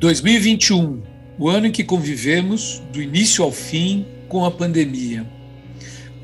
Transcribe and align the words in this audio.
2021, 0.00 1.02
o 1.38 1.50
ano 1.50 1.66
em 1.66 1.70
que 1.70 1.84
convivemos, 1.84 2.82
do 2.90 3.02
início 3.02 3.44
ao 3.44 3.52
fim, 3.52 4.06
com 4.30 4.46
a 4.46 4.50
pandemia. 4.50 5.30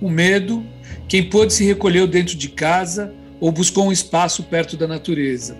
Com 0.00 0.08
medo, 0.08 0.64
quem 1.06 1.28
pôde 1.28 1.52
se 1.52 1.62
recolheu 1.62 2.06
dentro 2.06 2.34
de 2.36 2.48
casa 2.48 3.12
ou 3.38 3.52
buscou 3.52 3.86
um 3.86 3.92
espaço 3.92 4.44
perto 4.44 4.78
da 4.78 4.88
natureza. 4.88 5.58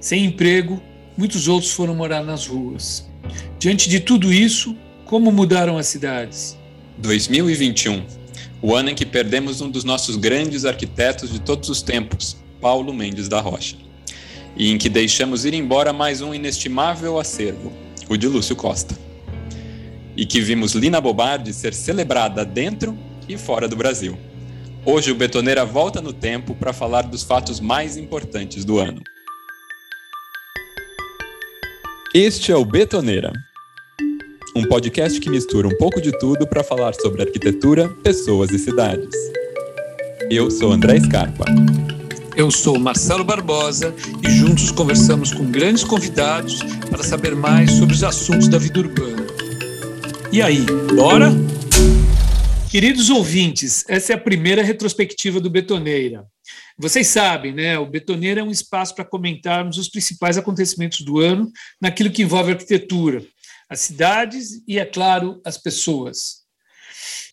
Sem 0.00 0.24
emprego, 0.24 0.80
muitos 1.16 1.48
outros 1.48 1.72
foram 1.72 1.96
morar 1.96 2.22
nas 2.22 2.46
ruas. 2.46 3.10
Diante 3.58 3.88
de 3.88 3.98
tudo 3.98 4.32
isso, 4.32 4.76
como 5.04 5.32
mudaram 5.32 5.76
as 5.76 5.88
cidades? 5.88 6.56
2021, 6.98 8.04
o 8.62 8.72
ano 8.72 8.90
em 8.90 8.94
que 8.94 9.04
perdemos 9.04 9.60
um 9.60 9.68
dos 9.68 9.82
nossos 9.82 10.14
grandes 10.14 10.64
arquitetos 10.64 11.32
de 11.32 11.40
todos 11.40 11.68
os 11.68 11.82
tempos, 11.82 12.36
Paulo 12.60 12.94
Mendes 12.94 13.26
da 13.26 13.40
Rocha, 13.40 13.74
e 14.58 14.70
em 14.70 14.76
que 14.76 14.88
deixamos 14.88 15.44
ir 15.44 15.54
embora 15.54 15.92
mais 15.92 16.20
um 16.20 16.34
inestimável 16.34 17.18
acervo, 17.18 17.72
o 18.08 18.16
de 18.16 18.26
Lúcio 18.26 18.56
Costa, 18.56 18.98
e 20.16 20.26
que 20.26 20.40
vimos 20.40 20.72
Lina 20.72 21.00
Bobardi 21.00 21.52
ser 21.54 21.72
celebrada 21.72 22.44
dentro 22.44 22.98
e 23.28 23.38
fora 23.38 23.68
do 23.68 23.76
Brasil. 23.76 24.18
Hoje 24.84 25.12
o 25.12 25.14
Betoneira 25.14 25.64
volta 25.64 26.00
no 26.00 26.12
tempo 26.12 26.54
para 26.54 26.72
falar 26.72 27.02
dos 27.02 27.22
fatos 27.22 27.60
mais 27.60 27.96
importantes 27.96 28.64
do 28.64 28.78
ano. 28.78 29.02
Este 32.12 32.50
é 32.50 32.56
o 32.56 32.64
Betoneira, 32.64 33.32
um 34.56 34.64
podcast 34.64 35.20
que 35.20 35.30
mistura 35.30 35.68
um 35.68 35.76
pouco 35.76 36.00
de 36.00 36.10
tudo 36.18 36.46
para 36.48 36.64
falar 36.64 36.94
sobre 36.94 37.22
arquitetura, 37.22 37.88
pessoas 38.02 38.50
e 38.50 38.58
cidades. 38.58 39.14
Eu 40.30 40.50
sou 40.50 40.72
André 40.72 40.98
Scarpa. 41.00 41.44
Eu 42.38 42.52
sou 42.52 42.78
Marcelo 42.78 43.24
Barbosa 43.24 43.92
e 44.24 44.30
juntos 44.30 44.70
conversamos 44.70 45.34
com 45.34 45.50
grandes 45.50 45.82
convidados 45.82 46.60
para 46.88 47.02
saber 47.02 47.34
mais 47.34 47.72
sobre 47.72 47.96
os 47.96 48.04
assuntos 48.04 48.46
da 48.46 48.58
vida 48.58 48.78
urbana. 48.78 49.26
E 50.30 50.40
aí, 50.40 50.64
bora? 50.94 51.32
Queridos 52.70 53.10
ouvintes, 53.10 53.84
essa 53.88 54.12
é 54.12 54.14
a 54.14 54.20
primeira 54.20 54.62
retrospectiva 54.62 55.40
do 55.40 55.50
Betoneira. 55.50 56.26
Vocês 56.78 57.08
sabem, 57.08 57.52
né? 57.52 57.76
O 57.76 57.86
Betoneira 57.86 58.40
é 58.40 58.44
um 58.44 58.52
espaço 58.52 58.94
para 58.94 59.04
comentarmos 59.04 59.76
os 59.76 59.88
principais 59.88 60.38
acontecimentos 60.38 61.00
do 61.00 61.18
ano 61.18 61.50
naquilo 61.80 62.12
que 62.12 62.22
envolve 62.22 62.52
arquitetura, 62.52 63.20
as 63.68 63.80
cidades 63.80 64.62
e, 64.68 64.78
é 64.78 64.84
claro, 64.84 65.40
as 65.44 65.58
pessoas. 65.58 66.37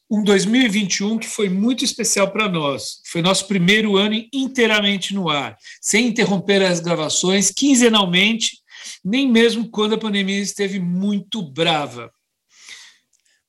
Um 0.09 0.23
2021 0.23 1.17
que 1.17 1.27
foi 1.27 1.49
muito 1.49 1.83
especial 1.83 2.31
para 2.31 2.47
nós. 2.47 3.01
Foi 3.05 3.21
nosso 3.21 3.47
primeiro 3.47 3.97
ano 3.97 4.15
inteiramente 4.31 5.13
no 5.13 5.29
ar, 5.29 5.57
sem 5.81 6.07
interromper 6.07 6.61
as 6.61 6.79
gravações, 6.79 7.49
quinzenalmente, 7.49 8.59
nem 9.03 9.29
mesmo 9.29 9.69
quando 9.69 9.95
a 9.95 9.97
pandemia 9.97 10.39
esteve 10.39 10.79
muito 10.79 11.41
brava. 11.41 12.11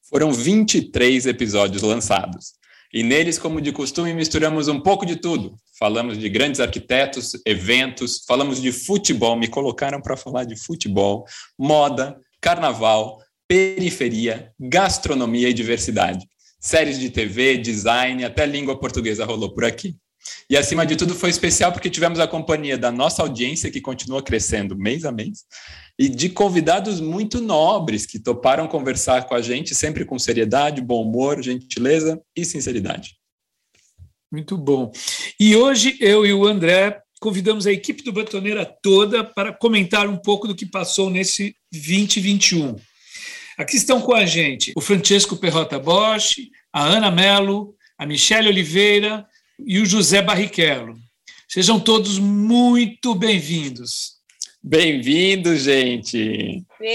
Foram 0.09 0.33
23 0.33 1.27
episódios 1.27 1.83
lançados. 1.83 2.55
E 2.93 3.03
neles, 3.03 3.39
como 3.39 3.61
de 3.61 3.73
costume, 3.73 4.15
misturamos 4.15 4.69
um 4.69 4.81
pouco 4.81 5.05
de 5.05 5.17
tudo. 5.17 5.57
Falamos 5.79 6.17
de 6.17 6.29
grandes 6.31 6.61
arquitetos, 6.61 7.33
eventos, 7.45 8.25
falamos 8.27 8.63
de 8.63 8.73
futebol, 8.73 9.37
me 9.37 9.49
colocaram 9.49 10.01
para 10.01 10.17
falar 10.17 10.45
de 10.45 10.57
futebol, 10.57 11.27
moda, 11.59 12.19
carnaval, 12.41 13.21
periferia, 13.47 14.53
gastronomia 14.59 15.51
e 15.51 15.53
diversidade. 15.53 16.27
Séries 16.67 16.99
de 16.99 17.11
TV, 17.11 17.59
design, 17.59 18.25
até 18.25 18.45
língua 18.45 18.77
portuguesa 18.77 19.25
rolou 19.25 19.55
por 19.55 19.65
aqui. 19.65 19.95
E 20.51 20.57
acima 20.57 20.85
de 20.85 20.97
tudo 20.97 21.15
foi 21.15 21.31
especial 21.31 21.71
porque 21.71 21.89
tivemos 21.89 22.19
a 22.19 22.27
companhia 22.27 22.77
da 22.77 22.91
nossa 22.91 23.23
audiência 23.23 23.71
que 23.71 23.81
continua 23.81 24.21
crescendo 24.21 24.77
mês 24.77 25.05
a 25.05 25.13
mês 25.13 25.45
e 25.97 26.09
de 26.09 26.29
convidados 26.29 27.01
muito 27.01 27.41
nobres 27.41 28.05
que 28.05 28.19
toparam 28.19 28.67
conversar 28.67 29.29
com 29.29 29.35
a 29.37 29.41
gente 29.41 29.77
sempre 29.77 30.05
com 30.05 30.19
seriedade, 30.19 30.81
bom 30.81 31.05
humor, 31.05 31.41
gentileza 31.41 32.21
e 32.35 32.45
sinceridade. 32.45 33.17
Muito 34.33 34.59
bom. 34.59 34.91
E 35.39 35.55
hoje 35.55 35.97
eu 36.01 36.27
e 36.27 36.33
o 36.33 36.45
André 36.45 37.01
convidamos 37.21 37.69
a 37.69 37.73
equipe 37.73 38.03
do 38.03 38.13
Batoneira 38.13 38.67
toda 38.83 39.23
para 39.23 39.53
comentar 39.53 40.09
um 40.09 40.17
pouco 40.17 40.49
do 40.49 40.55
que 40.57 40.67
passou 40.67 41.11
nesse 41.11 41.55
2021. 41.73 42.75
Aqui 43.57 43.77
estão 43.77 44.03
com 44.03 44.13
a 44.13 44.27
gente 44.27 44.75
o 44.77 44.83
Francesco 44.83 45.35
Perrota 45.35 45.79
Bosch, 45.79 46.51
a 46.71 46.85
Ana 46.85 47.11
Melo, 47.11 47.75
a 47.97 48.05
Michele 48.05 48.49
Oliveira, 48.49 49.27
e 49.59 49.81
o 49.81 49.87
José 49.87 50.21
Barrichello. 50.21 50.95
Sejam 51.49 51.81
todos 51.81 52.19
muito 52.19 53.15
bem-vindos. 53.15 54.17
Bem-vindo, 54.63 55.57
gente! 55.57 56.63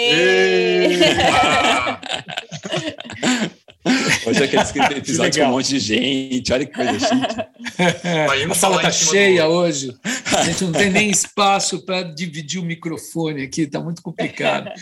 Hoje 4.24 4.44
é 4.44 4.60
aquele 4.60 5.00
episódio 5.00 5.42
com 5.42 5.50
um 5.50 5.54
monte 5.54 5.70
de 5.70 5.80
gente, 5.80 6.54
olha 6.54 6.68
que 6.68 6.74
coisa 6.74 7.00
chique. 7.00 7.36
a 8.52 8.54
sala 8.54 8.76
está 8.76 8.92
cheia 8.92 9.48
hoje. 9.48 9.92
A 10.38 10.44
gente 10.44 10.66
não 10.66 10.72
tem 10.72 10.92
nem 10.92 11.10
espaço 11.10 11.84
para 11.84 12.04
dividir 12.04 12.62
o 12.62 12.64
microfone 12.64 13.42
aqui, 13.42 13.64
está 13.64 13.80
muito 13.80 14.04
complicado. 14.04 14.70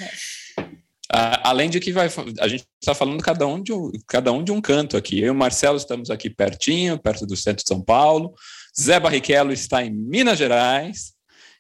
além 1.12 1.70
de 1.70 1.80
que 1.80 1.92
vai, 1.92 2.08
a 2.40 2.48
gente 2.48 2.66
está 2.80 2.94
falando 2.94 3.24
cada 3.24 3.48
um, 3.48 3.62
de 3.62 3.74
um, 3.74 3.92
cada 4.08 4.32
um 4.32 4.44
de 4.44 4.52
um 4.52 4.62
canto 4.62 4.96
aqui. 4.96 5.20
Eu 5.20 5.28
e 5.28 5.30
o 5.32 5.36
Marcelo 5.36 5.78
estamos 5.78 6.12
aqui 6.12 6.30
pertinho, 6.30 7.00
perto 7.00 7.26
do 7.26 7.36
centro 7.36 7.64
de 7.64 7.68
São 7.68 7.82
Paulo. 7.82 8.34
Zé 8.80 9.00
Barrichello 9.00 9.52
está 9.52 9.84
em 9.84 9.92
Minas 9.92 10.38
Gerais. 10.38 11.14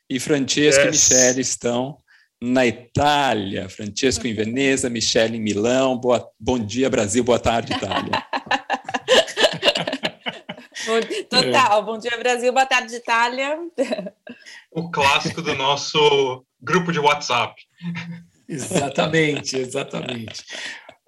E 0.09 0.19
Francesco 0.19 0.85
yes. 0.85 0.87
e 0.87 1.13
Michele 1.13 1.41
estão 1.41 1.97
na 2.41 2.65
Itália. 2.65 3.69
Francesco 3.69 4.27
em 4.27 4.33
Veneza, 4.33 4.89
Michele 4.89 5.37
em 5.37 5.41
Milão. 5.41 5.97
Boa, 5.97 6.27
bom 6.39 6.57
dia, 6.57 6.89
Brasil. 6.89 7.23
Boa 7.23 7.39
tarde, 7.39 7.73
Itália. 7.73 8.23
Total. 11.29 11.83
Bom 11.83 11.99
dia, 11.99 12.17
Brasil. 12.17 12.51
Boa 12.51 12.65
tarde, 12.65 12.95
Itália. 12.95 13.59
O 14.71 14.89
clássico 14.89 15.41
do 15.41 15.53
nosso 15.55 16.45
grupo 16.61 16.91
de 16.91 16.99
WhatsApp. 16.99 17.61
Exatamente, 18.49 19.55
exatamente. 19.55 20.43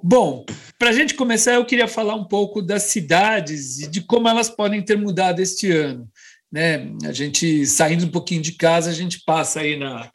Bom, 0.04 0.46
para 0.78 0.90
a 0.90 0.94
gente 0.94 1.16
começar, 1.16 1.54
eu 1.54 1.66
queria 1.66 1.88
falar 1.88 2.16
um 2.16 2.24
pouco 2.24 2.62
das 2.62 2.84
cidades 2.84 3.80
e 3.80 3.88
de 3.88 4.02
como 4.02 4.28
elas 4.28 4.50
podem 4.50 4.82
ter 4.82 4.98
mudado 4.98 5.40
este 5.40 5.72
ano. 5.72 6.08
Né? 6.52 6.92
A 7.04 7.12
gente, 7.12 7.66
saindo 7.66 8.06
um 8.06 8.10
pouquinho 8.10 8.42
de 8.42 8.54
casa, 8.54 8.92
a 8.92 8.94
gente 8.94 9.24
passa 9.26 9.62
aí 9.62 9.76
na. 9.76 10.10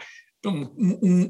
Um, 0.44 0.70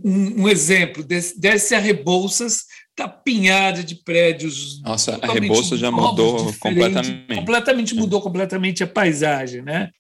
um, 0.05 0.43
um 0.43 0.49
exemplo, 0.49 1.03
desce, 1.03 1.41
desce 1.41 1.75
a 1.75 1.79
Rebouças, 1.79 2.65
tapinhada 2.95 3.83
de 3.83 3.95
prédios. 3.95 4.83
Nossa, 4.83 5.19
a 5.23 5.33
Rebouças 5.33 5.81
já 5.81 5.91
mudou 5.91 6.53
completamente. 6.61 7.35
Completamente 7.35 7.95
mudou 7.95 8.21
completamente 8.21 8.83
a 8.83 8.87
paisagem. 8.87 9.63
Né? 9.63 9.91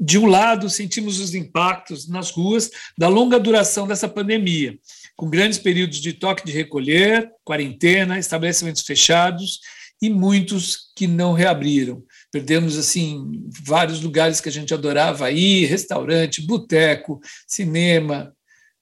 De 0.00 0.18
um 0.18 0.24
lado, 0.24 0.70
sentimos 0.70 1.20
os 1.20 1.34
impactos 1.34 2.08
nas 2.08 2.30
ruas 2.30 2.70
da 2.96 3.08
longa 3.08 3.38
duração 3.38 3.86
dessa 3.86 4.08
pandemia 4.08 4.78
com 5.16 5.30
grandes 5.30 5.58
períodos 5.58 5.98
de 6.00 6.12
toque 6.12 6.44
de 6.44 6.52
recolher, 6.52 7.30
quarentena, 7.44 8.18
estabelecimentos 8.18 8.82
fechados 8.82 9.60
e 10.02 10.10
muitos 10.10 10.92
que 10.96 11.06
não 11.06 11.32
reabriram. 11.32 12.02
Perdemos 12.30 12.76
assim 12.76 13.48
vários 13.64 14.00
lugares 14.00 14.40
que 14.40 14.48
a 14.48 14.52
gente 14.52 14.74
adorava 14.74 15.30
ir, 15.30 15.66
restaurante, 15.66 16.42
boteco, 16.42 17.20
cinema. 17.46 18.34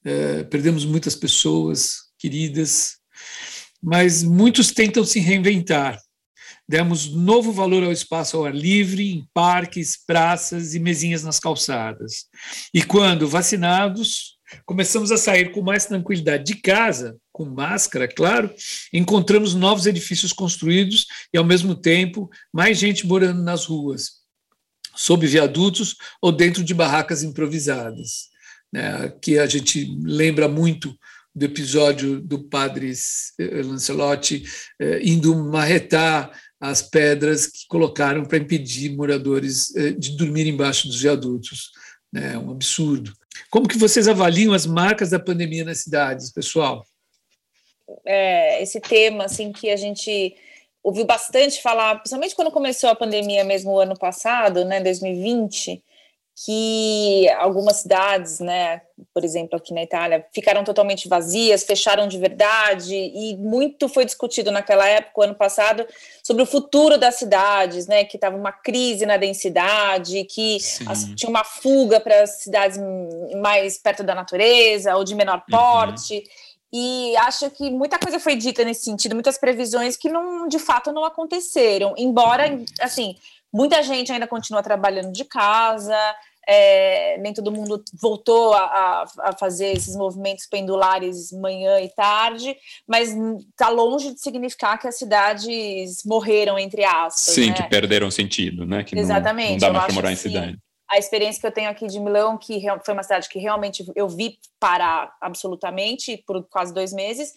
Eh, 0.04 0.44
perdemos 0.44 0.84
muitas 0.84 1.14
pessoas 1.14 1.98
queridas, 2.18 2.96
mas 3.82 4.22
muitos 4.22 4.72
tentam 4.72 5.04
se 5.04 5.20
reinventar. 5.20 6.00
Demos 6.68 7.12
novo 7.12 7.52
valor 7.52 7.84
ao 7.84 7.92
espaço 7.92 8.36
ao 8.36 8.46
ar 8.46 8.54
livre, 8.54 9.12
em 9.12 9.28
parques, 9.34 9.96
praças 10.06 10.74
e 10.74 10.80
mesinhas 10.80 11.22
nas 11.22 11.38
calçadas. 11.38 12.24
E 12.72 12.82
quando 12.82 13.28
vacinados, 13.28 14.38
Começamos 14.64 15.10
a 15.10 15.16
sair 15.16 15.52
com 15.52 15.62
mais 15.62 15.86
tranquilidade 15.86 16.44
de 16.44 16.54
casa, 16.56 17.16
com 17.32 17.44
máscara, 17.44 18.08
claro. 18.08 18.52
Encontramos 18.92 19.54
novos 19.54 19.86
edifícios 19.86 20.32
construídos 20.32 21.06
e, 21.32 21.38
ao 21.38 21.44
mesmo 21.44 21.74
tempo, 21.74 22.30
mais 22.52 22.78
gente 22.78 23.06
morando 23.06 23.42
nas 23.42 23.64
ruas, 23.64 24.22
sob 24.94 25.26
viadutos 25.26 25.96
ou 26.20 26.32
dentro 26.32 26.62
de 26.62 26.74
barracas 26.74 27.22
improvisadas. 27.22 28.30
Né? 28.72 29.08
Que 29.20 29.38
a 29.38 29.46
gente 29.46 29.96
lembra 30.02 30.48
muito 30.48 30.94
do 31.34 31.44
episódio 31.44 32.20
do 32.20 32.44
padre 32.44 32.92
eh, 33.38 33.62
Lancelotti 33.62 34.44
eh, 34.78 35.00
indo 35.02 35.34
marretar 35.34 36.30
as 36.60 36.82
pedras 36.82 37.46
que 37.46 37.66
colocaram 37.68 38.24
para 38.24 38.38
impedir 38.38 38.94
moradores 38.94 39.74
eh, 39.74 39.92
de 39.92 40.16
dormir 40.16 40.46
embaixo 40.46 40.86
dos 40.86 41.00
viadutos. 41.00 41.70
É 42.14 42.36
um 42.36 42.50
absurdo. 42.50 43.12
Como 43.50 43.68
que 43.68 43.78
vocês 43.78 44.08
avaliam 44.08 44.52
as 44.52 44.66
marcas 44.66 45.10
da 45.10 45.18
pandemia 45.20 45.64
nas 45.64 45.78
cidades, 45.78 46.32
pessoal? 46.32 46.84
É, 48.04 48.62
esse 48.62 48.80
tema, 48.80 49.24
assim, 49.24 49.52
que 49.52 49.70
a 49.70 49.76
gente 49.76 50.34
ouviu 50.82 51.04
bastante 51.04 51.62
falar, 51.62 51.96
principalmente 51.96 52.34
quando 52.34 52.50
começou 52.50 52.90
a 52.90 52.94
pandemia 52.94 53.44
mesmo 53.44 53.72
o 53.72 53.78
ano 53.78 53.96
passado, 53.96 54.64
né, 54.64 54.80
2020, 54.80 55.82
que 56.34 57.28
algumas 57.38 57.76
cidades, 57.76 58.40
né, 58.40 58.80
por 59.12 59.22
exemplo, 59.22 59.56
aqui 59.56 59.74
na 59.74 59.82
Itália, 59.82 60.26
ficaram 60.34 60.64
totalmente 60.64 61.08
vazias, 61.08 61.62
fecharam 61.62 62.08
de 62.08 62.18
verdade, 62.18 62.94
e 62.94 63.36
muito 63.36 63.88
foi 63.88 64.04
discutido 64.04 64.50
naquela 64.50 64.88
época, 64.88 65.24
ano 65.24 65.34
passado, 65.34 65.86
sobre 66.22 66.42
o 66.42 66.46
futuro 66.46 66.96
das 66.96 67.16
cidades, 67.16 67.86
né, 67.86 68.04
que 68.04 68.16
estava 68.16 68.36
uma 68.36 68.50
crise 68.50 69.04
na 69.04 69.18
densidade, 69.18 70.24
que 70.24 70.56
as, 70.86 71.04
tinha 71.14 71.28
uma 71.28 71.44
fuga 71.44 72.00
para 72.00 72.22
as 72.22 72.30
cidades 72.42 72.78
mais 73.40 73.76
perto 73.76 74.02
da 74.02 74.14
natureza 74.14 74.96
ou 74.96 75.04
de 75.04 75.14
menor 75.14 75.42
uhum. 75.48 75.58
porte. 75.58 76.14
Uhum. 76.14 76.52
E 76.74 77.14
acho 77.18 77.50
que 77.50 77.70
muita 77.70 77.98
coisa 77.98 78.18
foi 78.18 78.34
dita 78.34 78.64
nesse 78.64 78.84
sentido, 78.84 79.14
muitas 79.14 79.36
previsões 79.36 79.94
que 79.94 80.08
não, 80.08 80.48
de 80.48 80.58
fato 80.58 80.90
não 80.90 81.04
aconteceram. 81.04 81.92
Embora, 81.98 82.44
assim, 82.80 83.14
muita 83.52 83.82
gente 83.82 84.10
ainda 84.10 84.26
continua 84.26 84.62
trabalhando 84.62 85.12
de 85.12 85.24
casa, 85.24 85.96
é, 86.48 87.18
nem 87.18 87.32
todo 87.32 87.52
mundo 87.52 87.82
voltou 88.00 88.52
a, 88.52 89.04
a, 89.20 89.32
fazer 89.38 89.72
esses 89.72 89.94
movimentos 89.94 90.46
pendulares 90.46 91.30
manhã 91.32 91.80
e 91.80 91.88
tarde, 91.88 92.56
mas 92.86 93.14
está 93.50 93.68
longe 93.68 94.12
de 94.12 94.20
significar 94.20 94.78
que 94.78 94.88
as 94.88 94.98
cidades 94.98 96.02
morreram, 96.04 96.58
entre 96.58 96.84
aspas. 96.84 97.34
Sim, 97.34 97.50
né? 97.50 97.54
que 97.54 97.62
perderam 97.68 98.10
sentido, 98.10 98.66
né? 98.66 98.82
Que 98.82 98.98
Exatamente. 98.98 99.60
Não, 99.60 99.68
não 99.68 99.72
dá 99.74 99.80
mais 99.80 99.84
para 99.86 99.94
morar 99.94 100.08
assim, 100.08 100.28
em 100.28 100.32
cidade. 100.32 100.58
A 100.90 100.98
experiência 100.98 101.40
que 101.40 101.46
eu 101.46 101.52
tenho 101.52 101.70
aqui 101.70 101.86
de 101.86 101.98
Milão, 101.98 102.36
que 102.36 102.60
foi 102.84 102.92
uma 102.92 103.02
cidade 103.02 103.28
que 103.28 103.38
realmente 103.38 103.82
eu 103.94 104.08
vi 104.08 104.36
parar 104.60 105.10
absolutamente 105.22 106.22
por 106.26 106.46
quase 106.50 106.74
dois 106.74 106.92
meses, 106.92 107.32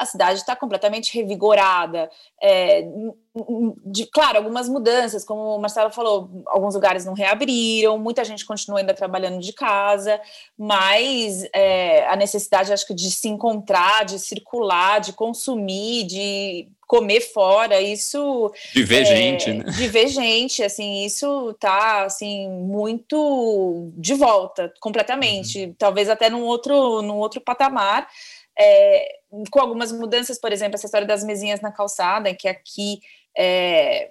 a 0.00 0.06
cidade 0.06 0.38
está 0.38 0.56
completamente 0.56 1.14
revigorada. 1.14 2.10
É, 2.42 2.88
de, 3.84 4.06
claro, 4.06 4.38
algumas 4.38 4.66
mudanças, 4.66 5.26
como 5.26 5.56
o 5.56 5.58
Marcelo 5.60 5.90
falou, 5.90 6.42
alguns 6.46 6.74
lugares 6.74 7.04
não 7.04 7.12
reabriram, 7.12 7.98
muita 7.98 8.24
gente 8.24 8.46
continua 8.46 8.78
ainda 8.78 8.94
trabalhando 8.94 9.40
de 9.40 9.52
casa, 9.52 10.18
mas 10.58 11.46
é, 11.52 12.08
a 12.08 12.16
necessidade, 12.16 12.72
acho 12.72 12.86
que, 12.86 12.94
de 12.94 13.10
se 13.10 13.28
encontrar, 13.28 14.06
de 14.06 14.18
circular, 14.18 15.00
de 15.00 15.12
consumir, 15.12 16.04
de 16.04 16.68
comer 16.88 17.20
fora, 17.20 17.80
isso 17.80 18.50
de 18.74 18.82
ver 18.82 19.02
é, 19.02 19.04
gente, 19.04 19.52
né? 19.52 19.64
De 19.64 19.86
ver 19.86 20.08
gente, 20.08 20.62
assim, 20.62 21.04
isso 21.04 21.54
tá 21.60 22.04
assim 22.04 22.48
muito 22.48 23.92
de 23.96 24.14
volta, 24.14 24.72
completamente, 24.80 25.66
uhum. 25.66 25.74
talvez 25.78 26.08
até 26.08 26.30
num 26.30 26.42
outro, 26.42 27.00
num 27.02 27.18
outro 27.18 27.40
patamar 27.40 28.08
é, 28.58 29.20
com 29.50 29.60
algumas 29.60 29.92
mudanças, 29.92 30.38
por 30.38 30.52
exemplo, 30.52 30.74
essa 30.74 30.86
história 30.86 31.06
das 31.06 31.24
mesinhas 31.24 31.60
na 31.60 31.72
calçada, 31.72 32.34
que 32.34 32.48
aqui 32.48 33.00
é, 33.36 34.10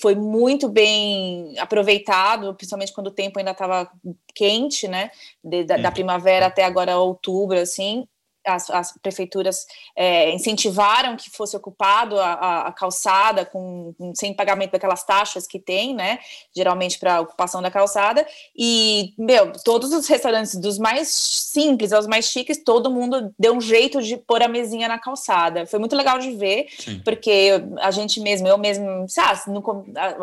foi 0.00 0.14
muito 0.14 0.68
bem 0.68 1.54
aproveitado, 1.58 2.54
principalmente 2.54 2.92
quando 2.92 3.08
o 3.08 3.14
tempo 3.14 3.38
ainda 3.38 3.52
estava 3.52 3.90
quente, 4.34 4.88
né, 4.88 5.10
de, 5.42 5.64
da, 5.64 5.76
da, 5.76 5.88
uhum. 5.88 5.94
primavera 5.94 6.46
até 6.46 6.64
agora 6.64 6.98
outubro, 6.98 7.58
assim, 7.58 8.06
as, 8.44 8.70
as 8.70 8.92
prefeituras 8.98 9.66
é, 9.96 10.30
incentivaram 10.32 11.16
que 11.16 11.30
fosse 11.30 11.56
ocupado 11.56 12.18
a, 12.18 12.68
a 12.68 12.72
calçada 12.72 13.44
com, 13.44 13.94
com, 13.96 14.14
sem 14.14 14.34
pagamento 14.34 14.72
daquelas 14.72 15.04
taxas 15.04 15.46
que 15.46 15.58
tem, 15.58 15.94
né? 15.94 16.18
Geralmente 16.54 16.98
para 16.98 17.20
ocupação 17.20 17.62
da 17.62 17.70
calçada. 17.70 18.26
E, 18.56 19.14
meu, 19.18 19.52
todos 19.64 19.92
os 19.92 20.06
restaurantes, 20.06 20.56
dos 20.56 20.78
mais 20.78 21.08
simples 21.08 21.92
aos 21.92 22.06
mais 22.06 22.26
chiques, 22.26 22.62
todo 22.62 22.90
mundo 22.90 23.32
deu 23.38 23.54
um 23.54 23.60
jeito 23.60 24.02
de 24.02 24.16
pôr 24.16 24.42
a 24.42 24.48
mesinha 24.48 24.88
na 24.88 24.98
calçada. 24.98 25.66
Foi 25.66 25.78
muito 25.78 25.96
legal 25.96 26.18
de 26.18 26.32
ver, 26.32 26.66
Sim. 26.78 27.00
porque 27.04 27.50
a 27.80 27.90
gente 27.90 28.20
mesmo, 28.20 28.46
eu 28.46 28.58
mesmo, 28.58 29.08
sabe, 29.08 29.40
no, 29.48 29.62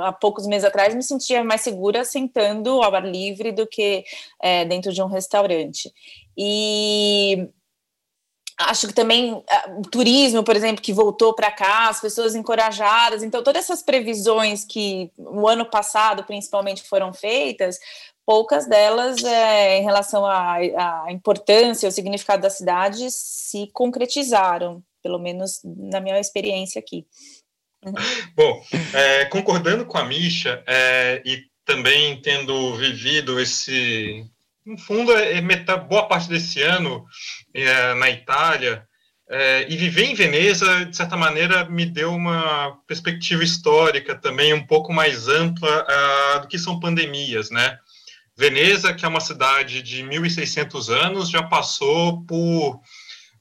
há 0.02 0.12
poucos 0.12 0.46
meses 0.46 0.66
atrás, 0.66 0.94
me 0.94 1.04
sentia 1.04 1.44
mais 1.44 1.62
segura 1.62 2.06
sentando 2.06 2.82
ao 2.82 2.94
ar 2.94 3.06
livre 3.06 3.52
do 3.52 3.66
que 3.66 4.04
é, 4.42 4.66
dentro 4.66 4.94
de 4.94 5.02
um 5.02 5.08
restaurante. 5.08 5.92
E 6.38 7.50
acho 8.70 8.88
que 8.88 8.94
também 8.94 9.44
ah, 9.50 9.70
o 9.78 9.82
turismo, 9.82 10.44
por 10.44 10.56
exemplo, 10.56 10.82
que 10.82 10.94
voltou 10.94 11.34
para 11.34 11.52
cá, 11.52 11.90
as 11.90 12.02
pessoas 12.02 12.36
encorajadas. 12.36 13.24
Então, 13.24 13.44
todas 13.44 13.64
essas 13.64 13.82
previsões 13.82 14.64
que 14.66 15.12
o 15.18 15.48
ano 15.48 15.66
passado, 15.66 16.24
principalmente, 16.24 16.84
foram 16.84 17.14
feitas, 17.14 17.80
poucas 18.26 18.68
delas, 18.68 19.24
é, 19.24 19.78
em 19.78 19.84
relação 19.84 20.26
à, 20.26 20.56
à 20.56 21.12
importância, 21.12 21.90
o 21.90 21.92
significado 21.92 22.42
da 22.42 22.50
cidade, 22.50 23.10
se 23.10 23.70
concretizaram, 23.74 24.82
pelo 25.04 25.20
menos 25.20 25.62
na 25.64 26.00
minha 26.00 26.20
experiência 26.20 26.80
aqui. 26.80 27.06
Bom, 28.36 28.62
é, 28.94 29.26
concordando 29.26 29.86
com 29.86 29.98
a 29.98 30.06
Misha 30.06 30.64
é, 30.68 31.22
e 31.26 31.44
também 31.66 32.22
tendo 32.22 32.76
vivido 32.76 33.40
esse 33.40 34.26
no 34.66 34.78
fundo, 34.78 35.12
é, 35.14 35.38
é 35.38 35.78
boa 35.78 36.08
parte 36.08 36.30
desse 36.30 36.62
ano 36.62 37.06
é, 37.54 37.94
na 37.96 38.10
Itália, 38.10 38.88
é, 39.34 39.66
e 39.72 39.78
viver 39.78 40.04
em 40.04 40.14
Veneza, 40.14 40.86
de 40.86 40.96
certa 40.96 41.16
maneira, 41.16 41.64
me 41.64 41.86
deu 41.86 42.14
uma 42.14 42.78
perspectiva 42.86 43.44
histórica 43.44 44.14
também 44.14 44.54
um 44.54 44.66
pouco 44.66 44.92
mais 44.92 45.30
ampla 45.30 45.88
uh, 45.88 46.42
do 46.42 46.48
que 46.50 46.60
são 46.60 46.82
pandemias, 46.82 47.50
né? 47.50 47.80
Veneza, 48.38 48.94
que 48.94 49.06
é 49.06 49.08
uma 49.08 49.22
cidade 49.22 49.82
de 49.82 50.04
1.600 50.04 50.90
anos, 50.90 51.30
já 51.30 51.44
passou 51.44 52.26
por 52.26 52.82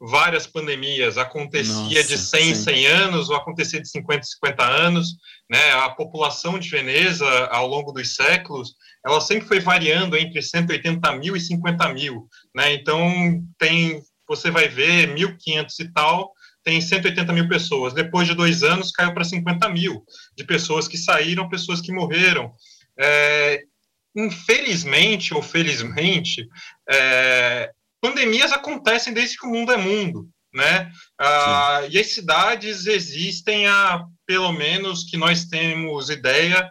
várias 0.01 0.47
pandemias. 0.47 1.19
Acontecia 1.19 1.75
Nossa, 1.75 2.05
de 2.05 2.17
100 2.19 2.51
em 2.51 2.55
100 2.55 2.87
anos, 2.87 3.29
ou 3.29 3.37
acontecia 3.37 3.81
de 3.81 3.89
50 3.89 4.21
em 4.21 4.23
50 4.23 4.65
anos. 4.65 5.09
Né? 5.51 5.73
A 5.73 5.91
população 5.91 6.59
de 6.59 6.69
Veneza, 6.69 7.29
ao 7.47 7.67
longo 7.67 7.93
dos 7.93 8.15
séculos, 8.15 8.75
ela 9.05 9.21
sempre 9.21 9.47
foi 9.47 9.61
variando 9.61 10.17
entre 10.17 10.41
180 10.41 11.13
mil 11.17 11.37
e 11.37 11.41
50 11.41 11.89
mil, 11.93 12.29
né? 12.55 12.75
Então, 12.75 13.43
tem, 13.59 14.03
você 14.29 14.51
vai 14.51 14.69
ver 14.69 15.15
1.500 15.15 15.67
e 15.81 15.93
tal, 15.93 16.33
tem 16.63 16.81
180 16.81 17.33
mil 17.33 17.49
pessoas. 17.49 17.95
Depois 17.95 18.29
de 18.29 18.35
dois 18.35 18.63
anos, 18.63 18.93
caiu 18.93 19.15
para 19.15 19.25
50 19.25 19.69
mil 19.71 20.05
de 20.37 20.45
pessoas 20.45 20.87
que 20.87 20.99
saíram, 20.99 21.49
pessoas 21.49 21.81
que 21.81 21.93
morreram. 21.93 22.53
É, 22.99 23.63
infelizmente 24.15 25.33
ou 25.33 25.41
felizmente, 25.41 26.47
é, 26.89 27.71
pandemias 28.01 28.53
acontecem 28.53 29.13
desde 29.13 29.37
que 29.37 29.47
o 29.47 29.51
mundo 29.51 29.73
é 29.73 29.77
mundo, 29.77 30.29
né? 30.53 30.91
Ah, 31.19 31.83
e 31.91 31.99
as 31.99 32.09
cidades 32.09 32.87
existem 32.87 33.67
há, 33.67 34.05
pelo 34.27 34.53
menos, 34.53 35.05
que 35.05 35.17
nós 35.17 35.45
temos 35.45 36.11
ideia, 36.11 36.71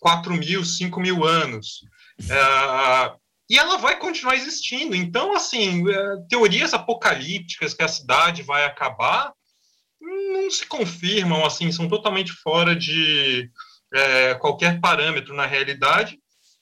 4 0.00 0.34
mil, 0.34 0.64
5 0.64 1.00
mil 1.00 1.24
anos. 1.24 1.80
É, 2.28 3.12
e 3.48 3.58
ela 3.58 3.78
vai 3.78 3.98
continuar 3.98 4.34
existindo. 4.34 4.94
Então, 4.94 5.34
assim, 5.34 5.88
é, 5.88 6.16
teorias 6.28 6.74
apocalípticas 6.74 7.74
que 7.74 7.82
a 7.82 7.88
cidade 7.88 8.42
vai 8.42 8.64
acabar 8.64 9.32
não 10.00 10.50
se 10.50 10.66
confirmam, 10.66 11.44
assim, 11.44 11.72
são 11.72 11.88
totalmente 11.88 12.32
fora 12.32 12.76
de 12.76 13.50
é, 13.94 14.34
qualquer 14.34 14.80
parâmetro 14.80 15.34
na 15.34 15.46
realidade. 15.46 16.18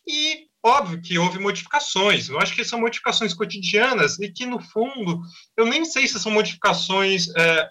E 0.07 0.47
óbvio 0.65 1.01
que 1.01 1.19
houve 1.19 1.39
modificações. 1.39 2.29
Eu 2.29 2.39
acho 2.39 2.55
que 2.55 2.65
são 2.65 2.81
modificações 2.81 3.35
cotidianas 3.35 4.19
e 4.19 4.29
que, 4.31 4.47
no 4.47 4.61
fundo, 4.61 5.21
eu 5.57 5.67
nem 5.67 5.85
sei 5.85 6.07
se 6.07 6.21
são 6.21 6.31
modificações 6.31 7.29
é, 7.37 7.69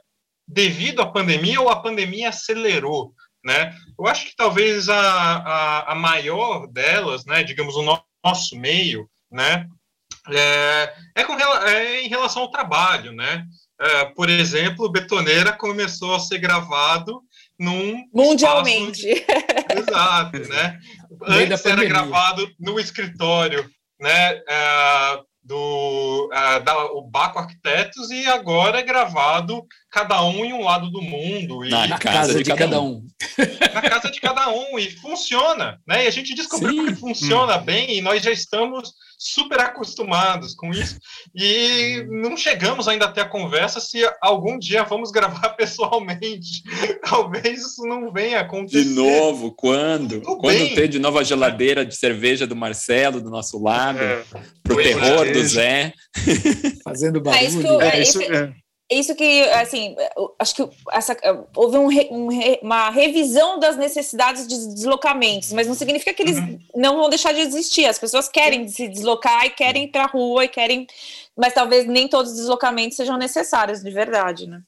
devido 0.48 1.02
à 1.02 1.08
pandemia 1.08 1.62
ou 1.62 1.70
a 1.70 1.82
pandemia 1.82 2.30
acelerou 2.30 3.14
né? 3.44 3.76
Eu 3.98 4.08
acho 4.08 4.28
que 4.28 4.36
talvez 4.36 4.88
a, 4.90 5.00
a, 5.00 5.92
a 5.92 5.96
maior 5.96 6.68
delas, 6.68 7.26
né, 7.26 7.44
digamos, 7.44 7.76
o 7.76 7.82
no, 7.82 8.02
nosso 8.24 8.56
meio, 8.56 9.10
né, 9.32 9.68
é, 10.30 10.94
é, 11.16 11.24
com, 11.24 11.34
é 11.40 12.02
em 12.02 12.08
relação 12.08 12.44
ao 12.44 12.52
trabalho, 12.52 13.12
né? 13.12 13.46
É, 13.80 14.06
por 14.06 14.30
exemplo, 14.30 14.92
Betoneira 14.92 15.52
começou 15.54 16.14
a 16.14 16.20
ser 16.20 16.38
gravado 16.38 17.24
num 17.58 18.08
mundialmente. 18.14 19.08
Exato, 19.76 20.38
né? 20.48 20.80
Antes 21.28 21.66
era 21.66 21.84
gravado 21.86 22.48
no 22.60 22.80
escritório, 22.80 23.70
né? 24.00 24.42
É, 24.48 25.20
do 25.44 26.30
uh, 26.32 26.64
da, 26.64 26.86
o 26.92 27.02
Baco 27.02 27.40
Arquitetos 27.40 28.12
e 28.12 28.28
agora 28.28 28.80
é 28.80 28.84
gravado 28.84 29.66
cada 29.90 30.24
um 30.24 30.46
em 30.46 30.54
um 30.54 30.64
lado 30.64 30.90
do 30.92 31.02
mundo. 31.02 31.66
E, 31.66 31.70
na, 31.70 31.88
casa, 31.98 32.00
casa, 32.00 32.44
de, 32.44 32.50
cada, 32.50 32.60
cada 32.60 32.82
um. 32.82 33.06
Na 33.74 33.82
casa 33.82 34.12
de 34.12 34.20
cada 34.20 34.50
um, 34.50 34.78
e 34.78 34.90
funciona, 34.92 35.80
né? 35.88 36.06
E 36.06 36.08
a 36.08 36.12
gente 36.12 36.34
descobriu 36.34 36.86
Sim. 36.86 36.86
que 36.88 36.96
funciona 36.96 37.58
hum. 37.58 37.64
bem 37.64 37.98
e 37.98 38.02
nós 38.02 38.24
já 38.24 38.32
estamos 38.32 38.94
super 39.22 39.60
acostumados 39.60 40.56
com 40.56 40.72
isso. 40.72 40.98
E 41.36 42.04
não 42.10 42.36
chegamos 42.36 42.88
ainda 42.88 43.06
até 43.06 43.22
a 43.22 43.30
conversa 43.30 43.80
se 43.80 44.00
algum 44.20 44.58
dia 44.58 44.84
vamos 44.84 45.12
gravar 45.12 45.50
pessoalmente. 45.56 46.64
Talvez 47.08 47.62
isso 47.62 47.86
não 47.86 48.12
venha 48.12 48.40
acontecer. 48.40 48.84
De 48.84 48.90
novo, 48.90 49.52
quando? 49.52 50.22
Tudo 50.22 50.38
quando 50.38 50.58
bem. 50.58 50.74
ter 50.74 50.88
de 50.88 50.98
novo 50.98 51.20
a 51.20 51.24
geladeira 51.24 51.86
de 51.86 51.96
cerveja 51.96 52.48
do 52.48 52.56
Marcelo 52.56 53.22
do 53.22 53.30
nosso 53.30 53.62
lado, 53.62 54.00
é. 54.00 54.24
pro 54.64 54.82
terror 54.82 55.28
é. 55.28 55.32
do 55.32 55.46
Zé. 55.46 55.94
Fazendo 56.84 57.22
barulho. 57.22 57.82
É, 57.82 58.02
isso, 58.02 58.22
é, 58.22 58.54
isso 58.96 59.16
que, 59.16 59.44
assim, 59.52 59.96
acho 60.38 60.56
que 60.56 60.70
essa, 60.92 61.16
houve 61.56 61.78
um, 61.78 61.88
um, 61.88 62.30
uma 62.62 62.90
revisão 62.90 63.58
das 63.58 63.78
necessidades 63.78 64.48
de 64.48 64.74
deslocamentos, 64.74 65.54
mas 65.54 65.68
não 65.68 65.76
significa 65.76 66.14
que 66.14 66.22
eles 66.22 66.38
uhum. 66.38 66.60
não 66.76 66.98
vão 66.98 67.10
deixar 67.10 67.34
de 67.34 67.40
existir. 67.40 67.86
As 67.86 67.98
pessoas 67.98 68.28
querem 68.28 68.68
se 68.68 68.88
deslocar 68.88 69.46
e 69.46 69.50
querem 69.52 69.86
ir 69.86 69.88
para 69.88 70.04
a 70.04 70.08
rua 70.08 70.46
e 70.46 70.50
querem, 70.50 70.86
mas 71.38 71.54
talvez 71.54 71.86
nem 71.86 72.08
todos 72.08 72.32
os 72.32 72.38
deslocamentos 72.38 72.98
sejam 72.98 73.18
necessários 73.18 73.82
de 73.82 73.92
verdade, 73.92 74.48
né? 74.48 74.62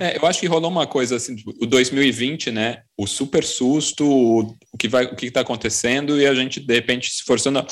É, 0.00 0.16
eu 0.16 0.26
acho 0.26 0.40
que 0.40 0.46
rolou 0.46 0.68
uma 0.68 0.88
coisa 0.88 1.16
assim, 1.16 1.36
tipo, 1.36 1.54
o 1.60 1.66
2020, 1.66 2.50
né? 2.50 2.82
O 2.96 3.06
super 3.06 3.44
susto, 3.44 4.04
o, 4.04 4.56
o 4.72 4.76
que 4.76 4.88
vai, 4.88 5.04
o 5.04 5.14
que 5.14 5.26
está 5.26 5.40
acontecendo 5.40 6.20
e 6.20 6.26
a 6.26 6.34
gente 6.34 6.58
de 6.58 6.74
repente 6.74 7.08
se 7.10 7.22
forçando 7.22 7.60
a 7.60 7.66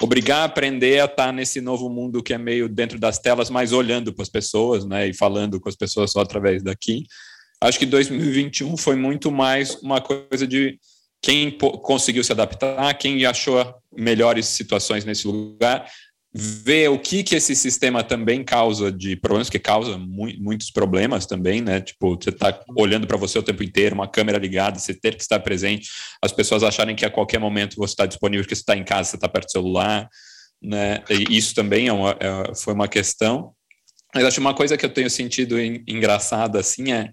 obrigar 0.00 0.40
a 0.40 0.44
aprender 0.44 1.00
a 1.00 1.04
estar 1.04 1.26
tá 1.26 1.32
nesse 1.32 1.60
novo 1.60 1.90
mundo 1.90 2.22
que 2.22 2.32
é 2.32 2.38
meio 2.38 2.66
dentro 2.66 2.98
das 2.98 3.18
telas, 3.18 3.50
mas 3.50 3.72
olhando 3.72 4.12
para 4.12 4.22
as 4.22 4.30
pessoas, 4.30 4.86
né? 4.86 5.08
E 5.08 5.12
falando 5.12 5.60
com 5.60 5.68
as 5.68 5.76
pessoas 5.76 6.12
só 6.12 6.20
através 6.20 6.62
daqui. 6.62 7.04
Acho 7.60 7.78
que 7.78 7.86
2021 7.86 8.76
foi 8.78 8.96
muito 8.96 9.30
mais 9.30 9.74
uma 9.82 10.00
coisa 10.00 10.46
de 10.46 10.78
quem 11.20 11.50
conseguiu 11.50 12.24
se 12.24 12.32
adaptar, 12.32 12.92
quem 12.94 13.24
achou 13.24 13.74
melhores 13.96 14.46
situações 14.46 15.04
nesse 15.04 15.26
lugar 15.26 15.90
ver 16.36 16.88
o 16.88 16.98
que 16.98 17.22
que 17.22 17.36
esse 17.36 17.54
sistema 17.54 18.02
também 18.02 18.42
causa 18.42 18.90
de 18.90 19.14
problemas, 19.14 19.48
que 19.48 19.58
causa 19.58 19.96
mu 19.96 20.26
muitos 20.40 20.68
problemas 20.68 21.26
também, 21.26 21.60
né? 21.60 21.80
Tipo, 21.80 22.16
você 22.16 22.30
está 22.30 22.60
olhando 22.76 23.06
para 23.06 23.16
você 23.16 23.38
o 23.38 23.42
tempo 23.42 23.62
inteiro, 23.62 23.94
uma 23.94 24.08
câmera 24.08 24.36
ligada, 24.36 24.76
você 24.76 24.92
ter 24.92 25.14
que 25.14 25.22
estar 25.22 25.38
presente, 25.38 25.88
as 26.20 26.32
pessoas 26.32 26.64
acharem 26.64 26.96
que 26.96 27.04
a 27.04 27.10
qualquer 27.10 27.38
momento 27.38 27.76
você 27.76 27.92
está 27.92 28.04
disponível, 28.04 28.42
porque 28.42 28.56
você 28.56 28.62
está 28.62 28.76
em 28.76 28.82
casa, 28.82 29.10
você 29.10 29.16
está 29.16 29.28
perto 29.28 29.46
do 29.46 29.52
celular, 29.52 30.08
né? 30.60 31.04
E 31.08 31.36
isso 31.36 31.54
também 31.54 31.86
é 31.86 31.92
uma, 31.92 32.16
é, 32.18 32.54
foi 32.56 32.74
uma 32.74 32.88
questão. 32.88 33.52
Mas 34.12 34.24
acho 34.24 34.40
uma 34.40 34.54
coisa 34.54 34.76
que 34.76 34.84
eu 34.84 34.92
tenho 34.92 35.10
sentido 35.10 35.56
engraçada 35.60 36.58
assim 36.58 36.92
é 36.92 37.12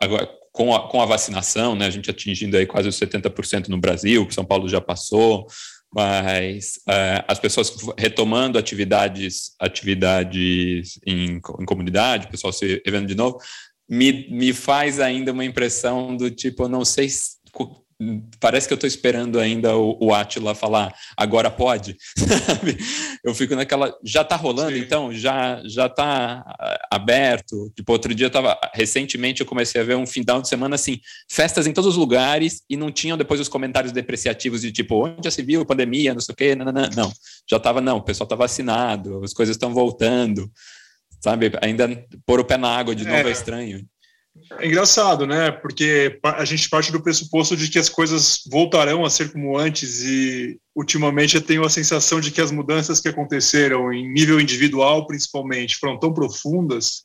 agora 0.00 0.26
com 0.52 0.74
a, 0.74 0.88
com 0.88 1.02
a 1.02 1.06
vacinação, 1.06 1.74
né? 1.74 1.86
A 1.86 1.90
gente 1.90 2.10
atingindo 2.10 2.56
aí 2.56 2.64
quase 2.64 2.88
os 2.88 2.98
70% 2.98 3.68
no 3.68 3.78
Brasil, 3.78 4.26
que 4.26 4.32
São 4.32 4.44
Paulo 4.44 4.68
já 4.68 4.80
passou, 4.80 5.46
mas 5.94 6.80
uh, 6.88 7.24
as 7.28 7.38
pessoas 7.38 7.72
retomando 7.96 8.58
atividades 8.58 9.54
atividades 9.60 10.98
em, 11.06 11.36
em 11.36 11.64
comunidade, 11.64 12.26
o 12.26 12.30
pessoal 12.30 12.52
se 12.52 12.82
revendo 12.84 13.06
de 13.06 13.14
novo, 13.14 13.38
me, 13.88 14.28
me 14.28 14.52
faz 14.52 14.98
ainda 14.98 15.32
uma 15.32 15.44
impressão 15.44 16.16
do 16.16 16.30
tipo, 16.30 16.64
eu 16.64 16.68
não 16.68 16.84
sei 16.84 17.08
se, 17.08 17.36
parece 18.40 18.66
que 18.66 18.72
eu 18.72 18.76
estou 18.76 18.88
esperando 18.88 19.38
ainda 19.38 19.76
o, 19.76 19.96
o 20.00 20.14
Atila 20.14 20.54
falar, 20.54 20.94
agora 21.16 21.50
pode, 21.50 21.96
sabe? 22.46 22.76
Eu 23.22 23.34
fico 23.34 23.54
naquela, 23.54 23.96
já 24.04 24.22
está 24.22 24.36
rolando, 24.36 24.76
Sim. 24.76 24.80
então, 24.80 25.12
já 25.12 25.62
já 25.64 25.86
está 25.86 26.44
ah, 26.46 26.88
aberto. 26.90 27.72
Tipo, 27.74 27.92
outro 27.92 28.14
dia 28.14 28.26
eu 28.26 28.30
tava, 28.30 28.58
recentemente 28.74 29.40
eu 29.40 29.46
comecei 29.46 29.80
a 29.80 29.84
ver 29.84 29.96
um 29.96 30.06
final 30.06 30.42
de 30.42 30.48
semana 30.48 30.74
assim, 30.74 31.00
festas 31.30 31.66
em 31.66 31.72
todos 31.72 31.90
os 31.90 31.96
lugares 31.96 32.62
e 32.68 32.76
não 32.76 32.90
tinham 32.90 33.16
depois 33.16 33.40
os 33.40 33.48
comentários 33.48 33.92
depreciativos 33.92 34.62
de 34.62 34.72
tipo, 34.72 35.06
onde 35.06 35.24
já 35.24 35.30
se 35.30 35.42
viu 35.42 35.64
pandemia, 35.64 36.14
não 36.14 36.20
sei 36.20 36.32
o 36.32 36.36
quê, 36.36 36.54
não, 36.54 36.66
não, 36.66 36.72
não. 36.72 36.88
não. 36.96 37.12
Já 37.48 37.56
estava, 37.58 37.80
não, 37.80 37.98
o 37.98 38.02
pessoal 38.02 38.26
está 38.26 38.36
vacinado, 38.36 39.22
as 39.22 39.32
coisas 39.32 39.56
estão 39.56 39.72
voltando, 39.72 40.50
sabe? 41.20 41.52
Ainda 41.62 42.04
pôr 42.26 42.40
o 42.40 42.44
pé 42.44 42.56
na 42.56 42.68
água 42.68 42.94
de 42.94 43.04
novo 43.04 43.16
é, 43.16 43.28
é 43.28 43.32
estranho. 43.32 43.86
É 44.58 44.66
engraçado, 44.66 45.26
né? 45.26 45.50
Porque 45.52 46.18
a 46.22 46.44
gente 46.44 46.68
parte 46.68 46.90
do 46.90 47.02
pressuposto 47.02 47.56
de 47.56 47.68
que 47.68 47.78
as 47.78 47.88
coisas 47.88 48.40
voltarão 48.50 49.04
a 49.04 49.10
ser 49.10 49.32
como 49.32 49.56
antes 49.56 50.02
e 50.02 50.60
ultimamente 50.74 51.36
eu 51.36 51.42
tenho 51.42 51.64
a 51.64 51.70
sensação 51.70 52.20
de 52.20 52.30
que 52.30 52.40
as 52.40 52.50
mudanças 52.50 53.00
que 53.00 53.08
aconteceram 53.08 53.92
em 53.92 54.12
nível 54.12 54.40
individual, 54.40 55.06
principalmente, 55.06 55.76
foram 55.76 55.98
tão 55.98 56.12
profundas, 56.12 57.04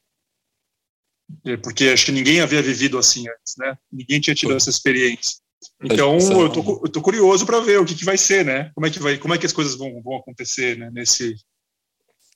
é, 1.46 1.56
porque 1.58 1.90
acho 1.90 2.08
que 2.08 2.12
ninguém 2.12 2.42
havia 2.42 2.62
vivido 2.62 2.98
assim 2.98 3.22
antes, 3.30 3.54
né? 3.58 3.78
Ninguém 3.92 4.20
tinha 4.20 4.36
tido 4.36 4.56
essa 4.56 4.70
experiência. 4.70 5.38
Então 5.84 6.18
eu 6.18 6.50
tô, 6.50 6.82
eu 6.86 6.92
tô 6.92 7.02
curioso 7.02 7.46
para 7.46 7.60
ver 7.60 7.80
o 7.80 7.86
que, 7.86 7.94
que 7.94 8.06
vai 8.06 8.18
ser, 8.18 8.44
né? 8.44 8.72
Como 8.74 8.88
é 8.88 8.90
que 8.90 9.00
vai, 9.00 9.18
como 9.18 9.34
é 9.34 9.38
que 9.38 9.46
as 9.46 9.54
coisas 9.54 9.76
vão, 9.76 10.02
vão 10.02 10.18
acontecer, 10.18 10.78
né? 10.78 10.90
Nesse 10.92 11.36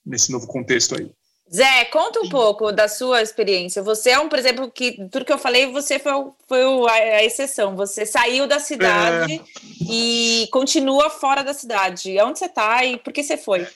nesse 0.04 0.30
novo 0.30 0.46
contexto 0.46 0.94
aí. 0.94 1.10
Zé, 1.52 1.84
conta 1.86 2.20
um 2.20 2.28
pouco 2.28 2.72
da 2.72 2.88
sua 2.88 3.22
experiência. 3.22 3.82
Você 3.82 4.10
é 4.10 4.18
um, 4.18 4.28
por 4.28 4.38
exemplo, 4.38 4.70
que 4.70 4.92
tudo 5.10 5.24
que 5.24 5.32
eu 5.32 5.38
falei, 5.38 5.66
você 5.66 5.98
foi, 5.98 6.12
foi 6.48 6.62
a, 6.88 6.92
a 6.92 7.24
exceção. 7.24 7.76
Você 7.76 8.06
saiu 8.06 8.46
da 8.46 8.58
cidade 8.58 9.34
é... 9.34 9.40
e 9.88 10.48
continua 10.50 11.10
fora 11.10 11.42
da 11.42 11.52
cidade. 11.52 12.18
Onde 12.20 12.38
você 12.38 12.46
está 12.46 12.84
e 12.84 12.96
por 12.96 13.12
que 13.12 13.22
você 13.22 13.36
foi? 13.36 13.66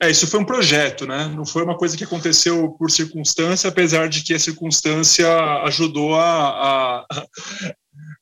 É, 0.00 0.08
isso 0.10 0.28
foi 0.28 0.40
um 0.40 0.44
projeto, 0.44 1.06
né? 1.06 1.30
Não 1.36 1.44
foi 1.44 1.64
uma 1.64 1.76
coisa 1.76 1.96
que 1.96 2.04
aconteceu 2.04 2.70
por 2.78 2.90
circunstância, 2.90 3.68
apesar 3.68 4.08
de 4.08 4.22
que 4.22 4.32
a 4.32 4.38
circunstância 4.38 5.28
ajudou 5.64 6.14
a, 6.14 7.04
a, 7.04 7.06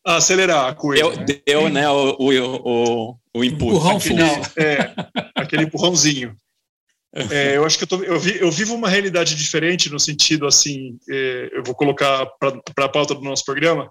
a 0.07 0.17
acelerar 0.17 0.69
a 0.69 0.75
coisa. 0.75 1.03
Deu, 1.03 1.17
né, 1.17 1.41
deu, 1.47 1.69
né 1.69 1.91
o, 1.91 2.17
o, 2.19 2.31
o, 2.65 3.17
o 3.35 3.45
input. 3.45 3.75
Empurrão 3.75 3.97
aquele, 3.97 4.15
final. 4.15 4.43
É, 4.57 4.95
aquele 5.35 5.63
empurrãozinho. 5.65 6.35
É, 7.15 7.57
eu 7.57 7.65
acho 7.65 7.79
que 7.79 7.85
eu, 7.85 7.89
tô, 7.89 8.03
eu, 8.03 8.21
vi, 8.21 8.39
eu, 8.39 8.51
vivo 8.51 8.75
uma 8.75 8.89
realidade 8.89 9.35
diferente 9.35 9.91
no 9.91 9.99
sentido 9.99 10.47
assim, 10.47 10.99
é, 11.09 11.51
eu 11.53 11.63
vou 11.65 11.75
colocar 11.75 12.27
para 12.39 12.85
a 12.85 12.89
pauta 12.89 13.15
do 13.15 13.23
nosso 13.23 13.45
programa, 13.45 13.91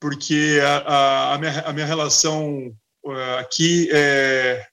porque 0.00 0.58
a, 0.62 0.76
a, 0.78 1.34
a, 1.34 1.38
minha, 1.38 1.60
a 1.60 1.72
minha, 1.72 1.84
relação 1.86 2.74
uh, 3.04 3.38
aqui 3.38 3.90
é, 3.92 4.66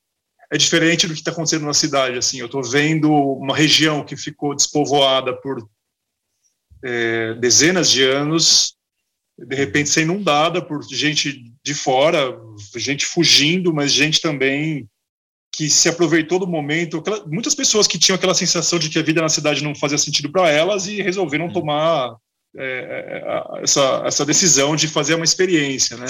é, 0.51 0.57
diferente 0.57 1.05
do 1.05 1.13
que 1.13 1.19
está 1.19 1.31
acontecendo 1.31 1.65
na 1.65 1.73
cidade. 1.73 2.17
Assim, 2.17 2.39
eu 2.39 2.45
estou 2.45 2.63
vendo 2.63 3.11
uma 3.11 3.55
região 3.55 4.05
que 4.05 4.15
ficou 4.15 4.55
despovoada 4.55 5.33
por 5.33 5.67
é, 6.83 7.33
dezenas 7.33 7.89
de 7.89 8.03
anos, 8.03 8.75
de 9.37 9.55
repente 9.55 9.89
ser 9.89 10.03
inundada 10.03 10.61
por 10.61 10.81
gente 10.83 11.51
de 11.61 11.73
fora, 11.73 12.39
gente 12.75 13.05
fugindo, 13.05 13.73
mas 13.73 13.91
gente 13.91 14.21
também 14.21 14.87
que 15.55 15.69
se 15.69 15.87
aproveitou 15.87 16.37
do 16.37 16.45
momento. 16.45 17.01
Muitas 17.27 17.55
pessoas 17.55 17.87
que 17.87 17.97
tinham 17.97 18.15
aquela 18.15 18.35
sensação 18.35 18.77
de 18.77 18.89
que 18.89 18.99
a 18.99 19.01
vida 19.01 19.21
na 19.21 19.29
cidade 19.29 19.63
não 19.63 19.73
fazia 19.73 19.97
sentido 19.97 20.29
para 20.29 20.49
elas 20.49 20.85
e 20.85 21.01
resolveram 21.01 21.45
uhum. 21.45 21.53
tomar 21.53 22.17
é, 22.57 23.21
é 23.23 23.63
essa, 23.63 24.03
essa 24.05 24.25
decisão 24.25 24.75
de 24.75 24.89
fazer 24.89 25.15
uma 25.15 25.23
experiência, 25.23 25.95
né? 25.95 26.07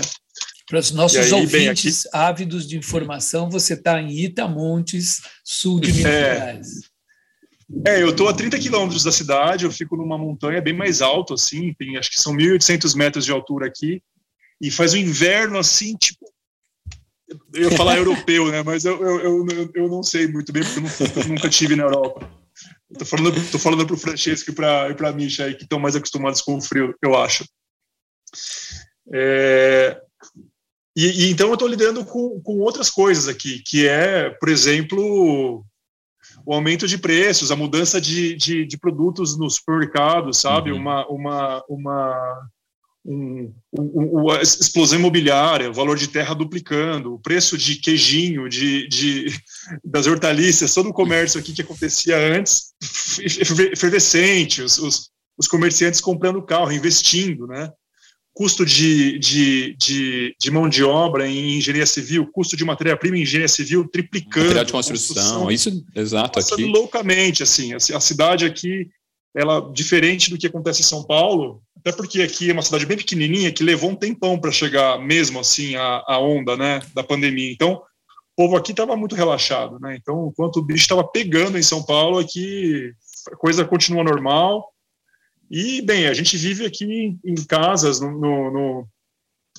Para 0.67 0.79
os 0.79 0.91
nossos 0.91 1.17
aí, 1.17 1.31
ouvintes 1.31 2.03
bem, 2.03 2.09
aqui... 2.09 2.27
ávidos 2.27 2.67
de 2.67 2.75
informação, 2.75 3.47
você 3.47 3.75
está 3.75 4.01
em 4.01 4.19
Itamontes, 4.19 5.21
sul 5.43 5.79
de 5.79 5.93
Minas 5.93 6.11
é. 6.11 6.33
Gerais. 6.33 6.67
É, 7.85 8.01
eu 8.01 8.09
estou 8.09 8.27
a 8.27 8.33
30 8.33 8.57
quilômetros 8.59 9.03
da 9.03 9.11
cidade, 9.11 9.65
eu 9.65 9.71
fico 9.71 9.95
numa 9.95 10.17
montanha 10.17 10.61
bem 10.61 10.73
mais 10.73 11.01
alta, 11.01 11.35
assim, 11.35 11.73
tem, 11.73 11.97
acho 11.97 12.09
que 12.09 12.19
são 12.19 12.35
1.800 12.35 12.95
metros 12.95 13.25
de 13.25 13.31
altura 13.31 13.67
aqui, 13.67 14.01
e 14.59 14.71
faz 14.71 14.93
um 14.93 14.97
inverno, 14.97 15.57
assim, 15.57 15.95
tipo, 15.95 16.24
eu 17.53 17.69
ia 17.69 17.77
falar 17.77 17.97
europeu, 17.97 18.51
né? 18.51 18.63
Mas 18.63 18.85
eu, 18.85 19.01
eu, 19.03 19.47
eu, 19.47 19.71
eu, 19.73 19.87
não 19.87 20.03
sei 20.03 20.27
muito 20.27 20.51
bem, 20.51 20.63
porque 20.63 21.03
eu, 21.03 21.23
eu 21.23 21.29
nunca 21.29 21.49
tive 21.49 21.75
na 21.75 21.83
Europa. 21.83 22.29
Estou 22.91 23.07
falando, 23.07 23.51
tô 23.51 23.59
falando 23.59 23.85
para 23.85 23.95
o 23.95 23.99
Francesco 23.99 24.51
e 24.51 24.53
para 24.53 25.09
a 25.09 25.11
Misha, 25.11 25.45
aí, 25.45 25.55
que 25.55 25.63
estão 25.63 25.79
mais 25.79 25.95
acostumados 25.95 26.41
com 26.41 26.57
o 26.57 26.61
frio, 26.61 26.95
eu 27.03 27.15
acho. 27.15 27.45
É, 29.13 29.99
e, 30.95 31.25
e, 31.25 31.31
então 31.31 31.47
eu 31.49 31.55
estou 31.55 31.67
lidando 31.67 32.05
com, 32.05 32.39
com 32.41 32.59
outras 32.59 32.89
coisas 32.89 33.27
aqui, 33.27 33.61
que 33.65 33.87
é, 33.87 34.29
por 34.29 34.47
exemplo, 34.47 35.65
o 36.45 36.53
aumento 36.53 36.87
de 36.87 36.97
preços, 36.97 37.51
a 37.51 37.55
mudança 37.55 37.99
de, 37.99 38.35
de, 38.35 38.65
de 38.65 38.77
produtos 38.77 39.37
no 39.37 39.49
supermercado, 39.49 40.33
sabe? 40.33 40.71
Uhum. 40.71 40.79
Uma, 40.79 41.07
uma, 41.07 41.63
uma 41.67 42.49
um, 43.05 43.53
um, 43.71 44.21
um, 44.21 44.29
a 44.31 44.41
explosão 44.41 44.97
imobiliária, 44.97 45.69
o 45.69 45.73
valor 45.73 45.95
de 45.95 46.07
terra 46.07 46.33
duplicando, 46.33 47.13
o 47.13 47.19
preço 47.19 47.55
de 47.57 47.75
queijinho, 47.75 48.49
de, 48.49 48.87
de, 48.87 49.27
das 49.83 50.07
hortaliças, 50.07 50.73
todo 50.73 50.89
o 50.89 50.93
comércio 50.93 51.39
aqui 51.39 51.53
que 51.53 51.61
acontecia 51.61 52.17
antes, 52.17 52.73
efervescente, 53.19 54.63
os, 54.63 54.79
os, 54.79 55.09
os 55.37 55.47
comerciantes 55.47 56.01
comprando 56.01 56.41
carro, 56.41 56.71
investindo, 56.71 57.45
né? 57.45 57.71
Custo 58.33 58.65
de, 58.65 59.17
de, 59.17 59.77
de, 59.77 60.35
de, 60.37 60.51
mão 60.51 60.67
de 60.67 60.83
obra 60.83 61.25
em 61.25 61.57
engenharia 61.57 61.85
civil, 61.85 62.29
custo 62.33 62.57
de 62.57 62.65
matéria-prima 62.65 63.17
em 63.17 63.21
engenharia 63.21 63.47
civil 63.47 63.87
triplicando. 63.87 64.47
Material 64.47 64.65
de 64.65 64.71
construção, 64.73 65.49
isso, 65.49 65.85
exato, 65.95 66.39
aqui. 66.39 66.65
loucamente, 66.65 67.43
assim, 67.43 67.71
a, 67.71 67.77
a 67.77 67.99
cidade 68.01 68.43
aqui, 68.43 68.89
ela, 69.35 69.71
diferente 69.73 70.29
do 70.29 70.37
que 70.37 70.47
acontece 70.47 70.81
em 70.81 70.85
São 70.85 71.03
Paulo, 71.03 71.61
até 71.77 71.91
porque 71.91 72.21
aqui 72.21 72.49
é 72.49 72.53
uma 72.53 72.61
cidade 72.61 72.85
bem 72.85 72.97
pequenininha 72.97 73.51
que 73.51 73.63
levou 73.63 73.91
um 73.91 73.95
tempão 73.95 74.39
para 74.39 74.51
chegar 74.51 74.97
mesmo 74.99 75.39
assim 75.39 75.75
a, 75.75 76.03
a 76.07 76.19
onda 76.19 76.55
né, 76.55 76.81
da 76.93 77.03
pandemia. 77.03 77.51
Então, 77.51 77.73
o 77.73 77.81
povo 78.35 78.55
aqui 78.55 78.71
estava 78.71 78.95
muito 78.95 79.15
relaxado. 79.15 79.79
Né? 79.79 79.97
Então, 80.01 80.29
enquanto 80.31 80.57
o 80.57 80.63
bicho 80.63 80.83
estava 80.83 81.03
pegando 81.03 81.57
em 81.57 81.63
São 81.63 81.83
Paulo, 81.83 82.17
aqui 82.17 82.91
a 83.31 83.35
coisa 83.35 83.65
continua 83.65 84.03
normal. 84.03 84.71
E, 85.51 85.81
bem, 85.81 86.07
a 86.07 86.13
gente 86.13 86.37
vive 86.37 86.65
aqui 86.65 87.17
em 87.23 87.35
casas 87.45 87.99
no, 87.99 88.11
no, 88.11 88.51
no 88.51 88.87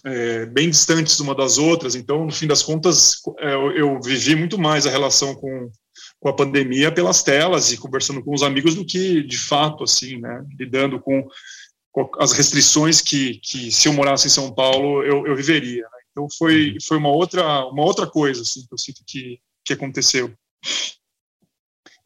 é, 0.05 0.47
bem 0.47 0.71
distantes 0.71 1.21
uma 1.21 1.35
das 1.35 1.59
outras, 1.59 1.95
então, 1.95 2.25
no 2.25 2.33
fim 2.33 2.47
das 2.47 2.63
contas, 2.63 3.21
é, 3.39 3.55
eu, 3.55 3.73
eu, 3.73 4.01
vivi 4.01 4.35
muito 4.35 4.59
mais 4.59 4.87
a 4.87 4.91
relação 4.91 5.35
com, 5.35 5.71
com 6.27 6.31
a 6.31 6.35
pandemia 6.35 6.91
pelas 6.91 7.23
telas 7.23 7.71
e 7.71 7.77
conversando 7.77 8.21
com 8.21 8.35
os 8.35 8.43
amigos 8.43 8.75
do 8.75 8.85
que 8.85 9.23
de 9.23 9.39
fato 9.39 9.85
assim, 9.85 10.19
né, 10.19 10.45
lidando 10.59 10.99
com, 10.99 11.25
com 11.93 12.11
as 12.19 12.33
restrições 12.33 13.01
que, 13.01 13.39
que 13.41 13.71
se 13.71 13.87
eu 13.87 13.93
morasse 13.93 14.27
em 14.27 14.31
São 14.31 14.53
Paulo 14.53 15.05
eu, 15.05 15.25
eu 15.25 15.37
viveria. 15.37 15.83
Né? 15.83 15.99
Então 16.11 16.27
foi 16.37 16.73
uhum. 16.73 16.77
foi 16.85 16.97
uma 16.97 17.11
outra 17.11 17.65
uma 17.67 17.85
outra 17.85 18.09
coisa 18.09 18.43
assim 18.43 18.67
que 18.67 18.75
eu 18.75 18.79
sinto 18.79 19.03
que 19.07 19.39
que 19.65 19.73
aconteceu. 19.73 20.35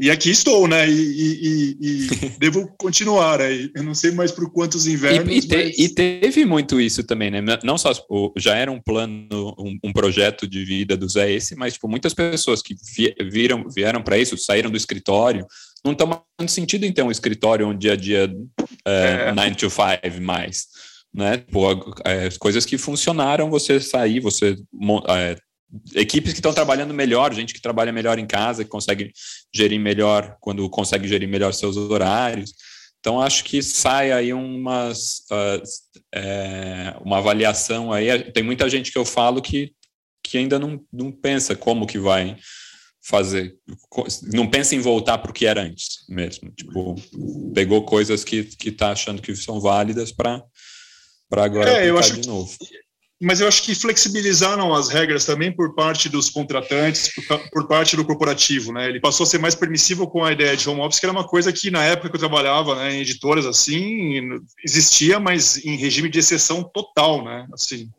E 0.01 0.11
aqui 0.11 0.31
estou, 0.31 0.67
né? 0.67 0.89
E, 0.89 0.95
e, 0.95 1.77
e 1.79 2.09
devo 2.41 2.67
continuar 2.79 3.39
aí. 3.43 3.71
Eu 3.75 3.83
não 3.83 3.95
sei 3.95 4.11
mais 4.13 4.33
por 4.33 4.51
quantos 4.51 4.87
invernos. 4.87 5.31
E, 5.31 5.47
te, 5.47 5.57
mas... 5.57 5.79
e, 5.79 5.89
teve 5.91 6.47
muito 6.47 6.81
isso 6.81 7.05
também, 7.05 7.31
né? 7.31 7.43
Não 7.63 7.77
só 7.77 7.93
já 8.35 8.57
era 8.57 8.73
um 8.73 8.81
plano, 8.81 9.55
um, 9.59 9.79
um 9.85 9.93
projeto 9.93 10.49
de 10.49 10.65
vida 10.65 10.97
do 10.97 11.07
Zé 11.07 11.31
esse, 11.31 11.55
mas 11.55 11.75
tipo, 11.75 11.87
muitas 11.87 12.15
pessoas 12.15 12.63
que 12.63 12.75
viram, 13.31 13.69
vieram 13.69 14.03
para 14.03 14.17
isso, 14.17 14.39
saíram 14.39 14.71
do 14.71 14.77
escritório, 14.77 15.47
não 15.85 15.93
estão 15.93 16.07
mais 16.07 16.51
sentido 16.51 16.87
então 16.87 17.09
um 17.09 17.13
escritório 17.13 17.69
um 17.69 17.77
dia 17.77 17.93
a 17.93 17.97
dia 17.97 18.27
9 18.27 18.41
é, 18.87 19.55
to 19.55 19.69
5 19.69 20.23
mais. 20.23 20.67
Né? 21.13 21.39
Pô, 21.39 21.73
é, 22.07 22.31
coisas 22.39 22.65
que 22.65 22.79
funcionaram, 22.79 23.51
você 23.51 23.79
sair, 23.79 24.21
você 24.21 24.57
é, 25.09 25.37
equipes 25.95 26.33
que 26.33 26.39
estão 26.39 26.53
trabalhando 26.53 26.93
melhor, 26.93 27.33
gente 27.33 27.55
que 27.55 27.61
trabalha 27.61 27.93
melhor 27.93 28.19
em 28.19 28.27
casa, 28.27 28.65
que 28.65 28.71
consegue 28.71 29.13
gerir 29.55 29.81
melhor, 29.81 30.37
quando 30.41 30.69
consegue 30.69 31.07
gerir 31.07 31.29
melhor 31.29 31.53
seus 31.53 31.77
horários. 31.77 32.55
Então, 32.99 33.21
acho 33.21 33.45
que 33.45 33.63
sai 33.63 34.13
aí 34.13 34.33
umas, 34.33 35.21
uh, 35.31 35.63
é, 36.15 36.95
uma 37.03 37.19
avaliação 37.19 37.93
aí. 37.93 38.31
Tem 38.33 38.43
muita 38.43 38.69
gente 38.69 38.93
que 38.93 38.99
eu 38.99 39.05
falo 39.05 39.41
que, 39.41 39.73
que 40.23 40.37
ainda 40.37 40.59
não, 40.59 40.81
não 40.93 41.11
pensa 41.11 41.57
como 41.57 41.87
que 41.87 41.99
vai 41.99 42.37
fazer, 43.03 43.57
não 44.35 44.47
pensa 44.47 44.75
em 44.75 44.81
voltar 44.81 45.17
para 45.19 45.31
o 45.31 45.35
que 45.35 45.47
era 45.47 45.63
antes 45.63 46.05
mesmo. 46.09 46.51
Tipo, 46.51 46.95
pegou 47.55 47.83
coisas 47.85 48.23
que 48.23 48.47
está 48.67 48.91
achando 48.91 49.23
que 49.23 49.35
são 49.35 49.61
válidas 49.61 50.13
para 50.13 50.45
agora 51.33 51.71
é, 51.71 51.89
aplicar 51.89 52.21
de 52.21 52.29
novo 52.29 52.55
mas 53.21 53.41
eu 53.41 53.47
acho 53.47 53.63
que 53.63 53.75
flexibilizaram 53.75 54.75
as 54.75 54.89
regras 54.89 55.27
também 55.27 55.53
por 55.53 55.75
parte 55.75 56.09
dos 56.09 56.31
contratantes, 56.31 57.13
por, 57.15 57.39
por, 57.51 57.69
parte 57.69 57.95
do 57.95 58.05
corporativo, 58.05 58.73
né? 58.73 58.89
Ele 58.89 58.99
passou 58.99 59.25
a 59.25 59.27
ser 59.27 59.39
mais 59.39 59.55
permissivo 59.55 60.09
com 60.09 60.25
a 60.25 60.33
ideia 60.33 60.57
de 60.57 60.69
home 60.69 60.81
office, 60.81 60.99
que 60.99 61.05
era 61.05 61.13
uma 61.13 61.27
coisa 61.27 61.53
que 61.53 61.71
na 61.71 61.85
época 61.85 62.09
que 62.09 62.17
eu 62.17 62.21
trabalhava, 62.21 62.75
né, 62.77 62.95
em 62.95 63.01
editoras 63.01 63.45
assim, 63.45 64.41
existia, 64.65 65.21
mas 65.21 65.63
em 65.65 65.77
regime 65.77 66.09
de 66.09 66.19
exceção 66.19 66.63
total, 66.63 67.23
né? 67.23 67.47
Assim. 67.53 67.91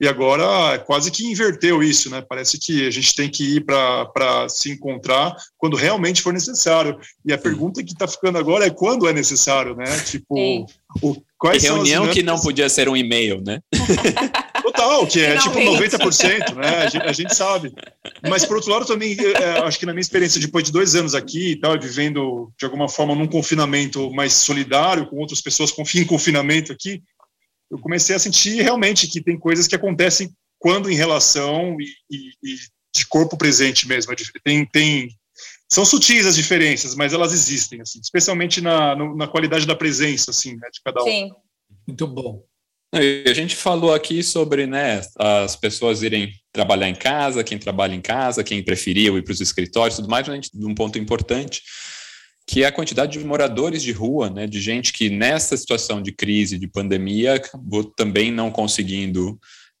E 0.00 0.06
agora 0.06 0.78
quase 0.80 1.10
que 1.10 1.26
inverteu 1.26 1.82
isso, 1.82 2.10
né? 2.10 2.20
Parece 2.20 2.58
que 2.58 2.86
a 2.86 2.90
gente 2.90 3.14
tem 3.14 3.30
que 3.30 3.56
ir 3.56 3.64
para 3.64 4.46
se 4.48 4.70
encontrar 4.70 5.34
quando 5.56 5.76
realmente 5.76 6.20
for 6.20 6.32
necessário. 6.32 6.98
E 7.24 7.32
a 7.32 7.38
pergunta 7.38 7.82
que 7.82 7.92
está 7.92 8.06
ficando 8.06 8.36
agora 8.36 8.66
é 8.66 8.70
quando 8.70 9.08
é 9.08 9.12
necessário, 9.12 9.74
né? 9.74 9.86
Tipo, 10.04 10.66
o, 11.00 11.16
quais 11.38 11.64
e 11.64 11.68
reunião 11.68 12.08
que 12.08 12.22
não 12.22 12.38
podia 12.38 12.68
ser 12.68 12.88
um 12.88 12.96
e-mail, 12.96 13.40
né? 13.42 13.60
Total, 14.66 15.06
que 15.06 15.20
é 15.20 15.38
tipo 15.38 15.60
90%, 15.60 16.54
né? 16.56 16.68
A 16.78 16.88
gente, 16.88 17.02
a 17.02 17.12
gente, 17.12 17.34
sabe. 17.34 17.72
Mas, 18.28 18.44
por 18.44 18.56
outro 18.56 18.72
lado, 18.72 18.84
também, 18.84 19.16
é, 19.20 19.60
acho 19.60 19.78
que 19.78 19.86
na 19.86 19.92
minha 19.92 20.00
experiência, 20.00 20.40
depois 20.40 20.64
de 20.64 20.72
dois 20.72 20.96
anos 20.96 21.14
aqui 21.14 21.52
e 21.52 21.56
tal, 21.56 21.78
vivendo 21.80 22.52
de 22.58 22.64
alguma 22.64 22.88
forma 22.88 23.14
num 23.14 23.28
confinamento 23.28 24.10
mais 24.12 24.32
solidário, 24.32 25.06
com 25.06 25.18
outras 25.18 25.40
pessoas 25.40 25.70
com 25.70 25.84
fim 25.84 26.04
confinamento 26.04 26.72
aqui, 26.72 27.00
eu 27.70 27.78
comecei 27.78 28.16
a 28.16 28.18
sentir 28.18 28.60
realmente 28.60 29.06
que 29.06 29.20
tem 29.20 29.38
coisas 29.38 29.68
que 29.68 29.76
acontecem 29.76 30.34
quando 30.58 30.90
em 30.90 30.96
relação 30.96 31.76
e, 31.80 31.84
e, 32.10 32.30
e 32.42 32.56
de 32.96 33.06
corpo 33.06 33.36
presente 33.36 33.86
mesmo. 33.86 34.12
É 34.12 34.16
tem, 34.42 34.66
tem, 34.66 35.08
são 35.70 35.84
sutis 35.84 36.26
as 36.26 36.34
diferenças, 36.34 36.96
mas 36.96 37.12
elas 37.12 37.32
existem, 37.32 37.80
assim, 37.82 38.00
especialmente 38.02 38.60
na, 38.60 38.96
na 39.14 39.28
qualidade 39.28 39.64
da 39.64 39.76
presença, 39.76 40.32
assim, 40.32 40.56
né, 40.56 40.68
de 40.72 40.80
cada 40.82 41.04
um. 41.04 41.06
Sim. 41.06 41.30
Muito 41.86 42.06
bom. 42.08 42.42
A 42.92 43.34
gente 43.34 43.56
falou 43.56 43.92
aqui 43.92 44.22
sobre 44.22 44.66
né, 44.66 45.02
as 45.18 45.56
pessoas 45.56 46.02
irem 46.02 46.32
trabalhar 46.52 46.88
em 46.88 46.94
casa, 46.94 47.44
quem 47.44 47.58
trabalha 47.58 47.94
em 47.94 48.00
casa, 48.00 48.44
quem 48.44 48.62
preferia 48.62 49.10
ir 49.10 49.22
para 49.22 49.32
os 49.32 49.40
escritórios, 49.40 49.96
tudo 49.96 50.08
mais, 50.08 50.26
gente, 50.26 50.50
um 50.54 50.74
ponto 50.74 50.98
importante 50.98 51.62
que 52.46 52.62
é 52.62 52.66
a 52.66 52.72
quantidade 52.72 53.18
de 53.18 53.24
moradores 53.24 53.82
de 53.82 53.90
rua, 53.90 54.30
né, 54.30 54.46
de 54.46 54.60
gente 54.60 54.92
que 54.92 55.10
nessa 55.10 55.56
situação 55.56 56.00
de 56.00 56.12
crise, 56.12 56.58
de 56.58 56.68
pandemia, 56.68 57.34
acabou 57.34 57.82
também 57.82 58.30
não 58.30 58.52
conseguindo 58.52 59.38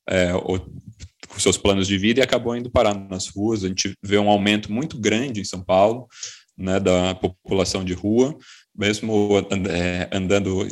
é, 0.08 0.32
os 0.34 1.42
seus 1.42 1.56
planos 1.56 1.86
de 1.86 1.96
vida 1.96 2.18
e 2.18 2.22
acabou 2.22 2.56
indo 2.56 2.70
parar 2.70 2.94
nas 2.94 3.28
ruas. 3.28 3.62
A 3.62 3.68
gente 3.68 3.94
vê 4.02 4.18
um 4.18 4.28
aumento 4.28 4.72
muito 4.72 4.98
grande 4.98 5.40
em 5.40 5.44
São 5.44 5.62
Paulo, 5.62 6.08
né, 6.58 6.80
da 6.80 7.14
população 7.14 7.84
de 7.84 7.92
rua, 7.92 8.36
mesmo 8.76 9.38
é, 9.70 10.08
andando 10.12 10.68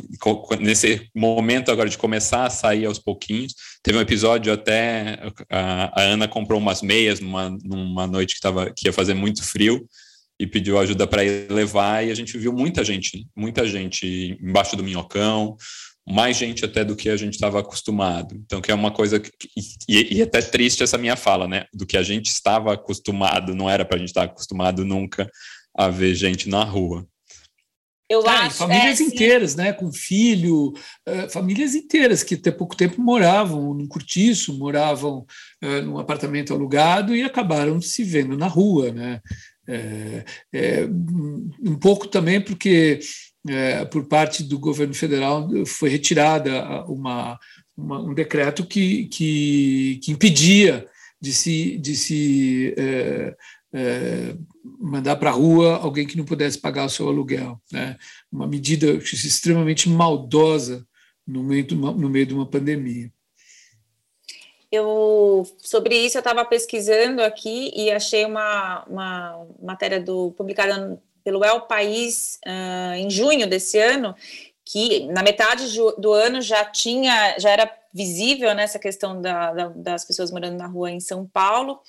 nesse 0.59 1.09
momento 1.15 1.71
agora 1.71 1.89
de 1.89 1.97
começar 1.97 2.45
a 2.45 2.49
sair 2.49 2.85
aos 2.85 2.99
pouquinhos. 2.99 3.53
Teve 3.81 3.97
um 3.97 4.01
episódio 4.01 4.53
até 4.53 5.19
a, 5.49 6.01
Ana 6.01 6.27
comprou 6.27 6.59
umas 6.59 6.81
meias 6.81 7.19
numa, 7.19 7.49
numa 7.63 8.07
noite 8.07 8.35
que, 8.35 8.41
tava, 8.41 8.71
que 8.71 8.87
ia 8.87 8.93
fazer 8.93 9.13
muito 9.13 9.43
frio 9.43 9.87
e 10.39 10.45
pediu 10.45 10.77
ajuda 10.77 11.07
para 11.07 11.21
levar 11.49 12.05
e 12.05 12.11
a 12.11 12.15
gente 12.15 12.37
viu 12.37 12.51
muita 12.51 12.83
gente, 12.83 13.27
muita 13.35 13.65
gente 13.65 14.37
embaixo 14.41 14.75
do 14.75 14.83
minhocão, 14.83 15.55
mais 16.07 16.37
gente 16.37 16.63
até 16.63 16.83
do 16.83 16.95
que 16.95 17.09
a 17.09 17.17
gente 17.17 17.33
estava 17.33 17.59
acostumado. 17.59 18.35
Então, 18.35 18.61
que 18.61 18.71
é 18.71 18.75
uma 18.75 18.91
coisa 18.91 19.19
que, 19.19 19.31
e, 19.87 20.17
e 20.17 20.21
até 20.21 20.41
triste 20.41 20.83
essa 20.83 20.97
minha 20.97 21.15
fala, 21.15 21.47
né? 21.47 21.65
Do 21.73 21.85
que 21.85 21.97
a 21.97 22.03
gente 22.03 22.27
estava 22.27 22.73
acostumado, 22.73 23.55
não 23.55 23.69
era 23.69 23.83
para 23.83 23.95
a 23.95 23.99
gente 23.99 24.09
estar 24.09 24.23
acostumado 24.23 24.85
nunca 24.85 25.29
a 25.75 25.89
ver 25.89 26.13
gente 26.13 26.47
na 26.47 26.63
rua. 26.63 27.07
Eu 28.07 28.25
é, 28.25 28.29
acho, 28.29 28.57
famílias 28.57 29.01
é, 29.01 29.03
inteiras, 29.03 29.55
né, 29.55 29.73
com 29.73 29.91
filho, 29.91 30.73
uh, 31.07 31.29
famílias 31.31 31.73
inteiras 31.73 32.23
que 32.23 32.35
até 32.35 32.51
pouco 32.51 32.75
tempo 32.75 33.01
moravam 33.01 33.73
num 33.73 33.87
cortiço, 33.87 34.57
moravam 34.57 35.25
uh, 35.63 35.81
num 35.81 35.97
apartamento 35.97 36.53
alugado 36.53 37.15
e 37.15 37.23
acabaram 37.23 37.81
se 37.81 38.03
vendo 38.03 38.37
na 38.37 38.47
rua, 38.47 38.91
né? 38.91 39.21
É, 39.67 40.23
é, 40.53 40.85
um 40.85 41.75
pouco 41.79 42.07
também 42.07 42.39
porque, 42.39 42.99
é, 43.47 43.83
por 43.85 44.07
parte 44.07 44.43
do 44.43 44.59
governo 44.59 44.93
federal, 44.93 45.49
foi 45.65 45.89
retirada 45.89 46.85
uma, 46.85 47.39
uma 47.75 47.99
um 47.99 48.13
decreto 48.13 48.63
que, 48.65 49.05
que, 49.07 49.99
que, 50.03 50.11
impedia 50.11 50.85
de 51.19 51.33
se, 51.33 51.77
de 51.79 51.95
se 51.95 52.75
é, 53.75 54.35
mandar 54.79 55.17
para 55.17 55.29
a 55.29 55.33
rua 55.33 55.77
alguém 55.77 56.07
que 56.07 56.17
não 56.17 56.25
pudesse 56.25 56.57
pagar 56.57 56.85
o 56.85 56.89
seu 56.89 57.07
aluguel. 57.07 57.59
Né? 57.71 57.97
Uma 58.31 58.47
medida 58.47 58.87
extremamente 58.87 59.89
maldosa 59.89 60.87
no 61.27 61.43
meio 61.43 61.63
de 61.63 61.73
uma, 61.73 61.91
no 61.91 62.09
meio 62.09 62.25
de 62.25 62.33
uma 62.33 62.45
pandemia 62.45 63.11
eu 64.75 65.47
sobre 65.57 65.95
isso 65.95 66.17
eu 66.17 66.19
estava 66.19 66.43
pesquisando 66.45 67.21
aqui 67.21 67.71
e 67.75 67.91
achei 67.91 68.25
uma, 68.25 68.83
uma 68.85 69.47
matéria 69.61 69.99
do 69.99 70.31
publicada 70.31 71.01
pelo 71.23 71.43
El 71.43 71.61
País 71.61 72.39
uh, 72.45 72.95
em 72.95 73.09
junho 73.09 73.47
desse 73.47 73.79
ano 73.79 74.15
que 74.63 75.07
na 75.07 75.23
metade 75.23 75.65
do 75.97 76.11
ano 76.11 76.41
já 76.41 76.65
tinha 76.65 77.37
já 77.39 77.49
era 77.49 77.71
visível 77.95 78.53
nessa 78.53 78.77
né, 78.77 78.81
questão 78.81 79.21
da, 79.21 79.53
da, 79.53 79.67
das 79.69 80.03
pessoas 80.05 80.29
morando 80.29 80.57
na 80.57 80.67
rua 80.67 80.91
em 80.91 80.99
São 80.99 81.25
Paulo 81.25 81.79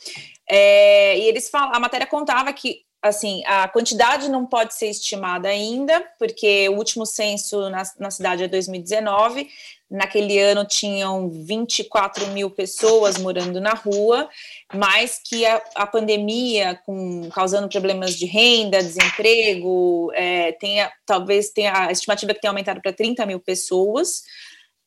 é, 0.48 1.18
e 1.18 1.22
eles 1.22 1.50
falam, 1.50 1.74
a 1.74 1.80
matéria 1.80 2.06
contava 2.06 2.52
que 2.52 2.86
assim 3.02 3.44
a 3.44 3.68
quantidade 3.68 4.28
não 4.30 4.46
pode 4.46 4.74
ser 4.74 4.86
estimada 4.86 5.48
ainda 5.48 6.00
porque 6.18 6.68
o 6.68 6.76
último 6.76 7.04
censo 7.04 7.68
na, 7.68 7.82
na 7.98 8.10
cidade 8.10 8.44
é 8.44 8.48
2019 8.48 9.48
Naquele 9.88 10.36
ano 10.40 10.64
tinham 10.64 11.30
24 11.30 12.26
mil 12.28 12.50
pessoas 12.50 13.18
morando 13.18 13.60
na 13.60 13.72
rua, 13.72 14.28
mas 14.74 15.20
que 15.24 15.46
a, 15.46 15.62
a 15.76 15.86
pandemia, 15.86 16.80
com, 16.84 17.28
causando 17.30 17.68
problemas 17.68 18.14
de 18.14 18.26
renda, 18.26 18.82
desemprego, 18.82 20.10
é, 20.12 20.50
tenha, 20.52 20.90
talvez 21.06 21.50
tenha 21.50 21.86
a 21.86 21.92
estimativa 21.92 22.34
que 22.34 22.40
tenha 22.40 22.50
aumentado 22.50 22.82
para 22.82 22.92
30 22.92 23.24
mil 23.26 23.38
pessoas. 23.38 24.24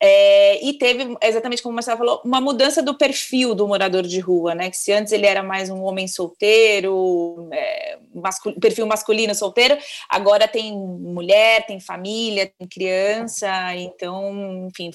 É, 0.01 0.63
e 0.65 0.73
teve, 0.73 1.17
exatamente 1.21 1.61
como 1.61 1.73
o 1.73 1.75
Marcelo 1.75 1.97
falou, 1.97 2.21
uma 2.23 2.39
mudança 2.39 2.81
do 2.81 2.97
perfil 2.97 3.53
do 3.53 3.67
morador 3.67 4.03
de 4.03 4.19
rua, 4.19 4.55
né? 4.55 4.69
Que 4.69 4.77
se 4.77 4.93
antes 4.93 5.11
ele 5.11 5.25
era 5.25 5.43
mais 5.43 5.69
um 5.69 5.83
homem 5.83 6.07
solteiro, 6.07 7.49
é, 7.51 7.97
mascul 8.15 8.53
perfil 8.53 8.87
masculino 8.87 9.35
solteiro, 9.35 9.77
agora 10.09 10.47
tem 10.47 10.73
mulher, 10.73 11.65
tem 11.65 11.81
família, 11.81 12.49
tem 12.57 12.65
criança, 12.65 13.49
então, 13.75 14.69
enfim, 14.69 14.89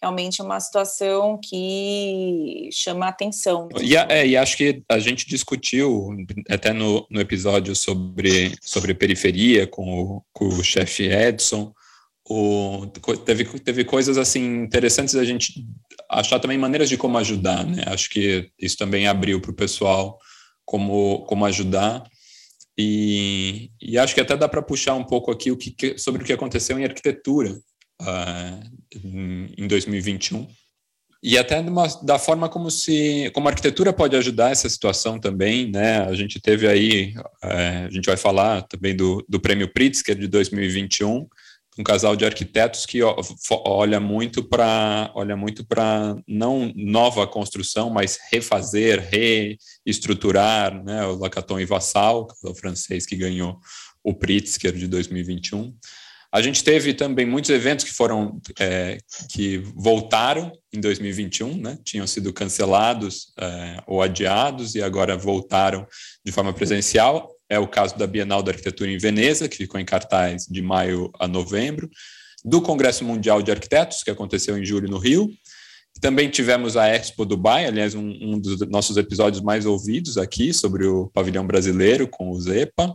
realmente 0.00 0.40
é 0.40 0.44
uma 0.44 0.58
situação 0.58 1.38
que 1.38 2.68
chama 2.72 3.06
atenção. 3.06 3.68
E, 3.80 3.96
é, 3.96 4.26
e 4.26 4.36
acho 4.36 4.56
que 4.56 4.82
a 4.88 4.98
gente 4.98 5.24
discutiu 5.28 6.16
até 6.50 6.72
no, 6.72 7.06
no 7.08 7.20
episódio 7.20 7.76
sobre, 7.76 8.56
sobre 8.60 8.92
periferia 8.92 9.68
com 9.68 10.02
o, 10.02 10.22
com 10.32 10.48
o 10.48 10.64
chefe 10.64 11.04
Edson 11.04 11.72
o, 12.32 12.86
teve, 13.24 13.44
teve 13.60 13.84
coisas 13.84 14.16
assim 14.16 14.62
interessantes 14.62 15.14
a 15.14 15.24
gente 15.24 15.66
achar 16.08 16.38
também 16.38 16.56
maneiras 16.56 16.88
de 16.88 16.96
como 16.96 17.18
ajudar, 17.18 17.64
né? 17.66 17.84
Acho 17.86 18.08
que 18.08 18.50
isso 18.58 18.76
também 18.76 19.06
abriu 19.06 19.40
para 19.40 19.50
o 19.50 19.54
pessoal 19.54 20.18
como, 20.64 21.24
como 21.26 21.44
ajudar. 21.44 22.04
E, 22.78 23.70
e 23.80 23.98
acho 23.98 24.14
que 24.14 24.20
até 24.20 24.36
dá 24.36 24.48
para 24.48 24.62
puxar 24.62 24.94
um 24.94 25.04
pouco 25.04 25.30
aqui 25.30 25.50
o 25.50 25.56
que, 25.56 25.98
sobre 25.98 26.22
o 26.22 26.24
que 26.24 26.32
aconteceu 26.32 26.78
em 26.78 26.84
arquitetura 26.84 27.60
uh, 28.00 29.54
em 29.58 29.66
2021 29.66 30.48
e 31.22 31.38
até 31.38 31.60
uma, 31.60 31.86
da 32.02 32.18
forma 32.18 32.48
como 32.48 32.68
se 32.68 33.30
como 33.32 33.46
a 33.46 33.52
arquitetura 33.52 33.92
pode 33.92 34.16
ajudar 34.16 34.50
essa 34.50 34.68
situação 34.68 35.20
também, 35.20 35.70
né? 35.70 36.00
A 36.00 36.14
gente 36.14 36.40
teve 36.40 36.66
aí, 36.66 37.14
é, 37.40 37.84
a 37.86 37.90
gente 37.90 38.06
vai 38.06 38.16
falar 38.16 38.62
também 38.62 38.96
do, 38.96 39.24
do 39.28 39.38
prêmio 39.38 39.72
Pritzker 39.72 40.18
de 40.18 40.26
2021, 40.26 41.28
um 41.78 41.82
casal 41.82 42.14
de 42.14 42.24
arquitetos 42.24 42.84
que 42.84 43.00
olha 43.64 43.98
muito 43.98 44.44
para 44.44 45.10
olha 45.14 45.36
muito 45.36 45.64
para 45.64 46.16
não 46.28 46.70
nova 46.76 47.26
construção, 47.26 47.88
mas 47.88 48.18
refazer, 48.30 49.08
reestruturar, 49.86 50.82
né? 50.84 51.04
O 51.06 51.16
Lacaton 51.16 51.58
e 51.58 51.64
Vassal, 51.64 52.26
o 52.44 52.54
francês 52.54 53.06
que 53.06 53.16
ganhou 53.16 53.58
o 54.04 54.12
Pritzker 54.12 54.72
de 54.72 54.86
2021. 54.86 55.74
A 56.34 56.40
gente 56.40 56.64
teve 56.64 56.94
também 56.94 57.26
muitos 57.26 57.50
eventos 57.50 57.84
que 57.84 57.92
foram 57.92 58.40
é, 58.58 58.96
que 59.30 59.58
voltaram 59.76 60.50
em 60.72 60.80
2021, 60.80 61.56
né? 61.58 61.78
Tinham 61.84 62.06
sido 62.06 62.32
cancelados 62.32 63.34
é, 63.38 63.82
ou 63.86 64.00
adiados 64.00 64.74
e 64.74 64.82
agora 64.82 65.16
voltaram 65.16 65.86
de 66.24 66.32
forma 66.32 66.52
presencial. 66.54 67.30
É 67.52 67.58
o 67.58 67.68
caso 67.68 67.98
da 67.98 68.06
Bienal 68.06 68.42
da 68.42 68.50
Arquitetura 68.50 68.90
em 68.90 68.96
Veneza, 68.96 69.46
que 69.46 69.58
ficou 69.58 69.78
em 69.78 69.84
cartaz 69.84 70.46
de 70.46 70.62
maio 70.62 71.10
a 71.20 71.28
novembro, 71.28 71.90
do 72.42 72.62
Congresso 72.62 73.04
Mundial 73.04 73.42
de 73.42 73.50
Arquitetos, 73.50 74.02
que 74.02 74.10
aconteceu 74.10 74.56
em 74.56 74.64
julho 74.64 74.88
no 74.88 74.96
Rio. 74.96 75.30
Também 76.00 76.30
tivemos 76.30 76.78
a 76.78 76.88
Expo 76.88 77.26
Dubai, 77.26 77.66
aliás, 77.66 77.94
um, 77.94 78.08
um 78.08 78.40
dos 78.40 78.66
nossos 78.70 78.96
episódios 78.96 79.42
mais 79.42 79.66
ouvidos 79.66 80.16
aqui 80.16 80.50
sobre 80.54 80.86
o 80.86 81.08
pavilhão 81.08 81.46
brasileiro 81.46 82.08
com 82.08 82.30
o 82.30 82.40
Zepa 82.40 82.94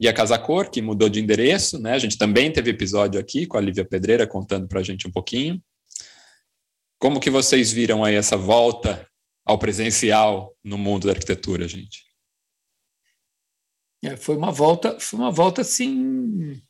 e 0.00 0.08
a 0.08 0.14
Casa 0.14 0.38
Cor, 0.38 0.70
que 0.70 0.80
mudou 0.80 1.10
de 1.10 1.20
endereço, 1.20 1.78
né? 1.78 1.92
A 1.92 1.98
gente 1.98 2.16
também 2.16 2.50
teve 2.50 2.70
episódio 2.70 3.20
aqui 3.20 3.44
com 3.44 3.58
a 3.58 3.60
Lívia 3.60 3.84
Pedreira 3.84 4.26
contando 4.26 4.66
para 4.66 4.80
a 4.80 4.82
gente 4.82 5.06
um 5.06 5.12
pouquinho. 5.12 5.62
Como 6.98 7.20
que 7.20 7.28
vocês 7.28 7.70
viram 7.70 8.02
aí 8.02 8.14
essa 8.14 8.38
volta 8.38 9.06
ao 9.44 9.58
presencial 9.58 10.56
no 10.64 10.78
mundo 10.78 11.06
da 11.06 11.12
arquitetura, 11.12 11.68
gente? 11.68 12.03
É, 14.04 14.16
foi 14.16 14.36
uma 14.36 14.52
volta, 14.52 14.98
foi 15.00 15.18
uma 15.18 15.30
volta 15.30 15.62
assim 15.62 16.60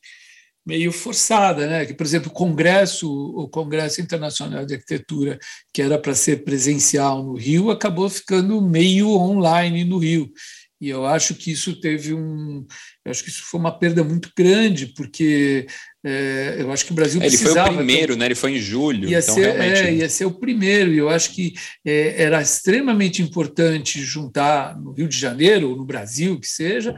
meio 0.66 0.90
forçada, 0.92 1.66
né? 1.66 1.84
Que, 1.84 1.92
por 1.92 2.06
exemplo, 2.06 2.30
o 2.30 2.34
congresso, 2.34 3.10
o 3.10 3.48
Congresso 3.48 4.00
Internacional 4.00 4.64
de 4.64 4.74
Arquitetura, 4.74 5.38
que 5.72 5.82
era 5.82 5.98
para 5.98 6.14
ser 6.14 6.44
presencial 6.44 7.22
no 7.22 7.34
Rio, 7.34 7.70
acabou 7.70 8.08
ficando 8.08 8.60
meio 8.62 9.10
online 9.10 9.84
no 9.84 9.98
Rio. 9.98 10.32
E 10.80 10.88
eu 10.88 11.06
acho 11.06 11.34
que 11.34 11.50
isso 11.52 11.80
teve 11.80 12.14
um. 12.14 12.66
Eu 13.04 13.10
acho 13.10 13.22
que 13.22 13.30
isso 13.30 13.42
foi 13.44 13.60
uma 13.60 13.78
perda 13.78 14.02
muito 14.02 14.30
grande, 14.36 14.86
porque 14.86 15.66
é, 16.06 16.56
eu 16.58 16.70
acho 16.70 16.84
que 16.84 16.92
o 16.92 16.94
Brasil 16.94 17.20
é, 17.22 17.24
ele 17.24 17.36
precisava. 17.36 17.60
Ele 17.60 17.64
foi 17.66 17.74
o 17.74 17.78
primeiro, 17.78 18.12
então, 18.12 18.16
né? 18.18 18.26
Ele 18.26 18.34
foi 18.34 18.52
em 18.52 18.60
julho. 18.60 19.08
Ia, 19.08 19.18
então, 19.20 19.34
ser, 19.34 19.56
realmente... 19.56 19.80
é, 19.80 19.94
ia 19.94 20.08
ser 20.08 20.26
o 20.26 20.34
primeiro, 20.34 20.92
e 20.92 20.98
eu 20.98 21.08
acho 21.08 21.30
que 21.30 21.54
é, 21.84 22.22
era 22.22 22.42
extremamente 22.42 23.22
importante 23.22 24.02
juntar 24.02 24.78
no 24.78 24.92
Rio 24.92 25.08
de 25.08 25.18
Janeiro, 25.18 25.70
ou 25.70 25.76
no 25.76 25.84
Brasil, 25.84 26.38
que 26.38 26.46
seja, 26.46 26.94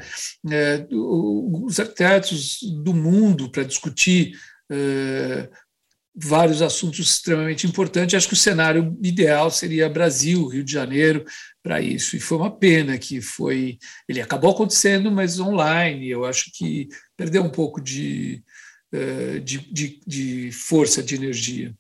é, 0.51 0.85
os 0.91 1.79
arquitetos 1.79 2.59
do 2.83 2.93
mundo 2.93 3.49
para 3.49 3.63
discutir 3.63 4.33
é, 4.71 5.49
vários 6.17 6.61
assuntos 6.61 7.11
extremamente 7.11 7.65
importantes. 7.65 8.15
Acho 8.15 8.29
que 8.29 8.35
o 8.35 8.37
cenário 8.37 8.99
ideal 9.03 9.51
seria 9.51 9.89
Brasil, 9.89 10.49
Rio 10.49 10.65
de 10.65 10.73
Janeiro, 10.73 11.25
para 11.63 11.81
isso. 11.81 12.17
E 12.17 12.21
foi 12.21 12.39
uma 12.39 12.51
pena 12.51 12.97
que 12.99 13.21
foi. 13.21 13.79
Ele 14.09 14.21
acabou 14.21 14.51
acontecendo, 14.51 15.13
mas 15.13 15.39
online. 15.39 16.09
Eu 16.09 16.25
acho 16.25 16.51
que 16.53 16.89
perdeu 17.17 17.45
um 17.45 17.51
pouco 17.51 17.81
de, 17.81 18.43
de, 19.43 19.59
de, 19.73 20.01
de 20.07 20.53
força, 20.53 21.03
de 21.03 21.15
energia. 21.15 21.75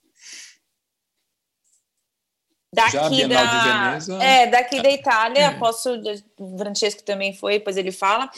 Daqui 2.76 3.26
da, 3.26 3.98
é, 4.22 4.46
daqui 4.48 4.82
da 4.82 4.90
Itália, 4.90 5.44
é. 5.44 5.58
posso. 5.58 5.90
O 6.38 6.58
Francesco 6.58 7.02
também 7.02 7.32
foi, 7.32 7.54
depois 7.54 7.76
ele 7.76 7.90
fala. 7.90 8.30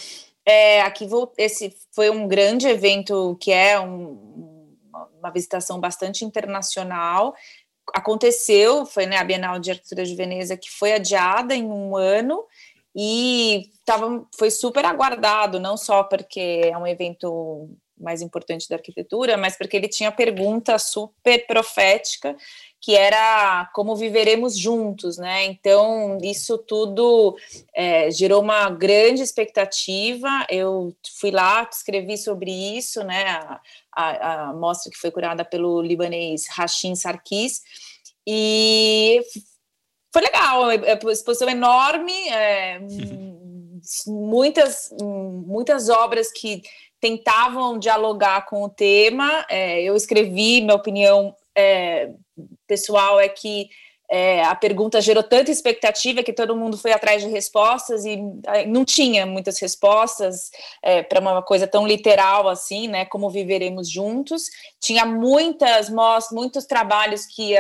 É, 0.47 0.81
aqui 0.83 1.07
vou, 1.07 1.33
esse 1.37 1.77
foi 1.93 2.09
um 2.09 2.29
grande 2.29 2.69
evento 2.69 3.37
que 3.41 3.51
é 3.51 3.79
um, 3.81 4.77
uma 5.19 5.31
visitação 5.31 5.81
bastante 5.81 6.25
internacional. 6.25 7.35
Aconteceu, 7.93 8.87
foi 8.87 9.07
né, 9.07 9.17
a 9.17 9.25
Bienal 9.25 9.59
de 9.59 9.73
Arquitetura 9.73 10.05
de 10.05 10.15
Veneza, 10.15 10.57
que 10.57 10.71
foi 10.71 10.93
adiada 10.93 11.55
em 11.55 11.65
um 11.65 11.97
ano 11.97 12.45
e 12.95 13.71
tava, 13.85 14.27
foi 14.39 14.51
super 14.51 14.85
aguardado, 14.85 15.59
não 15.59 15.77
só 15.77 16.03
porque 16.03 16.63
é 16.65 16.77
um 16.79 16.87
evento 16.87 17.71
mais 18.01 18.23
importante 18.23 18.69
da 18.69 18.77
arquitetura, 18.77 19.37
mas 19.37 19.57
porque 19.57 19.77
ele 19.77 19.89
tinha 19.89 20.13
pergunta 20.13 20.79
super 20.79 21.47
profética 21.47 22.37
que 22.81 22.95
era 22.95 23.69
como 23.75 23.97
viveremos 23.97 24.57
juntos, 24.57 25.19
né? 25.19 25.47
Então, 25.47 26.17
isso 26.23 26.57
tudo 26.57 27.37
é, 27.75 28.09
gerou 28.11 28.41
uma 28.41 28.71
grande 28.71 29.21
expectativa. 29.21 30.29
Eu 30.49 30.95
fui 31.19 31.33
lá, 31.33 31.69
escrevi 31.71 32.17
sobre 32.17 32.53
isso, 32.53 33.03
né? 33.03 33.25
A, 33.31 33.61
a, 33.93 34.43
a 34.51 34.53
mostra 34.53 34.93
que 34.93 34.99
foi 34.99 35.11
curada 35.11 35.45
pelo 35.45 35.83
libanês 35.83 36.47
Rashim 36.49 36.95
Sarkis, 36.95 37.63
e 38.31 39.23
foi 40.13 40.21
legal, 40.21 40.71
é, 40.71 40.75
é 40.77 40.99
uma 41.03 41.13
exposição 41.13 41.49
enorme, 41.49 42.13
é, 42.29 42.79
muitas, 44.07 44.91
muitas 45.01 45.89
obras 45.89 46.31
que 46.31 46.63
tentavam 47.01 47.79
dialogar 47.79 48.47
com 48.47 48.63
o 48.63 48.69
tema. 48.69 49.47
É, 49.49 49.83
eu 49.83 49.95
escrevi, 49.97 50.61
minha 50.61 50.75
opinião 50.75 51.35
é, 51.57 52.11
pessoal 52.67 53.21
é 53.21 53.29
que 53.29 53.69
é, 54.11 54.43
a 54.43 54.55
pergunta 54.55 55.03
gerou 55.03 55.23
tanta 55.23 55.51
expectativa 55.51 56.23
que 56.23 56.33
todo 56.33 56.57
mundo 56.57 56.79
foi 56.79 56.93
atrás 56.93 57.23
de 57.23 57.29
respostas 57.29 58.07
e 58.07 58.17
não 58.67 58.83
tinha 58.83 59.27
muitas 59.27 59.59
respostas 59.61 60.51
é, 60.83 61.03
para 61.03 61.21
uma 61.21 61.43
coisa 61.43 61.67
tão 61.67 61.87
literal 61.87 62.49
assim, 62.49 62.89
né? 62.89 63.05
Como 63.05 63.29
viveremos 63.29 63.91
juntos. 63.91 64.45
Tinha 64.81 65.05
muitas 65.05 65.91
mostras, 65.91 66.35
muitos 66.35 66.65
trabalhos 66.65 67.27
que 67.27 67.55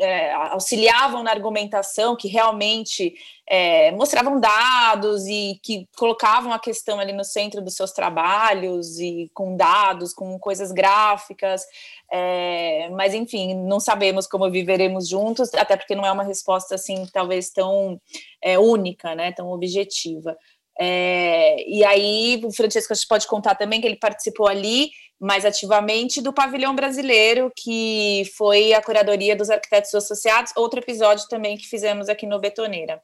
é, 0.00 0.32
auxiliavam 0.32 1.22
na 1.22 1.30
argumentação, 1.30 2.16
que 2.16 2.26
realmente 2.26 3.14
é, 3.46 3.90
mostravam 3.92 4.40
dados 4.40 5.26
e 5.26 5.60
que 5.62 5.86
colocavam 5.96 6.52
a 6.52 6.58
questão 6.58 6.98
ali 6.98 7.12
no 7.12 7.22
centro 7.22 7.60
dos 7.60 7.74
seus 7.74 7.92
trabalhos 7.92 8.98
e 8.98 9.30
com 9.34 9.56
dados, 9.56 10.14
com 10.14 10.38
coisas 10.38 10.72
gráficas. 10.72 11.62
É, 12.10 12.88
mas 12.90 13.12
enfim, 13.12 13.54
não 13.54 13.78
sabemos 13.78 14.26
como 14.26 14.50
viveremos 14.50 15.06
juntos, 15.06 15.52
até 15.54 15.76
porque 15.76 15.94
não 15.94 16.06
é 16.06 16.10
uma 16.10 16.24
resposta 16.24 16.74
assim, 16.74 17.06
talvez 17.12 17.50
tão 17.50 18.00
é, 18.42 18.58
única, 18.58 19.14
né, 19.14 19.32
tão 19.32 19.52
objetiva. 19.52 20.36
É, 20.82 21.62
e 21.68 21.84
aí, 21.84 22.40
o 22.42 22.50
Francesco 22.50 22.94
pode 23.06 23.26
contar 23.26 23.54
também 23.54 23.82
que 23.82 23.86
ele 23.86 23.96
participou 23.96 24.48
ali 24.48 24.90
mais 25.20 25.44
ativamente 25.44 26.22
do 26.22 26.32
pavilhão 26.32 26.74
brasileiro, 26.74 27.52
que 27.54 28.24
foi 28.36 28.72
a 28.72 28.82
curadoria 28.82 29.36
dos 29.36 29.50
arquitetos 29.50 29.94
associados, 29.94 30.52
outro 30.56 30.80
episódio 30.80 31.28
também 31.28 31.58
que 31.58 31.68
fizemos 31.68 32.08
aqui 32.08 32.26
no 32.26 32.40
Betoneira. 32.40 33.02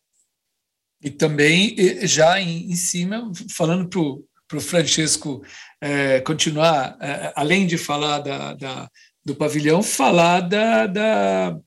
E 1.03 1.11
também, 1.11 1.77
já 2.07 2.41
em, 2.41 2.71
em 2.71 2.75
cima, 2.75 3.31
falando 3.55 3.89
para 4.49 4.57
o 4.57 4.61
Francesco 4.61 5.45
é, 5.81 6.21
continuar, 6.21 6.97
é, 7.01 7.33
além 7.37 7.67
de 7.67 7.77
falar 7.77 8.21
da, 8.21 8.55
da, 8.55 8.91
do 9.23 9.35
pavilhão, 9.35 9.83
falar 9.83 10.41
da, 10.41 10.87
da, 10.87 11.59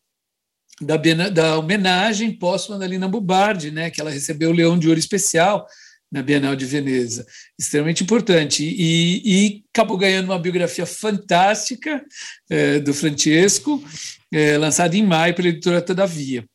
da, 0.81 0.97
da 1.29 1.59
homenagem 1.59 2.31
póstuma 2.31 2.79
da 2.79 2.87
Lina 2.87 3.07
Bubardi, 3.07 3.69
né, 3.69 3.91
que 3.91 4.01
ela 4.01 4.09
recebeu 4.09 4.49
o 4.49 4.53
Leão 4.53 4.79
de 4.79 4.87
Ouro 4.87 4.99
Especial, 4.99 5.67
na 6.11 6.21
Bienal 6.21 6.55
de 6.55 6.65
Veneza. 6.65 7.25
Extremamente 7.57 8.03
importante. 8.03 8.63
E, 8.63 9.21
e 9.23 9.63
acabou 9.73 9.97
ganhando 9.97 10.25
uma 10.25 10.39
biografia 10.39 10.85
fantástica 10.85 12.03
é, 12.49 12.79
do 12.79 12.93
Francesco, 12.93 13.83
é, 14.31 14.57
lançada 14.57 14.95
em 14.95 15.05
maio 15.05 15.35
pela 15.35 15.49
editora 15.49 15.81
Todavia. 15.81 16.45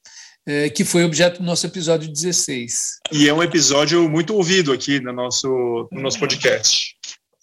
É, 0.47 0.69
que 0.69 0.85
foi 0.85 1.05
objeto 1.05 1.41
do 1.41 1.47
nosso 1.47 1.65
episódio 1.67 2.13
16. 2.13 2.99
E 3.13 3.27
é 3.27 3.33
um 3.33 3.43
episódio 3.43 4.07
muito 4.11 4.35
ouvido 4.35 4.73
aqui 4.73 5.01
no 5.01 5.11
nosso, 5.11 5.89
no 5.91 6.03
nosso 6.03 6.19
podcast. 6.19 6.95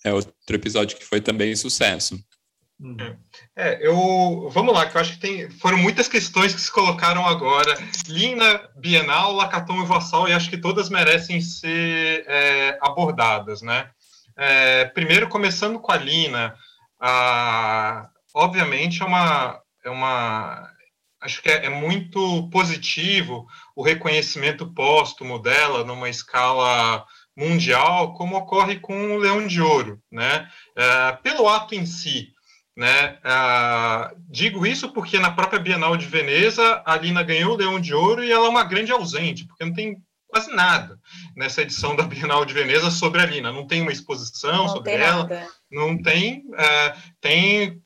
É 0.06 0.13
outro 0.13 0.32
episódio 0.50 0.97
que 0.97 1.06
foi 1.06 1.19
também 1.19 1.56
sucesso. 1.56 2.19
Uhum. 2.82 3.15
É, 3.56 3.86
eu 3.86 4.50
vamos 4.50 4.74
lá, 4.74 4.88
que 4.88 4.98
eu 4.98 5.02
acho 5.02 5.13
que 5.13 5.20
tem, 5.20 5.52
foram 5.52 5.78
muitas 5.78 6.08
questões 6.08 6.54
que 6.54 6.60
se 6.60 6.72
colocaram 6.72 7.28
agora. 7.28 7.78
Lina, 8.08 8.70
Bienal, 8.76 9.34
Lacaton 9.34 9.84
e 9.84 9.86
Vassal, 9.86 10.28
e 10.28 10.34
acho 10.34 10.50
que 10.50 10.58
todas 10.58 10.89
merecem 10.89 11.39
ser 11.39 12.26
é, 12.28 12.80
abordadas, 12.82 13.62
né? 13.62 13.91
É, 14.36 14.86
primeiro, 14.86 15.30
começando 15.30 15.80
com 15.80 15.91
a 15.91 15.98
Lina, 15.98 16.56
a, 17.00 18.10
obviamente 18.34 19.04
é 19.04 19.06
uma, 19.06 19.62
é 19.86 19.89
uma 19.89 20.67
acho 21.22 21.39
que 21.44 21.50
é, 21.50 21.65
é, 21.65 21.70
muito 21.70 22.50
positivo 22.50 23.46
o 23.76 23.84
reconhecimento 23.84 24.74
póstumo 24.74 25.38
dela 25.38 25.84
numa 25.84 26.10
escala 26.10 27.06
mundial, 27.38 28.15
como 28.15 28.36
ocorre 28.38 28.80
com 28.80 29.15
o 29.15 29.20
Leão 29.20 29.46
de 29.46 29.62
Ouro, 29.62 30.02
né? 30.12 30.50
É, 30.76 31.12
pelo 31.24 31.48
ato 31.48 31.76
em 31.76 31.86
si, 31.86 32.34
né? 32.75 33.17
É, 33.23 34.15
digo 34.29 34.65
isso 34.65 34.91
porque 34.93 35.19
na 35.19 35.31
própria 35.31 35.60
Bienal 35.60 35.97
de 35.97 36.05
Veneza, 36.05 36.81
a 36.86 36.95
Lina 36.97 37.23
ganhou 37.23 37.53
o 37.53 37.57
Leão 37.57 37.79
de 37.79 37.93
Ouro 37.93 38.23
e 38.23 38.31
ela 38.31 38.45
é 38.45 38.49
uma 38.49 38.63
grande 38.63 38.91
ausente, 38.91 39.45
porque 39.45 39.65
não 39.65 39.73
tem 39.73 40.01
quase 40.27 40.51
nada 40.53 40.97
nessa 41.36 41.62
edição 41.62 41.95
da 41.95 42.03
Bienal 42.03 42.45
de 42.45 42.53
Veneza 42.53 42.89
sobre 42.89 43.21
a 43.21 43.25
Lina. 43.25 43.51
Não 43.51 43.67
tem 43.67 43.81
uma 43.81 43.91
exposição 43.91 44.65
não 44.65 44.69
sobre 44.69 44.93
ela, 44.93 45.23
nada. 45.23 45.47
não 45.69 46.01
tem. 46.01 46.43
É, 46.57 46.95
tem 47.19 47.81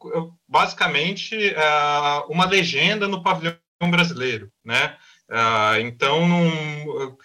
basicamente 0.47 1.35
é, 1.35 2.23
uma 2.29 2.45
legenda 2.45 3.07
no 3.07 3.23
pavilhão 3.23 3.57
brasileiro, 3.89 4.51
né? 4.63 4.95
Uh, 5.29 5.81
então, 5.81 6.27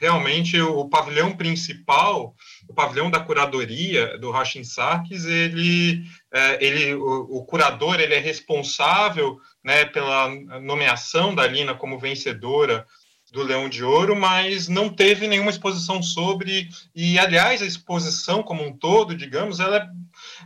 realmente, 0.00 0.58
o 0.60 0.88
pavilhão 0.88 1.36
principal, 1.36 2.34
o 2.70 2.72
pavilhão 2.72 3.10
da 3.10 3.18
curadoria 3.18 4.16
do 4.18 4.30
Rachin 4.30 4.62
Sarkis, 4.62 5.24
ele, 5.24 6.04
uh, 6.32 6.56
ele, 6.60 6.94
o, 6.94 7.38
o, 7.38 7.44
curador 7.44 7.98
ele 7.98 8.14
é 8.14 8.20
responsável 8.20 9.40
né, 9.62 9.84
pela 9.84 10.28
nomeação 10.60 11.34
da 11.34 11.44
Lina 11.48 11.74
como 11.74 11.98
vencedora 11.98 12.86
do 13.32 13.42
Leão 13.42 13.68
de 13.68 13.82
Ouro, 13.82 14.14
mas 14.14 14.68
não 14.68 14.88
teve 14.88 15.26
nenhuma 15.26 15.50
exposição 15.50 16.00
sobre, 16.00 16.68
e 16.94 17.18
aliás, 17.18 17.60
a 17.60 17.66
exposição 17.66 18.40
como 18.40 18.62
um 18.64 18.72
todo, 18.72 19.16
digamos, 19.16 19.58
ela 19.58 19.76
é, 19.78 19.88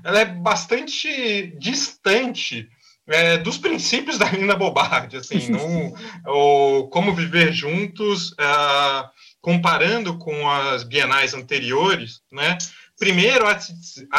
ela 0.02 0.20
é 0.20 0.24
bastante 0.24 1.54
distante 1.58 2.68
é, 3.06 3.36
dos 3.36 3.58
princípios 3.58 4.16
da 4.16 4.30
Lina 4.30 4.56
Bobardi, 4.56 5.18
assim, 5.18 5.48
não, 5.52 5.94
o, 6.26 6.88
como 6.88 7.14
viver 7.14 7.52
juntos, 7.52 8.32
uh, 8.32 9.10
comparando 9.44 10.16
com 10.16 10.48
as 10.48 10.84
bienais 10.84 11.34
anteriores, 11.34 12.22
né? 12.32 12.56
Primeiro, 12.98 13.46
há 13.46 13.52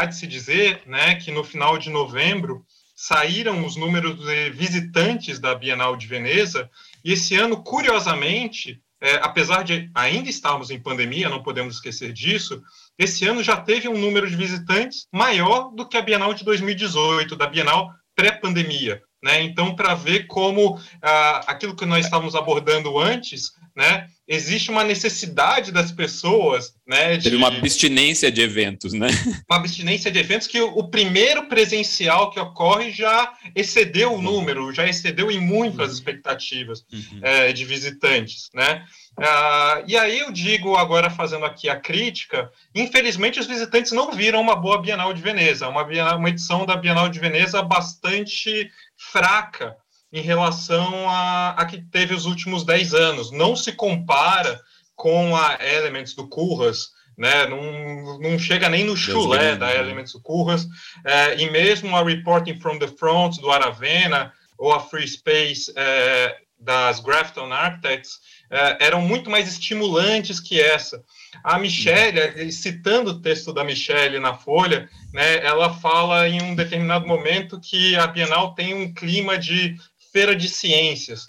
de, 0.05 0.15
se, 0.15 0.27
dizer, 0.27 0.83
né, 0.85 1.15
que 1.15 1.31
no 1.31 1.43
final 1.43 1.79
de 1.79 1.89
novembro 1.89 2.63
saíram 2.95 3.65
os 3.65 3.75
números 3.75 4.23
de 4.23 4.51
visitantes 4.51 5.39
da 5.39 5.55
Bienal 5.55 5.95
de 5.95 6.05
Veneza, 6.05 6.69
e 7.03 7.13
esse 7.13 7.35
ano, 7.35 7.63
curiosamente, 7.63 8.79
é, 9.01 9.15
apesar 9.15 9.63
de 9.63 9.89
ainda 9.95 10.29
estarmos 10.29 10.69
em 10.69 10.79
pandemia, 10.79 11.27
não 11.27 11.41
podemos 11.41 11.73
esquecer 11.73 12.13
disso, 12.13 12.61
esse 12.95 13.25
ano 13.25 13.41
já 13.41 13.57
teve 13.57 13.87
um 13.87 13.97
número 13.97 14.29
de 14.29 14.35
visitantes 14.35 15.07
maior 15.11 15.71
do 15.71 15.89
que 15.89 15.97
a 15.97 16.03
Bienal 16.03 16.35
de 16.35 16.45
2018, 16.45 17.35
da 17.35 17.47
Bienal 17.47 17.91
pré-pandemia. 18.15 19.01
Né? 19.23 19.41
Então, 19.41 19.75
para 19.75 19.95
ver 19.95 20.27
como 20.27 20.79
ah, 21.01 21.45
aquilo 21.47 21.75
que 21.75 21.83
nós 21.83 22.05
estávamos 22.05 22.35
abordando 22.35 22.99
antes, 22.99 23.53
né, 23.75 24.07
existe 24.27 24.71
uma 24.71 24.83
necessidade 24.83 25.71
das 25.71 25.91
pessoas, 25.91 26.73
né, 26.85 27.17
de 27.17 27.25
Teve 27.25 27.35
uma 27.35 27.47
abstinência 27.47 28.31
de 28.31 28.41
eventos, 28.41 28.93
né? 28.93 29.07
Uma 29.49 29.59
abstinência 29.59 30.11
de 30.11 30.17
eventos 30.17 30.47
que 30.47 30.59
o, 30.59 30.67
o 30.77 30.89
primeiro 30.89 31.47
presencial 31.47 32.31
que 32.31 32.39
ocorre 32.39 32.91
já 32.91 33.31
excedeu 33.55 34.13
o 34.13 34.21
número, 34.21 34.73
já 34.73 34.87
excedeu 34.87 35.29
em 35.29 35.39
muito 35.39 35.81
as 35.81 35.89
uhum. 35.89 35.93
expectativas 35.93 36.83
uhum. 36.91 37.19
é, 37.21 37.53
de 37.53 37.63
visitantes, 37.65 38.49
né? 38.53 38.83
Ah, 39.17 39.83
e 39.87 39.95
aí 39.95 40.19
eu 40.19 40.31
digo 40.31 40.75
agora 40.75 41.09
fazendo 41.09 41.45
aqui 41.45 41.69
a 41.69 41.79
crítica, 41.79 42.51
infelizmente 42.73 43.39
os 43.39 43.47
visitantes 43.47 43.91
não 43.91 44.11
viram 44.11 44.41
uma 44.41 44.55
boa 44.55 44.81
Bienal 44.81 45.13
de 45.13 45.21
Veneza, 45.21 45.69
uma, 45.69 45.83
Bienal, 45.83 46.17
uma 46.17 46.29
edição 46.29 46.65
da 46.65 46.75
Bienal 46.75 47.07
de 47.07 47.19
Veneza 47.19 47.61
bastante 47.61 48.69
fraca 48.97 49.77
em 50.15 50.21
relação 50.21 51.09
a, 51.09 51.49
a 51.57 51.65
que 51.65 51.81
teve 51.81 52.13
os 52.13 52.25
últimos 52.25 52.63
10 52.63 52.93
anos. 52.93 53.31
Não 53.31 53.53
se 53.53 53.73
compara 53.73 54.61
com 54.95 55.35
a 55.35 55.57
Elements 55.59 56.15
do 56.15 56.29
Curras, 56.29 56.91
né? 57.17 57.45
não, 57.47 58.17
não 58.19 58.39
chega 58.39 58.69
nem 58.69 58.85
no 58.85 58.95
chulé 58.95 59.57
da 59.57 59.75
Elements 59.75 60.13
do 60.13 60.21
Curras, 60.21 60.65
é, 61.03 61.41
e 61.41 61.51
mesmo 61.51 61.93
a 61.93 62.01
Reporting 62.01 62.57
from 62.61 62.79
the 62.79 62.87
Front 62.87 63.41
do 63.41 63.51
Aravena, 63.51 64.31
ou 64.57 64.71
a 64.71 64.79
Free 64.79 65.05
Space 65.05 65.73
é, 65.75 66.37
das 66.57 67.01
Grafton 67.01 67.51
Architects, 67.51 68.17
é, 68.49 68.85
eram 68.85 69.01
muito 69.01 69.29
mais 69.29 69.49
estimulantes 69.49 70.39
que 70.39 70.61
essa. 70.61 71.03
A 71.43 71.59
Michelle, 71.59 72.49
citando 72.53 73.11
o 73.11 73.21
texto 73.21 73.51
da 73.51 73.65
Michelle 73.65 74.19
na 74.19 74.33
Folha, 74.33 74.89
né, 75.13 75.45
ela 75.45 75.73
fala 75.73 76.29
em 76.29 76.41
um 76.41 76.55
determinado 76.55 77.05
momento 77.05 77.59
que 77.59 77.97
a 77.97 78.07
Bienal 78.07 78.53
tem 78.55 78.73
um 78.73 78.93
clima 78.93 79.37
de 79.37 79.75
feira 80.15 80.33
de 80.33 80.47
ciências. 80.47 81.25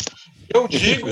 Eu 0.55 0.69
digo 0.71 1.09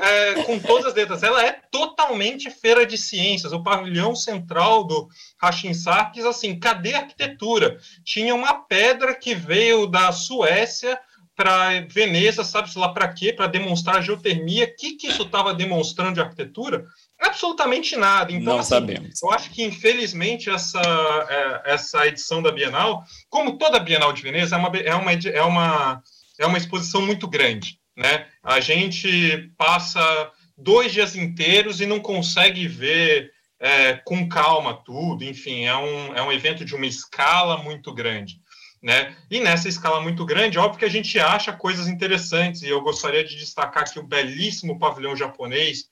é, 0.00 0.42
com 0.44 0.58
todas 0.58 0.86
as 0.86 0.94
letras, 0.94 1.22
ela 1.22 1.44
é 1.44 1.60
totalmente 1.70 2.50
feira 2.50 2.86
de 2.86 2.96
ciências. 2.96 3.52
O 3.52 3.62
pavilhão 3.62 4.16
central 4.16 4.84
do 4.84 5.10
Rachin 5.38 5.74
Sarkis, 5.74 6.24
assim, 6.24 6.58
cadê 6.58 6.94
a 6.94 7.00
arquitetura? 7.00 7.78
Tinha 8.02 8.34
uma 8.34 8.54
pedra 8.54 9.14
que 9.14 9.34
veio 9.34 9.86
da 9.86 10.10
Suécia 10.10 10.98
para 11.36 11.82
Veneza, 11.82 12.42
sabe-se 12.42 12.78
lá 12.78 12.88
para 12.88 13.12
quê? 13.12 13.30
Para 13.30 13.46
demonstrar 13.46 14.02
geotermia. 14.02 14.64
O 14.64 14.74
que, 14.74 14.96
que 14.96 15.08
isso 15.08 15.22
estava 15.22 15.52
demonstrando 15.52 16.14
de 16.14 16.20
arquitetura? 16.20 16.86
Absolutamente 17.20 17.94
nada. 17.94 18.32
Então, 18.32 18.54
Não 18.54 18.60
assim, 18.60 18.70
sabemos. 18.70 19.22
Eu 19.22 19.30
acho 19.30 19.50
que, 19.50 19.62
infelizmente, 19.62 20.48
essa, 20.48 20.80
é, 21.28 21.74
essa 21.74 22.06
edição 22.06 22.40
da 22.40 22.50
Bienal, 22.50 23.04
como 23.28 23.58
toda 23.58 23.78
Bienal 23.78 24.14
de 24.14 24.22
Veneza, 24.22 24.56
é 24.56 24.58
uma, 24.58 24.76
é 24.78 24.94
uma, 24.94 25.12
é 25.12 25.42
uma 25.42 26.02
é 26.38 26.46
uma 26.46 26.58
exposição 26.58 27.02
muito 27.02 27.26
grande. 27.26 27.78
Né? 27.96 28.26
A 28.42 28.60
gente 28.60 29.50
passa 29.56 30.30
dois 30.56 30.92
dias 30.92 31.16
inteiros 31.16 31.80
e 31.80 31.86
não 31.86 32.00
consegue 32.00 32.66
ver 32.68 33.30
é, 33.60 33.94
com 33.94 34.28
calma 34.28 34.74
tudo. 34.84 35.24
Enfim, 35.24 35.64
é 35.64 35.76
um, 35.76 36.14
é 36.14 36.22
um 36.22 36.32
evento 36.32 36.64
de 36.64 36.74
uma 36.74 36.86
escala 36.86 37.56
muito 37.58 37.92
grande. 37.92 38.40
Né? 38.80 39.16
E 39.28 39.40
nessa 39.40 39.68
escala 39.68 40.00
muito 40.00 40.24
grande, 40.24 40.58
óbvio 40.58 40.78
que 40.78 40.84
a 40.84 40.90
gente 40.90 41.18
acha 41.18 41.52
coisas 41.52 41.88
interessantes, 41.88 42.62
e 42.62 42.68
eu 42.68 42.80
gostaria 42.80 43.24
de 43.24 43.36
destacar 43.36 43.82
aqui 43.82 43.98
o 43.98 44.06
belíssimo 44.06 44.78
pavilhão 44.78 45.16
japonês, 45.16 45.86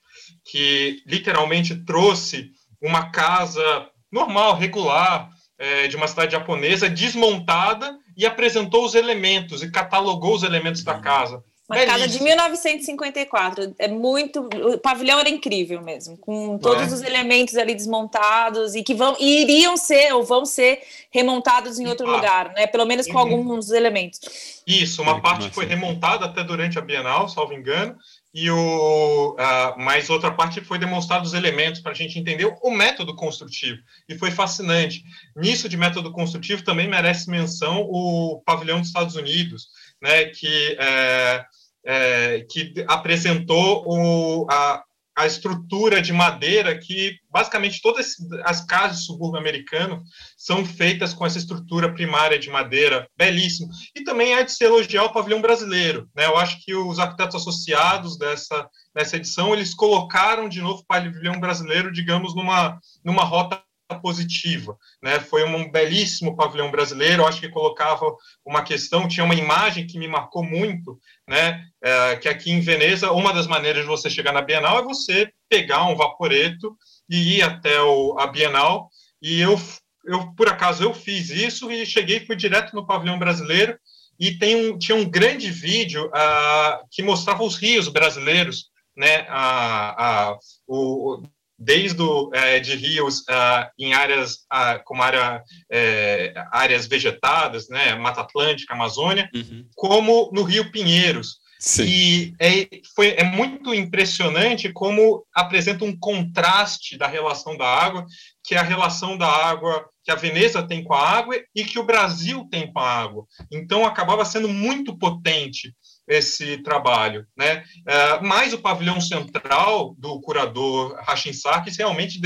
que 0.44 1.02
literalmente 1.04 1.74
trouxe 1.84 2.52
uma 2.80 3.10
casa 3.10 3.90
normal, 4.12 4.56
regular, 4.56 5.28
é, 5.58 5.88
de 5.88 5.96
uma 5.96 6.06
cidade 6.06 6.32
japonesa, 6.32 6.88
desmontada 6.88 7.98
e 8.16 8.24
apresentou 8.24 8.84
os 8.84 8.94
elementos 8.94 9.62
e 9.62 9.70
catalogou 9.70 10.34
os 10.34 10.42
elementos 10.42 10.82
da 10.82 10.98
casa. 10.98 11.42
Uma 11.68 11.74
Belíssimo. 11.74 11.98
casa 11.98 12.08
de 12.08 12.22
1954. 12.22 13.74
É 13.76 13.88
muito. 13.88 14.48
O 14.72 14.78
pavilhão 14.78 15.18
era 15.18 15.28
incrível 15.28 15.82
mesmo, 15.82 16.16
com 16.16 16.56
todos 16.58 16.92
é? 16.92 16.94
os 16.94 17.02
elementos 17.02 17.56
ali 17.56 17.74
desmontados 17.74 18.76
e 18.76 18.84
que 18.84 18.94
vão 18.94 19.16
e 19.18 19.42
iriam 19.42 19.76
ser 19.76 20.14
ou 20.14 20.22
vão 20.22 20.46
ser 20.46 20.80
remontados 21.10 21.80
em 21.80 21.88
outro 21.88 22.08
ah. 22.08 22.14
lugar, 22.14 22.52
né? 22.54 22.68
Pelo 22.68 22.86
menos 22.86 23.06
com 23.08 23.14
uhum. 23.14 23.18
alguns 23.18 23.70
elementos. 23.72 24.20
Isso, 24.64 25.02
uma 25.02 25.20
parte 25.20 25.50
foi 25.50 25.66
remontada 25.66 26.24
até 26.24 26.44
durante 26.44 26.78
a 26.78 26.82
Bienal, 26.82 27.28
salvo 27.28 27.52
engano, 27.52 27.96
e 28.34 28.50
o 28.50 29.34
uh, 29.34 29.78
mais 29.80 30.10
outra 30.10 30.30
parte 30.30 30.60
foi 30.60 30.78
demonstrado 30.78 31.24
os 31.24 31.32
elementos 31.32 31.80
para 31.80 31.92
a 31.92 31.94
gente 31.94 32.18
entender 32.18 32.54
o 32.62 32.70
método 32.70 33.14
construtivo 33.14 33.80
e 34.08 34.18
foi 34.18 34.30
fascinante. 34.30 35.02
Nisso 35.34 35.68
de 35.68 35.76
método 35.76 36.12
construtivo 36.12 36.62
também 36.62 36.88
merece 36.88 37.30
menção 37.30 37.80
o 37.88 38.42
pavilhão 38.44 38.78
dos 38.78 38.88
Estados 38.88 39.16
Unidos, 39.16 39.68
né, 40.02 40.26
que 40.26 40.76
é, 40.78 41.44
é, 41.84 42.46
que 42.50 42.84
apresentou 42.86 43.84
o, 43.86 44.46
a, 44.50 44.84
a 45.16 45.26
estrutura 45.26 46.02
de 46.02 46.12
madeira 46.12 46.78
que 46.78 47.16
basicamente 47.30 47.80
todas 47.80 48.16
as 48.44 48.64
casas 48.64 48.98
do 48.98 49.04
subúrbio 49.04 49.40
americano 49.40 50.02
são 50.36 50.62
feitas 50.62 51.14
com 51.14 51.24
essa 51.24 51.38
estrutura 51.38 51.92
primária 51.94 52.38
de 52.38 52.50
madeira, 52.50 53.08
belíssimo. 53.16 53.70
E 53.94 54.04
também 54.04 54.34
é 54.34 54.44
de 54.44 54.52
se 54.52 54.62
elogiar 54.62 55.04
o 55.04 55.12
pavilhão 55.12 55.40
brasileiro. 55.40 56.06
Né? 56.14 56.26
Eu 56.26 56.36
acho 56.36 56.62
que 56.62 56.74
os 56.74 56.98
arquitetos 56.98 57.34
associados 57.34 58.18
dessa, 58.18 58.68
dessa 58.94 59.16
edição, 59.16 59.54
eles 59.54 59.74
colocaram 59.74 60.50
de 60.50 60.60
novo 60.60 60.82
o 60.82 60.86
pavilhão 60.86 61.40
brasileiro, 61.40 61.90
digamos, 61.90 62.34
numa, 62.34 62.78
numa 63.02 63.24
rota 63.24 63.65
positiva, 63.94 64.76
né? 65.02 65.20
Foi 65.20 65.44
um 65.44 65.70
belíssimo 65.70 66.36
pavilhão 66.36 66.70
brasileiro. 66.70 67.26
Acho 67.26 67.40
que 67.40 67.48
colocava 67.48 68.14
uma 68.44 68.62
questão, 68.62 69.06
tinha 69.06 69.24
uma 69.24 69.34
imagem 69.34 69.86
que 69.86 69.98
me 69.98 70.08
marcou 70.08 70.42
muito, 70.42 70.98
né? 71.28 71.64
É, 71.82 72.16
que 72.16 72.28
aqui 72.28 72.50
em 72.50 72.60
Veneza, 72.60 73.12
uma 73.12 73.32
das 73.32 73.46
maneiras 73.46 73.82
de 73.82 73.88
você 73.88 74.10
chegar 74.10 74.32
na 74.32 74.42
Bienal 74.42 74.78
é 74.80 74.82
você 74.82 75.30
pegar 75.48 75.84
um 75.84 75.94
vaporeto 75.94 76.76
e 77.08 77.36
ir 77.36 77.42
até 77.42 77.80
o, 77.80 78.18
a 78.18 78.26
Bienal. 78.26 78.90
E 79.22 79.40
eu, 79.40 79.60
eu, 80.04 80.32
por 80.32 80.48
acaso, 80.48 80.82
eu 80.82 80.92
fiz 80.92 81.30
isso 81.30 81.70
e 81.70 81.86
cheguei, 81.86 82.26
fui 82.26 82.34
direto 82.34 82.74
no 82.74 82.86
pavilhão 82.86 83.18
brasileiro 83.18 83.78
e 84.18 84.32
tem 84.32 84.56
um, 84.56 84.78
tinha 84.78 84.96
um 84.96 85.08
grande 85.08 85.50
vídeo 85.50 86.06
uh, 86.06 86.86
que 86.90 87.02
mostrava 87.02 87.44
os 87.44 87.56
rios 87.56 87.88
brasileiros, 87.88 88.70
né? 88.96 89.26
A, 89.28 90.30
a, 90.30 90.38
o, 90.66 91.22
desde 91.58 92.00
o, 92.02 92.30
é, 92.34 92.60
de 92.60 92.74
rios 92.74 93.20
uh, 93.20 93.66
em 93.78 93.94
áreas 93.94 94.46
uh, 94.52 94.82
como 94.84 95.02
área, 95.02 95.42
é, 95.70 96.34
áreas 96.52 96.86
vegetadas, 96.86 97.68
né, 97.68 97.94
Mata 97.94 98.20
Atlântica, 98.20 98.74
Amazônia, 98.74 99.28
uhum. 99.34 99.66
como 99.74 100.30
no 100.32 100.42
Rio 100.42 100.70
Pinheiros. 100.70 101.38
Sim. 101.58 101.84
E 101.86 102.34
é, 102.38 102.68
foi, 102.94 103.14
é 103.16 103.24
muito 103.24 103.74
impressionante 103.74 104.70
como 104.72 105.24
apresenta 105.34 105.84
um 105.84 105.96
contraste 105.96 106.98
da 106.98 107.06
relação 107.06 107.56
da 107.56 107.66
água, 107.66 108.04
que 108.44 108.54
é 108.54 108.58
a 108.58 108.62
relação 108.62 109.16
da 109.16 109.26
água 109.26 109.88
que 110.04 110.12
a 110.12 110.14
Veneza 110.14 110.62
tem 110.62 110.84
com 110.84 110.94
a 110.94 111.08
água 111.08 111.34
e 111.54 111.64
que 111.64 111.78
o 111.78 111.84
Brasil 111.84 112.46
tem 112.50 112.70
com 112.72 112.78
a 112.78 112.88
água. 112.88 113.24
Então, 113.50 113.84
acabava 113.84 114.24
sendo 114.24 114.48
muito 114.48 114.96
potente 114.96 115.74
esse 116.06 116.58
trabalho, 116.58 117.26
né? 117.36 117.64
Uh, 117.80 118.24
mas 118.24 118.52
o 118.52 118.58
pavilhão 118.58 119.00
central 119.00 119.94
do 119.98 120.20
curador 120.20 120.94
Rachin 121.04 121.32
Sarkis 121.32 121.76
realmente 121.76 122.20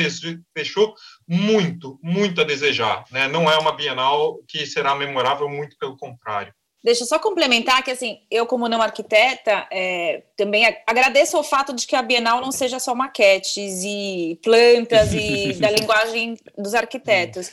deixou 0.54 0.94
muito, 1.26 1.98
muito 2.02 2.40
a 2.40 2.44
desejar, 2.44 3.04
né? 3.10 3.28
Não 3.28 3.50
é 3.50 3.56
uma 3.58 3.72
Bienal 3.72 4.38
que 4.46 4.66
será 4.66 4.94
memorável, 4.94 5.48
muito 5.48 5.76
pelo 5.78 5.96
contrário. 5.96 6.52
Deixa 6.82 7.02
eu 7.02 7.06
só 7.06 7.18
complementar 7.18 7.82
que, 7.82 7.90
assim, 7.90 8.20
eu 8.30 8.46
como 8.46 8.66
não 8.66 8.80
arquiteta, 8.80 9.66
é, 9.70 10.22
também 10.34 10.64
agradeço 10.86 11.38
o 11.38 11.42
fato 11.42 11.74
de 11.74 11.86
que 11.86 11.94
a 11.94 12.00
Bienal 12.00 12.40
não 12.40 12.50
seja 12.50 12.78
só 12.78 12.94
maquetes 12.94 13.82
e 13.84 14.38
plantas 14.42 15.12
e 15.12 15.52
da 15.60 15.70
linguagem 15.70 16.38
dos 16.56 16.74
arquitetos. 16.74 17.50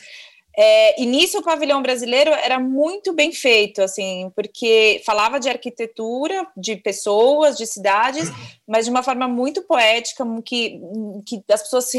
É, 0.56 1.00
e 1.00 1.06
nisso 1.06 1.38
o 1.38 1.42
pavilhão 1.42 1.80
brasileiro 1.80 2.30
era 2.30 2.58
muito 2.58 3.12
bem 3.12 3.32
feito, 3.32 3.80
assim, 3.80 4.30
porque 4.34 5.00
falava 5.06 5.38
de 5.38 5.48
arquitetura, 5.48 6.46
de 6.56 6.76
pessoas, 6.76 7.56
de 7.56 7.66
cidades, 7.66 8.28
mas 8.66 8.84
de 8.84 8.90
uma 8.90 9.02
forma 9.02 9.28
muito 9.28 9.62
poética, 9.62 10.24
que, 10.44 10.80
que 11.24 11.44
as 11.52 11.62
pessoas 11.62 11.88
se 11.88 11.98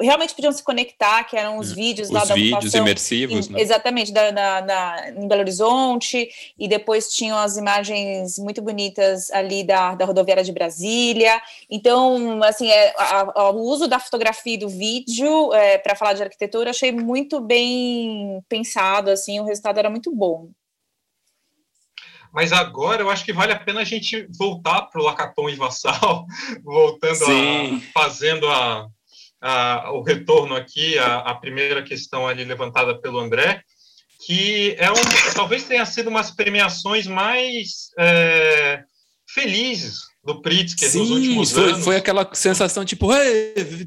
realmente 0.00 0.34
podiam 0.34 0.52
se 0.52 0.62
conectar, 0.62 1.24
que 1.24 1.36
eram 1.36 1.58
os 1.58 1.72
hum, 1.72 1.74
vídeos 1.74 2.08
os 2.08 2.14
lá 2.14 2.24
da 2.24 2.34
vídeos 2.34 2.74
imersivos, 2.74 3.48
em, 3.48 3.52
né? 3.52 3.60
Exatamente, 3.60 4.12
da, 4.12 4.30
da, 4.30 4.60
da, 4.60 5.10
em 5.10 5.28
Belo 5.28 5.40
Horizonte, 5.40 6.28
e 6.58 6.68
depois 6.68 7.08
tinham 7.08 7.38
as 7.38 7.56
imagens 7.56 8.38
muito 8.38 8.62
bonitas 8.62 9.30
ali 9.30 9.64
da, 9.64 9.94
da 9.94 10.04
rodoviária 10.04 10.44
de 10.44 10.52
Brasília. 10.52 11.40
Então, 11.70 12.42
assim, 12.42 12.70
é, 12.70 12.94
a, 12.96 13.20
a, 13.40 13.50
o 13.50 13.60
uso 13.60 13.86
da 13.86 13.98
fotografia 13.98 14.54
e 14.54 14.58
do 14.58 14.68
vídeo 14.68 15.52
é, 15.52 15.78
para 15.78 15.94
falar 15.94 16.14
de 16.14 16.22
arquitetura, 16.22 16.70
achei 16.70 16.92
muito 16.92 17.40
bem 17.40 18.42
pensado, 18.48 19.10
assim, 19.10 19.40
o 19.40 19.44
resultado 19.44 19.78
era 19.78 19.90
muito 19.90 20.14
bom. 20.14 20.48
Mas 22.32 22.52
agora 22.52 23.02
eu 23.02 23.10
acho 23.10 23.24
que 23.24 23.32
vale 23.32 23.52
a 23.52 23.58
pena 23.58 23.80
a 23.80 23.84
gente 23.84 24.26
voltar 24.38 24.82
para 24.82 25.00
o 25.00 25.04
Lacaton 25.04 25.48
e 25.48 25.56
Vassal, 25.56 26.26
voltando 26.62 27.24
Sim. 27.24 27.76
a 27.76 28.00
fazendo 28.00 28.48
a, 28.48 28.86
a, 29.40 29.90
o 29.92 30.02
retorno 30.02 30.54
aqui 30.54 30.98
à, 30.98 31.34
primeira 31.34 31.82
questão 31.82 32.26
ali 32.26 32.44
levantada 32.44 33.00
pelo 33.00 33.18
André, 33.18 33.62
que 34.26 34.76
é 34.78 34.90
um, 34.90 35.32
talvez 35.34 35.64
tenha 35.64 35.86
sido 35.86 36.08
umas 36.08 36.30
premiações 36.30 37.06
mais 37.06 37.90
é, 37.98 38.82
felizes 39.26 40.10
do 40.22 40.42
Pritzker 40.42 40.90
Sim, 40.90 40.98
nos 40.98 41.10
últimos 41.10 41.52
foi, 41.52 41.70
anos. 41.70 41.84
foi 41.84 41.96
aquela 41.96 42.28
sensação 42.34 42.84
tipo, 42.84 43.08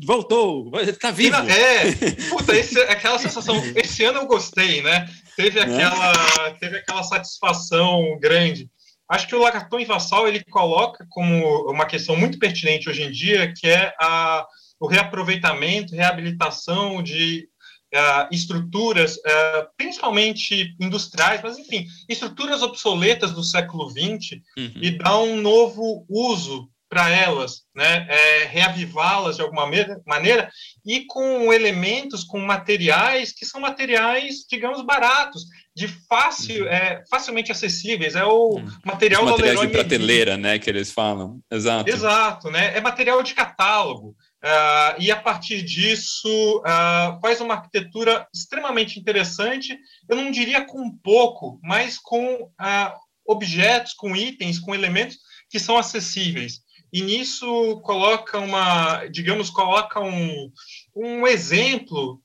voltou, 0.05 0.71
tá 0.99 1.11
vivo. 1.11 1.35
É, 1.35 1.91
puta, 2.29 2.55
esse, 2.55 2.79
aquela 2.81 3.19
sensação. 3.19 3.55
Esse 3.75 4.03
ano 4.03 4.21
eu 4.21 4.25
gostei, 4.25 4.81
né? 4.81 5.07
Teve 5.35 5.63
né? 5.63 5.75
aquela, 5.75 6.47
é. 6.47 6.51
teve 6.55 6.77
aquela 6.77 7.03
satisfação 7.03 8.17
grande. 8.19 8.67
Acho 9.07 9.27
que 9.27 9.35
o 9.35 9.39
Lagarton 9.39 9.79
e 9.79 9.85
Vassal 9.85 10.27
ele 10.27 10.43
coloca 10.45 11.05
como 11.09 11.69
uma 11.69 11.85
questão 11.85 12.15
muito 12.15 12.39
pertinente 12.39 12.89
hoje 12.89 13.03
em 13.03 13.11
dia, 13.11 13.53
que 13.55 13.67
é 13.67 13.93
a 13.99 14.47
o 14.83 14.87
reaproveitamento, 14.87 15.95
reabilitação 15.95 17.01
de 17.01 17.47
uh, 17.95 18.27
estruturas, 18.29 19.15
uh, 19.15 19.65
principalmente 19.77 20.75
industriais, 20.77 21.39
mas 21.41 21.57
enfim, 21.57 21.87
estruturas 22.09 22.61
obsoletas 22.61 23.31
do 23.31 23.45
século 23.45 23.89
XX 23.89 24.41
uhum. 24.57 24.71
e 24.81 24.91
dar 24.91 25.19
um 25.19 25.37
novo 25.37 26.05
uso 26.09 26.69
para 26.89 27.09
elas, 27.09 27.63
né? 27.73 28.05
É, 28.07 28.43
reavivá-las 28.43 29.37
de 29.37 29.41
alguma 29.41 29.67
maneira 30.05 30.51
e 30.85 31.05
com 31.05 31.51
elementos, 31.51 32.23
com 32.23 32.37
materiais 32.37 33.31
que 33.31 33.47
são 33.47 33.59
materiais, 33.59 34.45
digamos, 34.47 34.85
baratos, 34.85 35.45
de 35.75 35.87
fácil, 35.87 36.65
uhum. 36.65 36.69
é, 36.69 37.03
facilmente 37.09 37.51
acessíveis. 37.51 38.15
É 38.15 38.23
o 38.23 38.57
uhum. 38.57 38.67
material 38.85 39.23
Os 39.23 39.31
materiais 39.31 39.59
de 39.59 39.67
prateleira, 39.69 40.37
né, 40.37 40.59
que 40.59 40.69
eles 40.69 40.91
falam. 40.91 41.39
Exato. 41.49 41.89
Exato, 41.89 42.51
né? 42.51 42.77
É 42.77 42.81
material 42.81 43.23
de 43.23 43.33
catálogo. 43.33 44.15
Uh, 44.43 44.99
e 44.99 45.09
a 45.09 45.15
partir 45.15 45.61
disso 45.61 46.57
uh, 46.59 47.17
faz 47.21 47.39
uma 47.39 47.53
arquitetura 47.53 48.27
extremamente 48.33 48.99
interessante. 48.99 49.79
Eu 50.09 50.17
não 50.17 50.29
diria 50.31 50.65
com 50.65 50.91
pouco, 50.97 51.61
mas 51.63 51.97
com 51.97 52.43
uh, 52.43 52.93
objetos, 53.25 53.93
com 53.93 54.13
itens, 54.13 54.59
com 54.59 54.75
elementos 54.75 55.17
que 55.49 55.59
são 55.59 55.77
acessíveis. 55.77 56.59
E 56.91 57.01
nisso 57.01 57.79
coloca 57.83 58.37
uma, 58.37 59.05
digamos, 59.05 59.49
coloca 59.49 60.01
um, 60.01 60.51
um 60.93 61.25
exemplo 61.25 62.21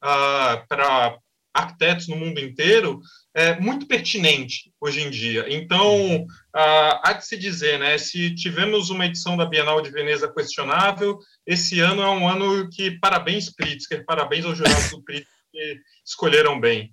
para 0.68 1.16
arquitetos 1.54 2.06
no 2.08 2.16
mundo 2.16 2.38
inteiro 2.38 3.00
é, 3.34 3.58
muito 3.60 3.86
pertinente 3.86 4.72
hoje 4.80 5.00
em 5.00 5.10
dia. 5.10 5.46
Então, 5.48 6.22
uh, 6.22 7.00
há 7.02 7.12
de 7.12 7.26
se 7.26 7.36
dizer, 7.36 7.78
né, 7.78 7.96
se 7.98 8.34
tivemos 8.34 8.90
uma 8.90 9.06
edição 9.06 9.36
da 9.36 9.46
Bienal 9.46 9.80
de 9.80 9.90
Veneza 9.90 10.32
questionável, 10.32 11.18
esse 11.46 11.80
ano 11.80 12.02
é 12.02 12.10
um 12.10 12.28
ano 12.28 12.68
que, 12.70 12.98
parabéns, 12.98 13.52
Pritzker, 13.54 14.04
parabéns 14.04 14.44
ao 14.44 14.54
jurado 14.54 14.90
do 14.90 15.02
Pritzker, 15.02 15.28
que 15.52 15.76
escolheram 16.04 16.60
bem. 16.60 16.92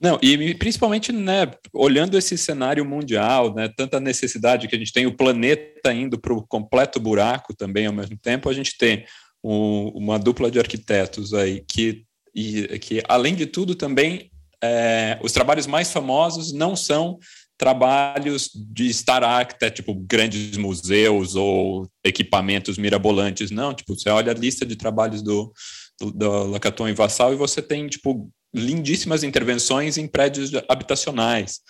Não, 0.00 0.18
e 0.20 0.54
principalmente, 0.54 1.12
né, 1.12 1.50
olhando 1.72 2.18
esse 2.18 2.36
cenário 2.36 2.84
mundial, 2.84 3.54
né, 3.54 3.70
tanta 3.74 4.00
necessidade 4.00 4.66
que 4.68 4.74
a 4.74 4.78
gente 4.78 4.92
tem, 4.92 5.06
o 5.06 5.16
planeta 5.16 5.92
indo 5.94 6.18
para 6.18 6.34
o 6.34 6.46
completo 6.46 6.98
buraco 6.98 7.54
também 7.54 7.86
ao 7.86 7.92
mesmo 7.92 8.18
tempo, 8.18 8.48
a 8.48 8.52
gente 8.52 8.76
tem 8.76 9.06
um, 9.42 9.88
uma 9.94 10.18
dupla 10.18 10.50
de 10.50 10.58
arquitetos 10.58 11.32
aí 11.32 11.64
que, 11.66 12.04
e, 12.34 12.78
que 12.80 13.02
além 13.08 13.34
de 13.34 13.46
tudo, 13.46 13.74
também 13.74 14.30
é, 14.64 15.18
os 15.22 15.32
trabalhos 15.32 15.66
mais 15.66 15.92
famosos 15.92 16.52
não 16.52 16.74
são 16.74 17.18
trabalhos 17.56 18.50
de 18.54 18.92
Star 18.92 19.22
Architect, 19.22 19.82
tipo 19.82 19.94
grandes 19.94 20.56
museus 20.56 21.36
ou 21.36 21.88
equipamentos 22.02 22.78
mirabolantes, 22.78 23.50
não, 23.50 23.72
tipo, 23.72 23.94
você 23.94 24.08
olha 24.10 24.32
a 24.32 24.34
lista 24.34 24.66
de 24.66 24.74
trabalhos 24.74 25.22
do, 25.22 25.52
do, 26.00 26.10
do 26.10 26.44
Lacaton 26.46 26.88
e 26.88 26.92
Vassal 26.92 27.32
e 27.32 27.36
você 27.36 27.62
tem, 27.62 27.86
tipo, 27.86 28.28
lindíssimas 28.54 29.22
intervenções 29.22 29.98
em 29.98 30.06
prédios 30.06 30.50
habitacionais. 30.68 31.60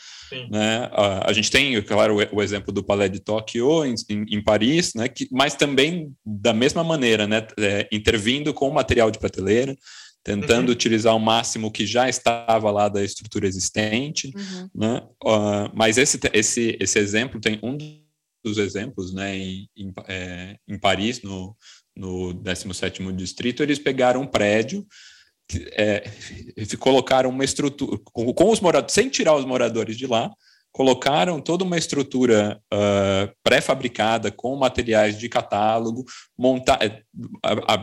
Né? 0.50 0.88
A, 0.92 1.30
a, 1.30 1.33
gente 1.33 1.50
tem, 1.50 1.80
claro, 1.83 2.16
o, 2.16 2.37
o, 2.37 2.42
exemplo 2.42 2.72
do 2.72 2.83
Palais 2.83 3.11
de 3.11 3.20
Tóquio 3.20 3.85
em, 3.85 3.94
em, 4.09 4.24
em, 4.37 4.42
Paris, 4.42 4.92
né? 4.94 5.09
que, 5.09 5.28
mas 5.30 5.54
também 5.54 6.12
da 6.24 6.52
mesma 6.52 6.83
maneira, 6.83 7.26
né? 7.26 7.46
É, 7.59 7.88
intervindo 7.92 8.52
com 8.52 8.68
material 8.70 9.11
de 9.11 9.18
prateleira, 9.18 9.76
tentando 10.25 10.69
uhum. 10.69 10.73
utilizar 10.73 11.15
o 11.15 11.21
máximo 11.21 11.71
que 11.71 11.87
já 11.87 12.09
estava 12.09 12.71
lá 12.71 12.89
da 12.89 13.05
estrutura 13.05 13.47
existente, 13.47 14.33
uhum. 14.35 14.71
né? 14.75 15.03
Uh, 15.23 15.71
mas 15.75 15.99
esse, 15.99 16.19
esse, 16.33 16.77
esse 16.81 16.99
exemplo 16.99 17.39
tem 17.39 17.61
um 17.63 17.77
dos 18.43 18.59
exemplos, 18.59 19.13
né, 19.13 19.37
em, 19.37 19.69
em, 19.77 19.93
é, 20.09 20.57
em 20.67 20.79
Paris, 20.79 21.23
no, 21.23 21.57
no 21.97 22.35
17º 22.35 23.15
distrito, 23.15 23.63
eles 23.63 23.79
pegaram 23.79 24.23
um 24.23 24.27
prédio 24.27 24.87
é, 25.73 26.05
colocaram 26.79 27.31
uma 27.31 27.45
estrutura 27.45 27.99
com, 28.05 28.33
com, 28.33 28.51
os 28.51 28.61
moradores, 28.61 28.95
sem 28.95 29.09
tirar 29.09 29.37
os 29.37 29.45
moradores 29.45 29.97
de 29.97 30.07
lá, 30.07 30.31
colocaram 30.75 31.41
toda 31.41 31.63
uma 31.63 31.79
estrutura 31.79 32.61
uh, 32.75 33.33
pré-fabricada 33.45 34.33
com 34.33 34.57
materiais 34.57 35.17
de 35.17 35.29
catálogo, 35.29 36.05
monta 36.37 36.77
é, 36.83 37.01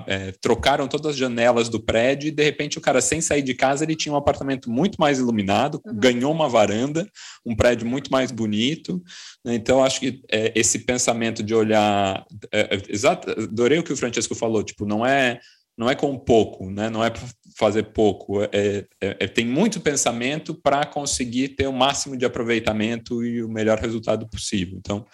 é, 0.08 0.34
trocaram 0.42 0.90
todas 0.90 1.12
as 1.12 1.16
janelas 1.16 1.70
do 1.70 1.80
prédio 1.80 2.28
e 2.28 2.32
de 2.32 2.44
repente 2.44 2.78
o 2.78 2.82
cara 2.82 3.00
sem 3.00 3.22
sair 3.22 3.44
de 3.44 3.54
casa 3.54 3.86
ele 3.86 3.96
tinha 3.96 4.12
um 4.12 4.18
apartamento 4.18 4.70
muito 4.70 4.98
mais 5.00 5.20
iluminado, 5.20 5.80
uhum. 5.86 5.96
ganhou 5.96 6.34
uma 6.34 6.50
varanda, 6.50 7.10
um 7.46 7.56
prédio 7.56 7.88
muito 7.88 8.12
mais 8.12 8.30
bonito. 8.30 9.02
Né? 9.46 9.56
Então 9.56 9.82
acho 9.82 10.02
que 10.02 10.22
é, 10.30 10.52
esse 10.54 10.80
pensamento 10.80 11.42
de 11.42 11.56
olhar, 11.56 12.26
é, 12.52 12.76
é, 12.76 12.82
exato, 12.90 13.32
adorei 13.32 13.80
o 13.80 13.84
que 13.84 13.94
o 13.94 13.98
Francesco 13.98 14.36
falou, 14.36 14.64
tipo 14.64 14.86
não 14.86 15.06
é 15.06 15.40
não 15.78 15.90
é 15.90 15.96
com 15.96 16.18
pouco, 16.18 16.70
né? 16.70 16.90
não 16.90 17.04
é 17.04 17.12
fazer 17.58 17.84
pouco, 17.84 18.44
é, 18.44 18.50
é, 18.54 18.88
é, 19.02 19.28
tem 19.28 19.46
muito 19.46 19.80
pensamento 19.82 20.54
para 20.54 20.86
conseguir 20.86 21.50
ter 21.50 21.68
o 21.68 21.74
máximo 21.74 22.18
de 22.18 22.26
aproveitamento 22.26 23.24
e 23.24 23.44
o 23.44 23.50
melhor 23.50 23.78
resultado 23.80 24.28
possível. 24.30 24.78
Então, 24.78 25.06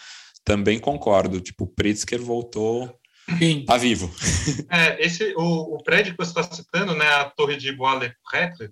também 0.43 0.79
concordo, 0.79 1.41
tipo, 1.41 1.65
o 1.65 1.67
Pritzker 1.67 2.21
voltou 2.21 2.97
Sim. 3.37 3.65
Tá 3.65 3.77
vivo. 3.77 4.09
É, 4.69 5.05
esse, 5.05 5.33
o, 5.35 5.75
o 5.75 5.83
prédio 5.83 6.13
que 6.13 6.17
você 6.17 6.39
está 6.39 6.43
citando, 6.43 6.95
né, 6.95 7.05
a 7.05 7.25
Torre 7.25 7.57
de 7.57 7.71
Bois-le-Prêtre, 7.73 8.69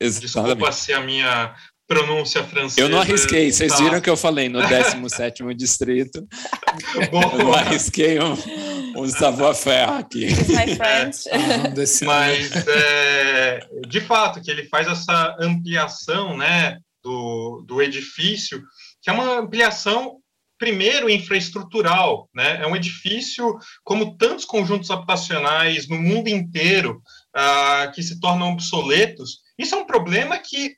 desculpa 0.00 0.72
se 0.72 0.92
a 0.92 1.00
minha 1.00 1.54
pronúncia 1.86 2.44
francesa. 2.44 2.80
Eu 2.80 2.88
não 2.88 3.00
arrisquei, 3.00 3.52
vocês 3.52 3.72
tá. 3.72 3.78
viram 3.78 4.00
que 4.00 4.10
eu 4.10 4.16
falei 4.16 4.48
no 4.48 4.60
17 4.66 5.42
distrito. 5.54 6.26
eu 6.96 7.38
não 7.38 7.52
arrisquei 7.52 8.18
um, 8.20 8.36
um 8.96 9.08
savoir-faire 9.08 9.90
aqui. 9.90 10.26
My 10.26 10.74
friend. 10.76 11.16
É, 11.28 12.04
mas, 12.04 12.66
é, 12.66 13.60
de 13.88 14.00
fato, 14.00 14.40
que 14.40 14.50
ele 14.50 14.64
faz 14.68 14.86
essa 14.86 15.36
ampliação 15.40 16.36
né, 16.36 16.78
do, 17.02 17.64
do 17.66 17.82
edifício, 17.82 18.62
que 19.02 19.10
é 19.10 19.12
uma 19.12 19.38
ampliação 19.38 20.22
primeiro 20.62 21.10
infraestrutural, 21.10 22.30
né? 22.32 22.62
É 22.62 22.66
um 22.68 22.76
edifício 22.76 23.58
como 23.82 24.16
tantos 24.16 24.44
conjuntos 24.44 24.92
habitacionais 24.92 25.88
no 25.88 26.00
mundo 26.00 26.28
inteiro 26.28 27.02
uh, 27.36 27.90
que 27.92 28.00
se 28.00 28.20
tornam 28.20 28.52
obsoletos. 28.52 29.40
Isso 29.58 29.74
é 29.74 29.78
um 29.78 29.84
problema 29.84 30.38
que 30.38 30.76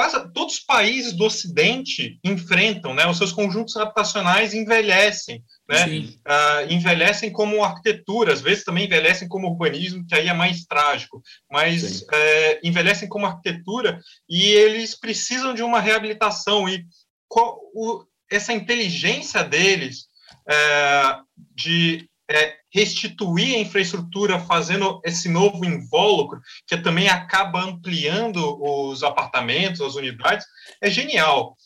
quase 0.00 0.32
todos 0.32 0.54
os 0.54 0.60
países 0.60 1.12
do 1.12 1.26
Ocidente 1.26 2.18
enfrentam, 2.24 2.94
né? 2.94 3.06
Os 3.06 3.18
seus 3.18 3.32
conjuntos 3.32 3.76
habitacionais 3.76 4.54
envelhecem, 4.54 5.44
né? 5.68 5.84
Uh, 5.84 6.72
envelhecem 6.72 7.30
como 7.30 7.62
arquitetura, 7.62 8.32
às 8.32 8.40
vezes 8.40 8.64
também 8.64 8.86
envelhecem 8.86 9.28
como 9.28 9.48
urbanismo, 9.48 10.06
que 10.06 10.14
aí 10.14 10.28
é 10.28 10.32
mais 10.32 10.64
trágico, 10.64 11.22
mas 11.50 12.02
é, 12.10 12.60
envelhecem 12.66 13.10
como 13.10 13.26
arquitetura 13.26 14.00
e 14.26 14.42
eles 14.42 14.98
precisam 14.98 15.52
de 15.52 15.62
uma 15.62 15.80
reabilitação 15.80 16.66
e 16.66 16.86
qual, 17.28 17.60
o, 17.74 18.02
essa 18.30 18.54
inteligência 18.54 19.44
deles 19.44 20.06
é, 20.48 21.16
de 21.54 22.08
é, 22.30 22.56
restituir 22.72 23.56
a 23.56 23.60
infraestrutura 23.60 24.38
fazendo 24.38 25.00
esse 25.04 25.28
novo 25.28 25.64
invólucro, 25.64 26.40
que 26.66 26.76
também 26.76 27.08
acaba 27.08 27.62
ampliando 27.62 28.56
os 28.62 29.02
apartamentos, 29.02 29.80
as 29.80 29.94
unidades, 29.94 30.46
é 30.80 30.90
genial. 30.90 31.56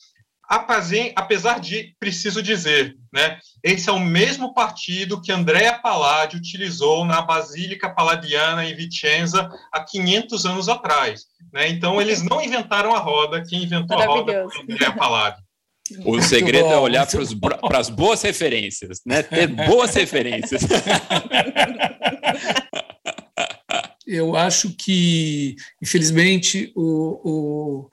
Apesar 0.46 1.59
de, 1.59 1.96
preciso 1.98 2.42
dizer, 2.42 2.96
né, 3.12 3.38
esse 3.62 3.88
é 3.88 3.92
o 3.92 3.98
mesmo 3.98 4.52
partido 4.52 5.20
que 5.20 5.32
Andrea 5.32 5.78
Palladio 5.78 6.38
utilizou 6.38 7.05
na 7.05 7.22
Basílica 7.22 7.88
Palladiana 7.88 8.64
em 8.64 8.76
Vicenza 8.76 9.50
há 9.72 9.82
500 9.82 10.44
anos 10.44 10.68
atrás. 10.68 11.24
Né? 11.52 11.68
Então, 11.68 12.00
eles 12.00 12.22
não 12.22 12.42
inventaram 12.42 12.94
a 12.94 12.98
roda, 12.98 13.42
quem 13.42 13.62
inventou 13.62 13.98
a 13.98 14.05
roda 14.05 14.46
foi 14.50 14.62
Andrea 14.62 14.92
Palladio. 14.92 15.42
O 16.05 16.20
segredo 16.22 16.68
é 16.68 16.78
olhar 16.78 17.07
para 17.61 17.78
as 17.78 17.91
boas 17.91 18.22
referências, 18.22 19.01
né? 19.05 19.22
Ter 19.22 19.47
boas 19.49 19.95
referências. 19.95 20.62
Eu 24.07 24.37
acho 24.37 24.74
que, 24.76 25.57
infelizmente, 25.82 26.72
o, 26.74 27.20
o, 27.24 27.91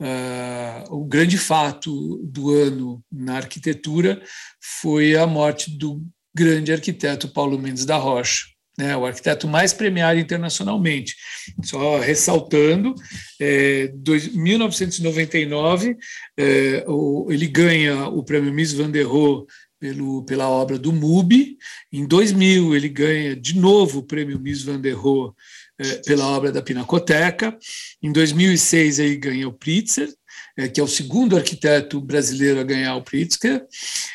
uh, 0.00 0.96
o 0.96 1.04
grande 1.04 1.36
fato 1.36 2.18
do 2.24 2.50
ano 2.50 3.02
na 3.10 3.36
arquitetura 3.36 4.22
foi 4.60 5.16
a 5.16 5.26
morte 5.26 5.70
do 5.70 6.02
grande 6.34 6.72
arquiteto 6.72 7.28
Paulo 7.28 7.58
Mendes 7.58 7.84
da 7.84 7.96
Rocha 7.96 8.46
né, 8.78 8.96
o 8.96 9.04
arquiteto 9.04 9.48
mais 9.48 9.72
premiado 9.72 10.20
internacionalmente. 10.20 11.16
Só 11.64 11.98
ressaltando, 11.98 12.94
é, 13.40 13.88
dois, 13.92 14.32
1999 14.32 15.96
é, 16.38 16.84
o, 16.86 17.26
ele 17.28 17.48
ganha 17.48 18.06
o 18.06 18.22
prêmio 18.22 18.52
Miss 18.52 18.72
Van 18.72 18.88
der 18.88 19.04
Rohe 19.04 19.44
pelo, 19.80 20.24
pela 20.24 20.48
obra 20.48 20.78
do 20.78 20.92
MUBI. 20.92 21.56
Em 21.92 22.06
2000 22.06 22.76
ele 22.76 22.88
ganha 22.88 23.34
de 23.34 23.58
novo 23.58 23.98
o 23.98 24.06
prêmio 24.06 24.38
Miss 24.38 24.62
Van 24.62 24.80
der 24.80 24.94
Rohe 24.94 25.32
é, 25.76 25.96
pela 25.96 26.28
obra 26.28 26.52
da 26.52 26.62
Pinacoteca. 26.62 27.58
Em 28.00 28.12
2006 28.12 29.00
ele 29.00 29.16
ganha 29.16 29.48
o 29.48 29.52
Pritzker, 29.52 30.08
é, 30.56 30.68
que 30.68 30.78
é 30.78 30.84
o 30.84 30.88
segundo 30.88 31.36
arquiteto 31.36 32.00
brasileiro 32.00 32.60
a 32.60 32.64
ganhar 32.64 32.94
o 32.94 33.02
Pritzker. 33.02 33.60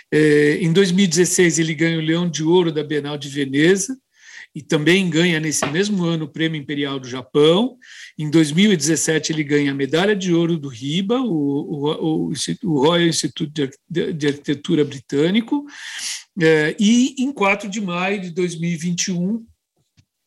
É, 0.10 0.58
em 0.62 0.72
2016 0.72 1.60
ele 1.60 1.76
ganha 1.76 1.98
o 1.98 2.02
Leão 2.02 2.30
de 2.30 2.44
Ouro 2.44 2.72
da 2.72 2.84
Bienal 2.84 3.18
de 3.18 3.28
Veneza 3.28 3.98
e 4.56 4.62
também 4.62 5.10
ganha 5.10 5.40
nesse 5.40 5.66
mesmo 5.68 6.04
ano 6.04 6.26
o 6.26 6.28
Prêmio 6.28 6.62
Imperial 6.62 7.00
do 7.00 7.08
Japão. 7.08 7.78
Em 8.18 8.30
2017 8.30 9.32
ele 9.32 9.44
ganha 9.44 9.72
a 9.72 9.76
medalha 9.76 10.16
de 10.16 10.34
ouro 10.34 10.58
do 10.58 10.68
RIBA, 10.68 11.20
o, 11.20 11.32
o, 11.32 12.30
o, 12.30 12.34
o 12.64 12.80
Royal 12.80 13.08
Institute 13.08 13.72
de, 13.90 14.28
Arquitetura 14.28 14.86
Britânico, 14.86 15.66
é, 16.40 16.76
e 16.80 17.16
em 17.20 17.32
4 17.32 17.70
de 17.70 17.82
maio 17.82 18.22
de 18.22 18.30
2021 18.32 19.46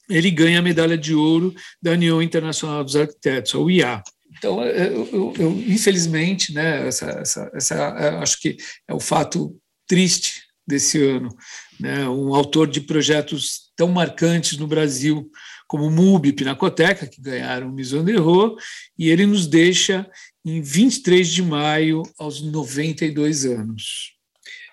ele 0.08 0.30
ganha 0.30 0.60
a 0.60 0.62
medalha 0.62 0.96
de 0.96 1.14
ouro 1.14 1.54
da 1.82 1.92
União 1.92 2.22
Internacional 2.22 2.84
dos 2.84 2.96
Arquitetos, 2.96 3.54
a 3.54 3.58
UIA. 3.58 4.02
Então, 4.38 4.62
é, 4.62 4.88
eu, 4.88 5.08
eu, 5.12 5.34
eu, 5.38 5.52
infelizmente, 5.66 6.52
né, 6.52 6.86
essa, 6.86 7.06
essa, 7.06 7.50
essa, 7.54 8.18
acho 8.20 8.40
que 8.40 8.56
é 8.86 8.94
o 8.94 9.00
fato 9.00 9.58
triste 9.86 10.42
desse 10.66 11.02
ano. 11.02 11.34
Né, 11.78 12.08
um 12.08 12.34
autor 12.34 12.66
de 12.66 12.80
projetos 12.80 13.70
tão 13.76 13.88
marcantes 13.88 14.56
no 14.58 14.66
Brasil 14.66 15.30
como 15.66 15.90
MUB 15.90 16.28
e 16.28 16.32
Pinacoteca, 16.32 17.06
que 17.06 17.20
ganharam 17.20 17.68
o 17.68 17.72
Mission 17.72 18.04
de 18.04 18.16
Rô, 18.16 18.56
e 18.98 19.10
ele 19.10 19.26
nos 19.26 19.46
deixa 19.46 20.08
em 20.44 20.62
23 20.62 21.28
de 21.28 21.42
maio, 21.42 22.02
aos 22.18 22.40
92 22.40 23.44
anos. 23.44 24.16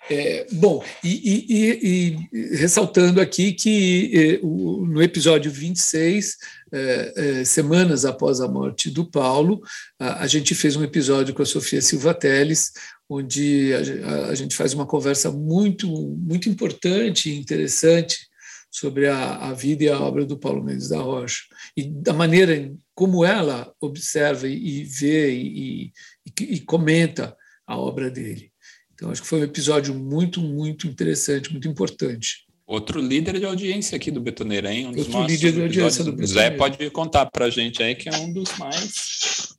É, 0.08 0.46
bom, 0.52 0.84
e, 1.02 1.48
e, 1.48 2.28
e, 2.30 2.56
ressaltando 2.56 3.22
aqui 3.22 3.52
que 3.54 4.10
é, 4.14 4.46
no 4.46 5.02
episódio 5.02 5.50
26, 5.50 6.36
é, 6.70 7.12
é, 7.16 7.44
semanas 7.44 8.04
após 8.04 8.40
a 8.40 8.46
morte 8.46 8.90
do 8.90 9.10
Paulo, 9.10 9.62
a, 9.98 10.24
a, 10.24 10.26
gente 10.26 10.54
fez 10.54 10.76
um 10.76 10.84
episódio 10.84 11.32
com 11.32 11.42
a 11.42 11.46
Sofia 11.46 11.80
Silva 11.80 12.12
Teles, 12.12 12.72
onde 13.08 13.72
a, 13.74 14.28
a 14.28 14.34
gente 14.34 14.56
faz 14.56 14.72
uma 14.72 14.86
conversa 14.86 15.30
muito, 15.30 15.88
muito 15.88 16.48
importante 16.48 17.30
e 17.30 17.38
interessante 17.38 18.26
sobre 18.70 19.06
a, 19.06 19.36
a, 19.36 19.52
vida 19.52 19.84
e 19.84 19.88
a 19.88 20.00
obra 20.00 20.26
do 20.26 20.36
Paulo 20.36 20.62
Mendes 20.62 20.88
da 20.88 20.98
Rocha 20.98 21.44
e 21.76 21.84
da 21.84 22.12
maneira 22.12 22.72
como 22.92 23.24
ela 23.24 23.72
observa 23.80 24.48
e, 24.48 24.80
e 24.80 24.84
vê 24.84 25.32
e, 25.32 25.92
e, 26.26 26.42
e, 26.42 26.60
comenta 26.60 27.36
a 27.66 27.78
obra 27.78 28.10
dele. 28.10 28.50
Então, 28.92 29.10
acho 29.10 29.22
que 29.22 29.28
foi 29.28 29.40
um 29.40 29.44
episódio 29.44 29.94
muito, 29.94 30.40
muito 30.40 30.88
interessante, 30.88 31.52
muito 31.52 31.68
importante. 31.68 32.44
Outro 32.66 33.00
líder 33.00 33.38
de 33.38 33.44
audiência 33.44 33.94
aqui 33.94 34.10
do 34.10 34.20
Betoneira, 34.20 34.72
hein? 34.72 34.86
Um 34.86 34.92
dos 34.92 35.06
Outro 35.06 35.26
líder 35.26 35.52
de 35.52 35.62
audiência 35.62 36.02
do 36.02 36.12
Betoneira. 36.12 36.50
Zé 36.50 36.56
pode 36.56 36.90
contar 36.90 37.26
para 37.26 37.44
a 37.44 37.50
gente 37.50 37.82
aí 37.82 37.94
que 37.94 38.08
é 38.08 38.16
um 38.16 38.32
dos 38.32 38.56
mais 38.58 39.53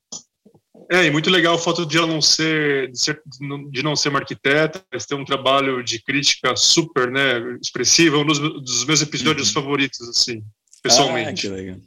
é, 0.90 1.06
e 1.06 1.12
muito 1.12 1.30
legal 1.30 1.56
o 1.56 1.60
fato 1.60 1.86
de 1.86 1.98
ela 1.98 2.08
não 2.08 2.22
ser 2.22 2.92
de, 2.92 3.00
ser, 3.00 3.22
de 3.72 3.84
não 3.84 3.96
ser 3.96 4.10
uma 4.10 4.20
arquiteta, 4.20 4.84
mas 4.92 5.06
ter 5.06 5.16
um 5.16 5.26
trabalho 5.26 5.84
de 5.84 6.02
crítica 6.02 6.56
super, 6.56 7.12
né, 7.12 7.40
expressivo, 7.62 8.20
um 8.20 8.26
dos, 8.26 8.40
dos 8.40 8.86
meus 8.86 9.02
episódios 9.02 9.48
uhum. 9.50 9.62
favoritos, 9.62 10.02
assim, 10.10 10.44
pessoalmente. 10.84 11.48
Ah, 11.48 11.78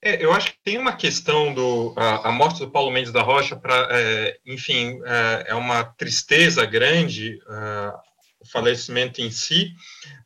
é, 0.00 0.24
eu 0.24 0.32
acho 0.32 0.52
que 0.52 0.58
tem 0.64 0.78
uma 0.78 0.92
questão 0.92 1.52
do 1.52 1.92
a, 1.96 2.28
a 2.28 2.32
morte 2.32 2.60
do 2.60 2.70
Paulo 2.70 2.90
Mendes 2.90 3.12
da 3.12 3.22
Rocha 3.22 3.56
para, 3.56 3.88
é, 3.90 4.38
enfim, 4.46 5.00
é, 5.04 5.46
é, 5.48 5.54
uma 5.54 5.82
tristeza 5.82 6.64
grande 6.64 7.38
é, 7.48 7.92
o 8.40 8.48
falecimento 8.48 9.20
em 9.20 9.30
si, 9.30 9.72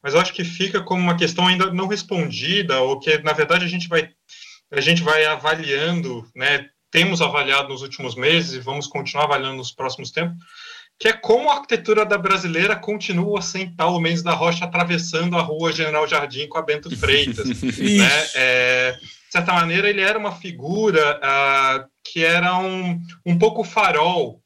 mas 0.03 0.13
eu 0.13 0.21
acho 0.21 0.35
que 0.35 0.45
fica 0.45 0.83
como 0.83 1.01
uma 1.01 1.17
questão 1.17 1.47
ainda 1.47 1.73
não 1.73 1.87
respondida 1.87 2.81
ou 2.83 3.01
que 3.01 3.17
na 3.19 3.33
verdade 3.33 3.65
a 3.65 3.69
gente 3.69 3.89
vai 3.89 4.11
a 4.71 4.81
gente 4.81 5.03
vai 5.03 5.25
avaliando, 5.27 6.27
né, 6.35 6.67
temos 6.93 7.23
avaliado 7.23 7.71
nos 7.71 7.83
últimos 7.83 8.15
meses 8.15 8.53
e 8.53 8.61
vamos 8.61 8.87
continuar 8.87 9.25
avaliando 9.25 9.57
nos 9.57 9.73
próximos 9.73 10.13
tempos, 10.13 10.37
que 10.99 11.09
é 11.09 11.13
como 11.13 11.51
a 11.51 11.55
arquitetura 11.55 12.05
da 12.05 12.19
brasileira 12.19 12.77
continua 12.77 13.41
sem 13.41 13.75
Paulo 13.75 13.99
Mendes 13.99 14.23
da 14.23 14.33
Rocha 14.33 14.67
atravessando 14.67 15.37
a 15.37 15.41
rua 15.41 15.73
General 15.73 16.07
Jardim 16.07 16.47
com 16.47 16.59
a 16.59 16.63
Bento 16.63 16.91
Freitas. 16.97 17.63
né? 17.63 18.29
É, 18.35 18.93
de 19.01 19.33
certa 19.33 19.55
maneira, 19.55 19.89
ele 19.89 20.03
era 20.03 20.19
uma 20.19 20.33
figura 20.33 21.19
uh, 21.19 21.89
que 22.05 22.23
era 22.23 22.59
um, 22.59 23.01
um 23.25 23.39
pouco 23.39 23.65
farol 23.65 24.43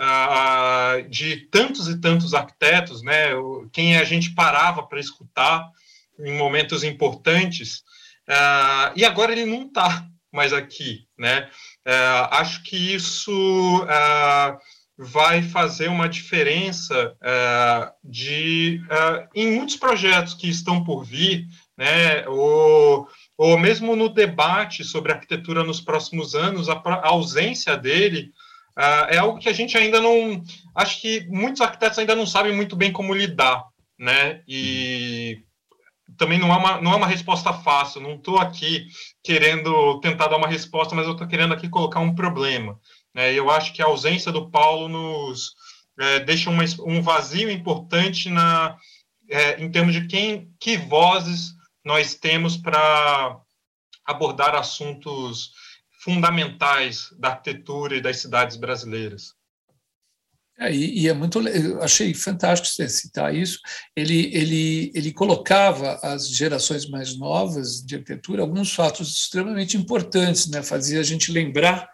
uh, 0.00 1.06
de 1.08 1.48
tantos 1.50 1.86
e 1.86 2.00
tantos 2.00 2.32
arquitetos, 2.32 3.02
né? 3.02 3.28
quem 3.70 3.98
a 3.98 4.04
gente 4.04 4.34
parava 4.34 4.82
para 4.82 4.98
escutar 4.98 5.68
em 6.18 6.32
momentos 6.32 6.82
importantes, 6.82 7.82
uh, 8.26 8.92
e 8.96 9.04
agora 9.04 9.32
ele 9.32 9.44
não 9.44 9.66
está 9.66 10.06
mais 10.32 10.52
aqui, 10.52 11.06
né? 11.18 11.48
É, 11.90 12.28
acho 12.30 12.62
que 12.62 12.76
isso 12.94 13.84
é, 13.88 14.56
vai 14.96 15.42
fazer 15.42 15.88
uma 15.88 16.08
diferença 16.08 17.16
é, 17.20 17.92
de, 18.04 18.80
em 19.34 19.56
muitos 19.56 19.74
projetos 19.74 20.34
que 20.34 20.48
estão 20.48 20.84
por 20.84 21.02
vir, 21.02 21.46
né, 21.76 22.28
ou, 22.28 23.08
ou 23.36 23.58
mesmo 23.58 23.96
no 23.96 24.08
debate 24.08 24.84
sobre 24.84 25.10
arquitetura 25.10 25.64
nos 25.64 25.80
próximos 25.80 26.36
anos, 26.36 26.68
a, 26.68 26.74
a 26.74 27.08
ausência 27.08 27.76
dele 27.76 28.30
é 29.08 29.18
algo 29.18 29.40
que 29.40 29.48
a 29.48 29.52
gente 29.52 29.76
ainda 29.76 30.00
não. 30.00 30.42
Acho 30.74 31.02
que 31.02 31.26
muitos 31.28 31.60
arquitetos 31.60 31.98
ainda 31.98 32.14
não 32.14 32.24
sabem 32.24 32.54
muito 32.54 32.76
bem 32.76 32.92
como 32.92 33.12
lidar, 33.12 33.64
né? 33.98 34.42
E 34.48 35.42
também 36.20 36.38
não 36.38 36.52
é 36.52 36.56
uma, 36.58 36.80
não 36.82 36.92
é 36.92 36.96
uma 36.96 37.06
resposta 37.06 37.50
fácil. 37.50 38.02
Não 38.02 38.16
estou 38.16 38.38
aqui 38.38 38.88
querendo 39.24 39.98
tentar 40.00 40.28
dar 40.28 40.36
uma 40.36 40.46
resposta, 40.46 40.94
mas 40.94 41.06
eu 41.06 41.12
estou 41.12 41.26
querendo 41.26 41.54
aqui 41.54 41.66
colocar 41.66 41.98
um 42.00 42.14
problema. 42.14 42.78
Né? 43.14 43.32
Eu 43.32 43.50
acho 43.50 43.72
que 43.72 43.80
a 43.80 43.86
ausência 43.86 44.30
do 44.30 44.50
Paulo 44.50 44.86
nos 44.86 45.54
é, 45.98 46.20
deixa 46.20 46.50
uma, 46.50 46.62
um 46.80 47.00
vazio 47.00 47.50
importante 47.50 48.28
na, 48.28 48.76
é, 49.30 49.62
em 49.62 49.70
termos 49.70 49.94
de 49.94 50.06
quem, 50.06 50.52
que 50.60 50.76
vozes 50.76 51.54
nós 51.82 52.14
temos 52.14 52.54
para 52.54 53.40
abordar 54.04 54.54
assuntos 54.54 55.52
fundamentais 56.04 57.08
da 57.18 57.30
arquitetura 57.30 57.96
e 57.96 58.02
das 58.02 58.18
cidades 58.18 58.58
brasileiras. 58.58 59.34
É, 60.60 60.70
e, 60.70 61.00
e, 61.00 61.08
é 61.08 61.14
muito, 61.14 61.40
eu 61.48 61.82
achei 61.82 62.12
fantástico 62.12 62.68
você 62.68 62.86
citar 62.86 63.34
isso. 63.34 63.58
Ele, 63.96 64.30
ele, 64.34 64.92
ele 64.94 65.10
colocava 65.10 65.98
as 66.02 66.28
gerações 66.28 66.86
mais 66.86 67.16
novas 67.16 67.80
de 67.80 67.94
arquitetura 67.94 68.42
alguns 68.42 68.74
fatos 68.74 69.16
extremamente 69.16 69.78
importantes, 69.78 70.48
né? 70.48 70.62
Fazia 70.62 71.00
a 71.00 71.02
gente 71.02 71.32
lembrar 71.32 71.88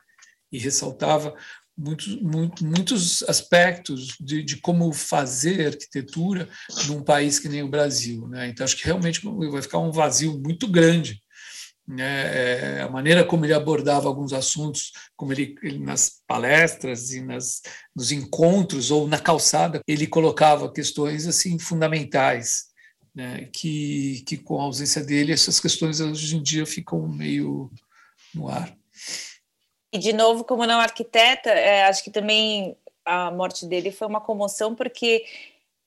e 0.50 0.58
ressaltava 0.58 1.32
muitos, 1.78 2.20
muito, 2.20 2.64
muitos 2.64 3.22
aspectos 3.24 4.16
de, 4.18 4.42
de, 4.42 4.56
como 4.56 4.92
fazer 4.92 5.68
arquitetura 5.68 6.48
num 6.86 7.02
país 7.02 7.38
que 7.38 7.48
nem 7.48 7.62
o 7.62 7.68
Brasil. 7.68 8.26
Né? 8.28 8.48
Então, 8.48 8.64
acho 8.64 8.76
que 8.76 8.84
realmente 8.84 9.20
vai 9.22 9.62
ficar 9.62 9.78
um 9.78 9.92
vazio 9.92 10.40
muito 10.40 10.66
grande. 10.66 11.22
Né? 11.86 12.78
É, 12.78 12.82
a 12.82 12.88
maneira 12.88 13.24
como 13.24 13.44
ele 13.44 13.54
abordava 13.54 14.08
alguns 14.08 14.32
assuntos, 14.32 14.92
como 15.16 15.32
ele, 15.32 15.54
ele 15.62 15.78
nas 15.78 16.22
palestras 16.26 17.12
e 17.12 17.20
nas, 17.20 17.62
nos 17.94 18.10
encontros 18.10 18.90
ou 18.90 19.06
na 19.06 19.18
calçada, 19.18 19.80
ele 19.86 20.06
colocava 20.06 20.72
questões 20.72 21.26
assim 21.26 21.58
fundamentais. 21.58 22.74
Né, 23.14 23.48
que, 23.50 24.22
que 24.26 24.36
com 24.36 24.60
a 24.60 24.64
ausência 24.64 25.02
dele 25.02 25.32
essas 25.32 25.58
questões 25.58 26.00
hoje 26.00 26.36
em 26.36 26.42
dia 26.42 26.66
ficam 26.66 27.08
meio 27.08 27.70
no 28.34 28.46
ar. 28.46 28.76
E, 29.90 29.98
de 29.98 30.12
novo, 30.12 30.44
como 30.44 30.66
não 30.66 30.78
arquiteta, 30.78 31.48
é, 31.48 31.84
acho 31.84 32.04
que 32.04 32.10
também 32.10 32.76
a 33.06 33.30
morte 33.30 33.64
dele 33.64 33.90
foi 33.90 34.06
uma 34.06 34.20
comoção, 34.20 34.74
porque 34.74 35.24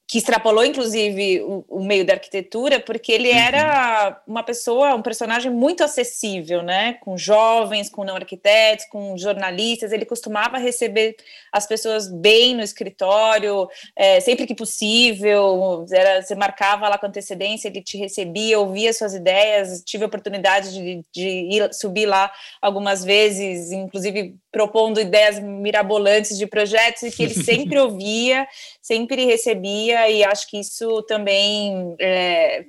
que 0.10 0.18
extrapolou, 0.18 0.66
inclusive, 0.66 1.40
o, 1.42 1.64
o, 1.70 1.84
meio 1.84 2.04
da 2.04 2.14
arquitetura, 2.14 2.80
porque 2.80 3.12
ele 3.12 3.30
uhum. 3.30 3.38
era 3.38 4.20
uma 4.26 4.42
pessoa, 4.42 4.96
um 4.96 5.04
personagem 5.04 5.52
muito 5.52 5.84
acessível, 5.84 6.64
né? 6.64 6.94
Com 6.94 7.16
jovens, 7.16 7.92
com 7.92 8.04
não 8.04 8.16
arquitetos, 8.16 8.86
com 8.86 9.16
jornalistas. 9.16 9.92
Ele 9.92 10.06
costumava 10.06 10.58
receber 10.58 11.16
as 11.52 11.68
pessoas 11.68 12.12
bem 12.12 12.56
no 12.56 12.64
escritório, 12.64 13.70
é, 13.96 14.20
sempre 14.20 14.48
que 14.48 14.56
possível. 14.56 15.86
Era, 15.92 16.24
você 16.24 16.34
marcava 16.34 16.90
lá 16.90 16.98
com 16.98 17.06
antecedência, 17.06 17.68
ele 17.68 17.84
te 17.84 17.96
recebia, 17.96 18.60
ouvia 18.60 18.92
suas 18.92 19.14
ideias. 19.14 19.84
Tive 19.86 20.06
a 20.06 20.08
oportunidade 20.08 20.74
de, 20.74 21.04
de 21.14 21.30
ir 21.30 21.72
subir 21.72 22.08
lá 22.08 22.32
algumas 22.60 23.06
vezes, 23.06 23.72
inclusive 23.72 24.36
propondo 24.52 25.00
ideias 25.00 25.40
mirabolantes 25.40 26.38
de 26.38 26.48
projetos, 26.48 27.04
e 27.04 27.12
que 27.12 27.24
ele 27.24 27.34
sempre 27.44 27.80
ouvia, 27.80 28.48
sempre 28.82 29.26
recebia 29.26 30.10
e 30.10 30.24
acho 30.24 30.50
que 30.50 30.60
isso 30.60 31.02
também 31.04 31.96
é, 32.00 32.66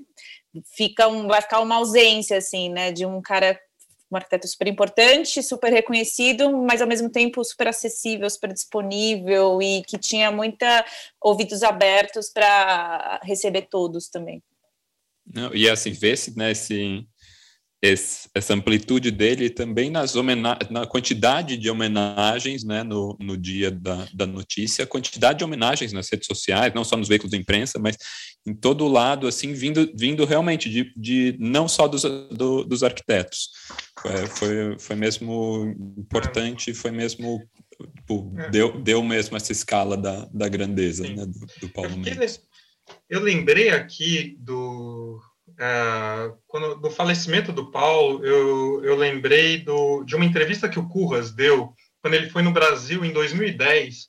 fica 0.74 1.08
um, 1.08 1.26
vai 1.26 1.40
ficar 1.40 1.60
uma 1.60 1.76
ausência, 1.76 2.38
assim, 2.38 2.68
né, 2.68 2.92
de 2.92 3.06
um 3.06 3.20
cara, 3.20 3.58
um 4.10 4.16
arquiteto 4.16 4.48
super 4.48 4.66
importante, 4.66 5.42
super 5.42 5.72
reconhecido, 5.72 6.50
mas 6.56 6.82
ao 6.82 6.88
mesmo 6.88 7.10
tempo 7.10 7.44
super 7.44 7.68
acessível, 7.68 8.28
super 8.28 8.52
disponível 8.52 9.62
e 9.62 9.82
que 9.82 9.98
tinha 9.98 10.30
muita 10.30 10.84
ouvidos 11.20 11.62
abertos 11.62 12.30
para 12.30 13.20
receber 13.22 13.62
todos 13.62 14.08
também. 14.08 14.42
Não, 15.32 15.54
e 15.54 15.68
assim, 15.68 15.92
vê-se, 15.92 16.36
né, 16.36 16.50
esse, 16.50 17.06
esse, 17.82 18.28
essa 18.34 18.52
amplitude 18.52 19.10
dele 19.10 19.48
também 19.48 19.90
nas 19.90 20.14
na 20.70 20.86
quantidade 20.86 21.56
de 21.56 21.70
homenagens 21.70 22.62
né, 22.62 22.82
no, 22.82 23.16
no 23.18 23.36
dia 23.36 23.70
da, 23.70 24.06
da 24.12 24.26
notícia, 24.26 24.86
quantidade 24.86 25.38
de 25.38 25.44
homenagens 25.44 25.92
nas 25.92 26.10
redes 26.10 26.26
sociais, 26.26 26.74
não 26.74 26.84
só 26.84 26.96
nos 26.96 27.08
veículos 27.08 27.30
de 27.30 27.38
imprensa, 27.38 27.78
mas 27.78 27.96
em 28.46 28.54
todo 28.54 28.86
lado, 28.86 29.26
assim, 29.26 29.52
vindo, 29.52 29.90
vindo 29.94 30.24
realmente 30.26 30.68
de, 30.68 30.92
de 30.94 31.36
não 31.38 31.66
só 31.66 31.88
dos, 31.88 32.02
do, 32.02 32.64
dos 32.64 32.82
arquitetos. 32.82 33.50
Foi, 33.98 34.26
foi, 34.26 34.78
foi 34.78 34.96
mesmo 34.96 35.74
importante, 35.98 36.74
foi 36.74 36.90
mesmo 36.90 37.42
tipo, 37.96 38.34
deu, 38.50 38.78
deu 38.80 39.02
mesmo 39.02 39.36
essa 39.36 39.52
escala 39.52 39.96
da, 39.96 40.28
da 40.32 40.48
grandeza 40.48 41.08
né, 41.08 41.24
do, 41.24 41.46
do 41.60 41.68
Paulo 41.72 41.96
Mendes. 41.96 42.40
Eu 43.08 43.20
lembrei 43.20 43.70
aqui 43.70 44.36
do 44.40 45.20
é, 45.60 46.32
quando, 46.46 46.76
do 46.76 46.90
falecimento 46.90 47.52
do 47.52 47.70
Paulo, 47.70 48.24
eu, 48.24 48.82
eu 48.82 48.96
lembrei 48.96 49.58
do, 49.58 50.02
de 50.04 50.16
uma 50.16 50.24
entrevista 50.24 50.70
que 50.70 50.78
o 50.78 50.88
Curras 50.88 51.32
deu 51.32 51.74
quando 52.00 52.14
ele 52.14 52.30
foi 52.30 52.40
no 52.40 52.50
Brasil 52.50 53.04
em 53.04 53.12
2010, 53.12 54.08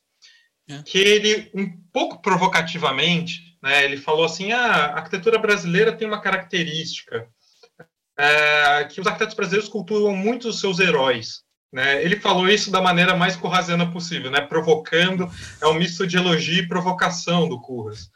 é. 0.70 0.82
que 0.84 0.98
ele, 0.98 1.52
um 1.54 1.70
pouco 1.92 2.22
provocativamente, 2.22 3.58
né, 3.62 3.84
ele 3.84 3.98
falou 3.98 4.24
assim, 4.24 4.54
ah, 4.54 4.86
a 4.86 4.96
arquitetura 5.00 5.38
brasileira 5.38 5.92
tem 5.92 6.08
uma 6.08 6.22
característica, 6.22 7.28
é, 8.18 8.86
que 8.86 9.02
os 9.02 9.08
arquitetos 9.08 9.36
brasileiros 9.36 9.70
cultuam 9.70 10.16
muito 10.16 10.48
os 10.48 10.62
seus 10.62 10.80
heróis. 10.80 11.42
Né? 11.70 12.02
Ele 12.02 12.18
falou 12.18 12.48
isso 12.48 12.72
da 12.72 12.82
maneira 12.82 13.14
mais 13.14 13.36
corrasiana 13.36 13.92
possível, 13.92 14.32
né? 14.32 14.40
provocando, 14.40 15.30
é 15.62 15.68
um 15.68 15.74
misto 15.74 16.08
de 16.08 16.16
elogio 16.16 16.64
e 16.64 16.68
provocação 16.68 17.50
do 17.50 17.60
Curras. 17.60 18.10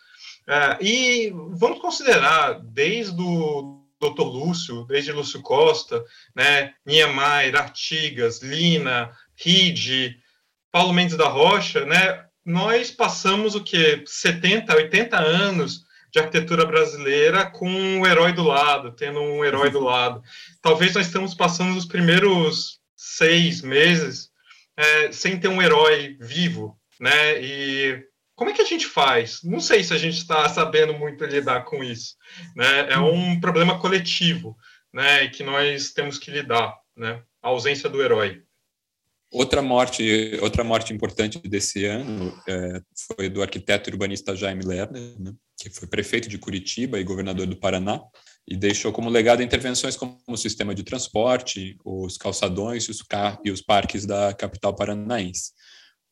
É, 0.48 0.78
e 0.80 1.32
vamos 1.52 1.80
considerar, 1.80 2.60
desde 2.62 3.20
o 3.20 3.84
Dr. 4.00 4.24
Lúcio, 4.24 4.86
desde 4.86 5.12
Lúcio 5.12 5.42
Costa, 5.42 6.04
né, 6.36 6.74
Niemeyer, 6.86 7.56
Artigas, 7.56 8.42
Lina, 8.42 9.12
Ride, 9.36 10.18
Paulo 10.72 10.94
Mendes 10.94 11.18
da 11.18 11.28
Rocha, 11.28 11.86
né, 11.86 12.26
nós 12.46 12.92
passamos 12.92 13.56
o 13.56 13.64
que 13.64 14.04
70, 14.06 14.76
80 14.76 15.18
anos 15.18 15.86
de 16.12 16.20
arquitetura 16.20 16.66
brasileira 16.66 17.50
com 17.50 17.68
um 17.68 18.06
herói 18.06 18.32
do 18.32 18.44
lado, 18.44 18.92
tendo 18.92 19.20
um 19.20 19.44
herói 19.44 19.70
do 19.70 19.80
lado. 19.84 20.22
Talvez 20.62 20.94
nós 20.94 21.08
estamos 21.08 21.34
passando 21.34 21.76
os 21.76 21.86
primeiros 21.86 22.80
seis 22.96 23.62
meses 23.62 24.30
é, 24.78 25.12
sem 25.12 25.40
ter 25.40 25.48
um 25.48 25.62
herói 25.62 26.16
vivo, 26.20 26.80
né? 27.00 27.42
E 27.42 28.04
como 28.36 28.50
é 28.50 28.54
que 28.54 28.62
a 28.62 28.66
gente 28.66 28.86
faz? 28.86 29.40
Não 29.44 29.60
sei 29.60 29.84
se 29.84 29.94
a 29.94 29.98
gente 29.98 30.18
está 30.18 30.48
sabendo 30.50 30.94
muito 30.94 31.24
lidar 31.24 31.64
com 31.64 31.84
isso. 31.84 32.16
Né? 32.56 32.92
É 32.92 32.98
um 33.00 33.40
problema 33.40 33.80
coletivo 33.80 34.58
né? 34.94 35.28
que 35.30 35.42
nós 35.42 35.94
temos 35.94 36.20
que 36.20 36.30
lidar, 36.30 36.76
né? 36.96 37.24
a 37.42 37.48
ausência 37.48 37.90
do 37.90 38.02
herói. 38.02 38.42
Outra 39.32 39.62
morte, 39.62 40.38
outra 40.42 40.64
morte 40.64 40.94
importante 40.94 41.40
desse 41.40 41.86
ano 41.86 42.38
é, 42.48 42.82
foi 43.18 43.30
do 43.30 43.42
arquiteto 43.42 43.90
urbanista 43.90 44.36
Jaime 44.36 44.64
Lerner, 44.64 45.20
né? 45.20 45.34
que 45.58 45.70
foi 45.70 45.88
prefeito 45.88 46.30
de 46.30 46.38
Curitiba 46.38 47.00
e 47.00 47.04
governador 47.04 47.48
do 47.48 47.56
Paraná, 47.56 48.02
e 48.48 48.56
deixou 48.56 48.92
como 48.92 49.10
legado 49.10 49.42
intervenções 49.42 49.96
como 49.96 50.22
o 50.28 50.38
sistema 50.38 50.76
de 50.76 50.84
transporte, 50.84 51.78
os 51.84 52.18
calçadões 52.18 52.88
os, 52.88 53.04
e 53.44 53.50
os 53.50 53.62
parques 53.62 54.06
da 54.06 54.34
capital 54.34 54.76
paranaense 54.76 55.52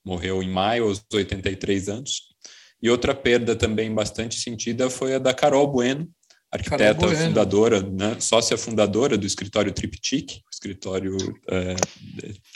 morreu 0.03 0.43
em 0.43 0.49
maio, 0.49 0.85
aos 0.85 1.03
83 1.11 1.89
anos. 1.89 2.33
E 2.81 2.89
outra 2.89 3.15
perda 3.15 3.55
também 3.55 3.93
bastante 3.93 4.39
sentida 4.39 4.89
foi 4.89 5.15
a 5.15 5.19
da 5.19 5.33
Carol 5.33 5.67
Bueno, 5.67 6.09
arquiteta 6.51 6.93
Carol 6.95 7.09
bueno. 7.09 7.25
fundadora, 7.27 7.81
né, 7.81 8.19
sócia 8.19 8.57
fundadora 8.57 9.17
do 9.17 9.25
escritório 9.25 9.71
Triptych, 9.71 10.41
escritório 10.51 11.17
é, 11.49 11.75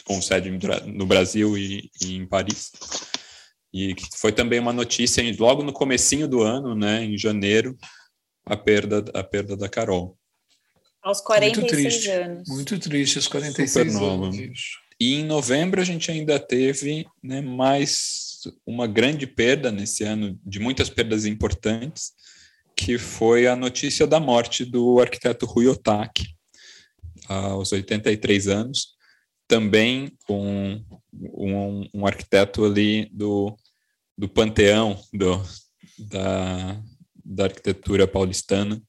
com 0.04 0.22
sede 0.22 0.52
no 0.86 1.06
Brasil 1.06 1.58
e, 1.58 1.89
e, 2.02 2.16
em 2.16 2.28
Paris. 2.28 2.72
E 3.74 3.95
foi 4.16 4.32
também 4.32 4.60
uma 4.60 4.74
notícia 4.74 5.24
logo 5.39 5.64
no 5.64 5.74
comecinho 5.74 6.28
do 6.28 6.41
ano, 6.41 6.76
né, 6.76 7.04
em 7.04 7.18
janeiro, 7.18 7.78
a 8.45 8.56
perda, 8.56 9.04
a 9.14 9.24
perda 9.24 9.56
da 9.56 9.68
Carol. 9.68 10.18
Aos 11.02 11.22
46 11.22 11.58
muito 11.58 11.72
triste, 11.72 12.10
anos. 12.10 12.50
Muito 12.50 12.80
triste, 12.80 13.18
aos 13.18 13.28
46 13.28 13.93
Super 13.93 14.06
anos. 14.06 14.86
E 15.00 15.16
em 15.16 15.24
novembro 15.24 15.80
a 15.80 15.84
gente 15.84 16.10
ainda 16.10 16.39
teve 16.39 17.06
né, 17.22 17.39
mais 17.39 18.41
uma 18.66 18.88
grande 18.88 19.28
perda 19.28 19.72
nesse 19.72 20.04
ano, 20.04 20.39
de 20.43 20.60
muitas 20.60 20.89
perdas 20.89 21.26
importantes, 21.26 22.14
que 22.76 22.98
foi 22.98 23.48
a 23.48 23.56
notícia 23.56 24.08
da 24.08 24.20
morte 24.20 24.66
do 24.66 25.00
arquiteto 25.00 25.45
Rui 25.45 25.68
Otaki, 25.68 26.36
aos 27.28 27.72
83 27.72 28.48
anos, 28.48 28.95
também 29.48 30.12
um, 30.30 30.84
um, 31.14 31.89
um 31.93 32.08
arquiteto 32.08 32.66
ali 32.66 33.10
do, 33.12 33.56
do 34.18 34.28
panteão 34.28 35.00
do, 35.14 35.43
da, 35.98 36.82
da 37.24 37.43
arquitetura 37.45 38.08
paulistana, 38.08 38.82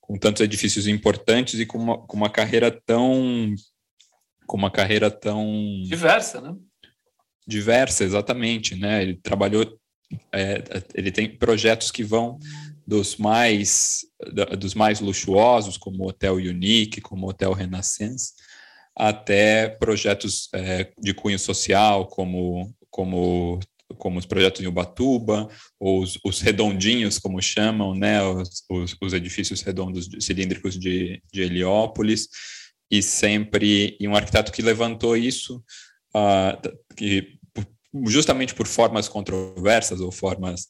com 0.00 0.18
tantos 0.18 0.42
edifícios 0.42 0.86
importantes 0.86 1.58
e 1.60 1.66
com 1.66 1.78
uma, 1.78 1.98
com 1.98 2.16
uma 2.16 2.30
carreira 2.30 2.70
tão 2.70 3.54
com 4.50 4.56
uma 4.56 4.70
carreira 4.70 5.12
tão 5.12 5.80
diversa, 5.84 6.40
né? 6.40 6.56
Diversa, 7.46 8.02
exatamente, 8.02 8.74
né? 8.74 9.00
Ele 9.00 9.14
trabalhou, 9.14 9.78
é, 10.34 10.64
ele 10.92 11.12
tem 11.12 11.38
projetos 11.38 11.92
que 11.92 12.02
vão 12.02 12.36
dos 12.84 13.16
mais 13.16 14.00
dos 14.58 14.74
mais 14.74 14.98
luxuosos, 14.98 15.76
como 15.78 16.02
o 16.02 16.08
Hotel 16.08 16.34
Unique, 16.34 17.00
como 17.00 17.26
o 17.26 17.30
Hotel 17.30 17.52
Renaissance, 17.52 18.32
até 18.96 19.68
projetos 19.68 20.48
é, 20.52 20.90
de 20.98 21.14
cunho 21.14 21.38
social, 21.38 22.08
como 22.08 22.74
como 22.90 23.60
como 23.98 24.18
os 24.18 24.26
projetos 24.26 24.62
em 24.62 24.66
Ubatuba, 24.66 25.48
ou 25.78 26.02
os, 26.02 26.18
os 26.24 26.40
redondinhos, 26.40 27.20
como 27.20 27.40
chamam, 27.40 27.94
né, 27.94 28.20
os, 28.22 28.64
os, 28.68 28.96
os 29.00 29.12
edifícios 29.12 29.62
redondos 29.62 30.08
cilíndricos 30.20 30.76
de, 30.76 31.22
de 31.32 31.42
Heliópolis, 31.42 32.28
e 32.90 33.02
sempre 33.02 33.96
e 34.00 34.08
um 34.08 34.16
arquiteto 34.16 34.50
que 34.50 34.62
levantou 34.62 35.16
isso, 35.16 35.62
uh, 36.14 36.94
que 36.96 37.38
justamente 38.06 38.54
por 38.54 38.66
formas 38.66 39.08
controversas 39.08 40.00
ou 40.00 40.10
formas 40.10 40.66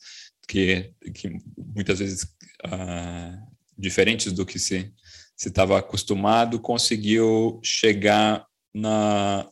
que, 0.47 0.93
que 1.15 1.31
muitas 1.57 1.99
vezes 1.99 2.25
uh, 2.67 3.51
diferentes 3.77 4.33
do 4.33 4.45
que 4.45 4.59
se 4.59 4.93
estava 5.37 5.79
acostumado, 5.79 6.61
conseguiu 6.61 7.61
chegar 7.63 8.45
na, 8.75 9.49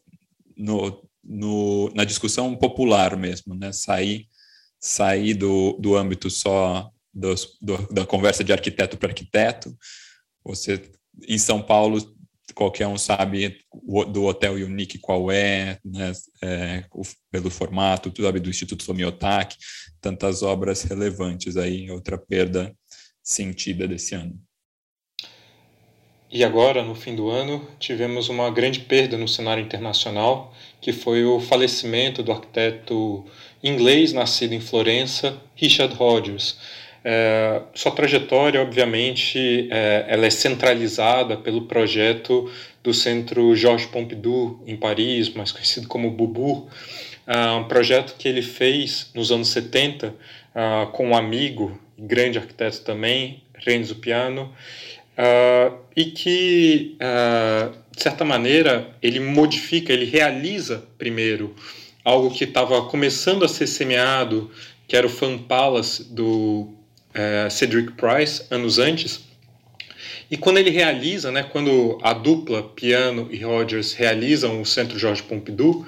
no, 0.56 1.08
no, 1.24 1.90
na 1.94 2.04
discussão 2.04 2.54
popular 2.54 3.16
mesmo, 3.16 3.54
né? 3.54 3.72
sair, 3.72 4.28
sair 4.78 5.34
do, 5.34 5.72
do 5.80 5.96
âmbito 5.96 6.28
só 6.28 6.90
dos, 7.12 7.56
do, 7.60 7.76
da 7.92 8.04
conversa 8.04 8.44
de 8.44 8.52
arquiteto 8.52 8.96
para 8.96 9.08
arquiteto. 9.08 9.76
Você, 10.44 10.90
em 11.26 11.38
São 11.38 11.62
Paulo, 11.62 11.98
qualquer 12.58 12.88
um 12.88 12.98
sabe 12.98 13.60
do 14.10 14.24
Hotel 14.24 14.54
Unique 14.54 14.98
qual 14.98 15.30
é, 15.30 15.78
né, 15.84 16.12
é, 16.42 16.84
pelo 17.30 17.50
formato, 17.50 18.10
tudo 18.10 18.24
sabe 18.24 18.40
do 18.40 18.50
Instituto 18.50 18.84
Tomiotaki, 18.84 19.56
tantas 20.00 20.42
obras 20.42 20.82
relevantes 20.82 21.56
aí, 21.56 21.88
outra 21.88 22.18
perda 22.18 22.74
sentida 23.22 23.86
desse 23.86 24.16
ano. 24.16 24.36
E 26.28 26.42
agora, 26.42 26.82
no 26.82 26.96
fim 26.96 27.14
do 27.14 27.30
ano, 27.30 27.64
tivemos 27.78 28.28
uma 28.28 28.50
grande 28.50 28.80
perda 28.80 29.16
no 29.16 29.28
cenário 29.28 29.62
internacional, 29.62 30.52
que 30.80 30.92
foi 30.92 31.24
o 31.24 31.38
falecimento 31.38 32.24
do 32.24 32.32
arquiteto 32.32 33.24
inglês 33.62 34.12
nascido 34.12 34.52
em 34.52 34.60
Florença, 34.60 35.40
Richard 35.54 35.94
Rogers. 35.94 36.58
É, 37.04 37.62
sua 37.74 37.92
trajetória, 37.92 38.60
obviamente, 38.60 39.68
é, 39.70 40.06
ela 40.08 40.26
é 40.26 40.30
centralizada 40.30 41.36
pelo 41.36 41.62
projeto 41.62 42.50
do 42.82 42.92
Centro 42.92 43.54
Georges 43.54 43.86
Pompidou, 43.86 44.62
em 44.66 44.76
Paris, 44.76 45.28
mais 45.30 45.52
conhecido 45.52 45.88
como 45.88 46.10
Bubu, 46.10 46.68
é 47.26 47.50
um 47.52 47.64
projeto 47.64 48.16
que 48.16 48.26
ele 48.26 48.42
fez 48.42 49.10
nos 49.14 49.30
anos 49.30 49.48
70 49.48 50.14
é, 50.54 50.86
com 50.92 51.08
um 51.08 51.16
amigo, 51.16 51.78
grande 51.98 52.38
arquiteto 52.38 52.80
também, 52.82 53.42
Renzo 53.54 53.96
Piano, 53.96 54.52
uh, 55.18 55.76
e 55.96 56.06
que, 56.06 56.96
uh, 56.96 57.76
de 57.94 58.02
certa 58.02 58.24
maneira, 58.24 58.88
ele 59.02 59.18
modifica, 59.18 59.92
ele 59.92 60.04
realiza 60.04 60.84
primeiro 60.96 61.54
algo 62.04 62.30
que 62.30 62.44
estava 62.44 62.82
começando 62.82 63.44
a 63.44 63.48
ser 63.48 63.66
semeado, 63.66 64.50
que 64.86 64.96
era 64.96 65.06
o 65.06 65.10
Fan 65.10 65.38
Palace 65.38 66.04
do 66.04 66.72
uh, 67.18 67.50
Cedric 67.50 67.92
Price, 67.92 68.44
anos 68.50 68.78
antes. 68.78 69.20
E 70.30 70.36
quando 70.36 70.58
ele 70.58 70.70
realiza, 70.70 71.32
né, 71.32 71.42
quando 71.42 71.98
a 72.02 72.12
dupla 72.12 72.62
Piano 72.62 73.28
e 73.30 73.42
Rogers 73.42 73.94
realizam 73.94 74.60
o 74.60 74.66
Centro 74.66 74.98
Jorge 74.98 75.22
Pompidou, 75.22 75.86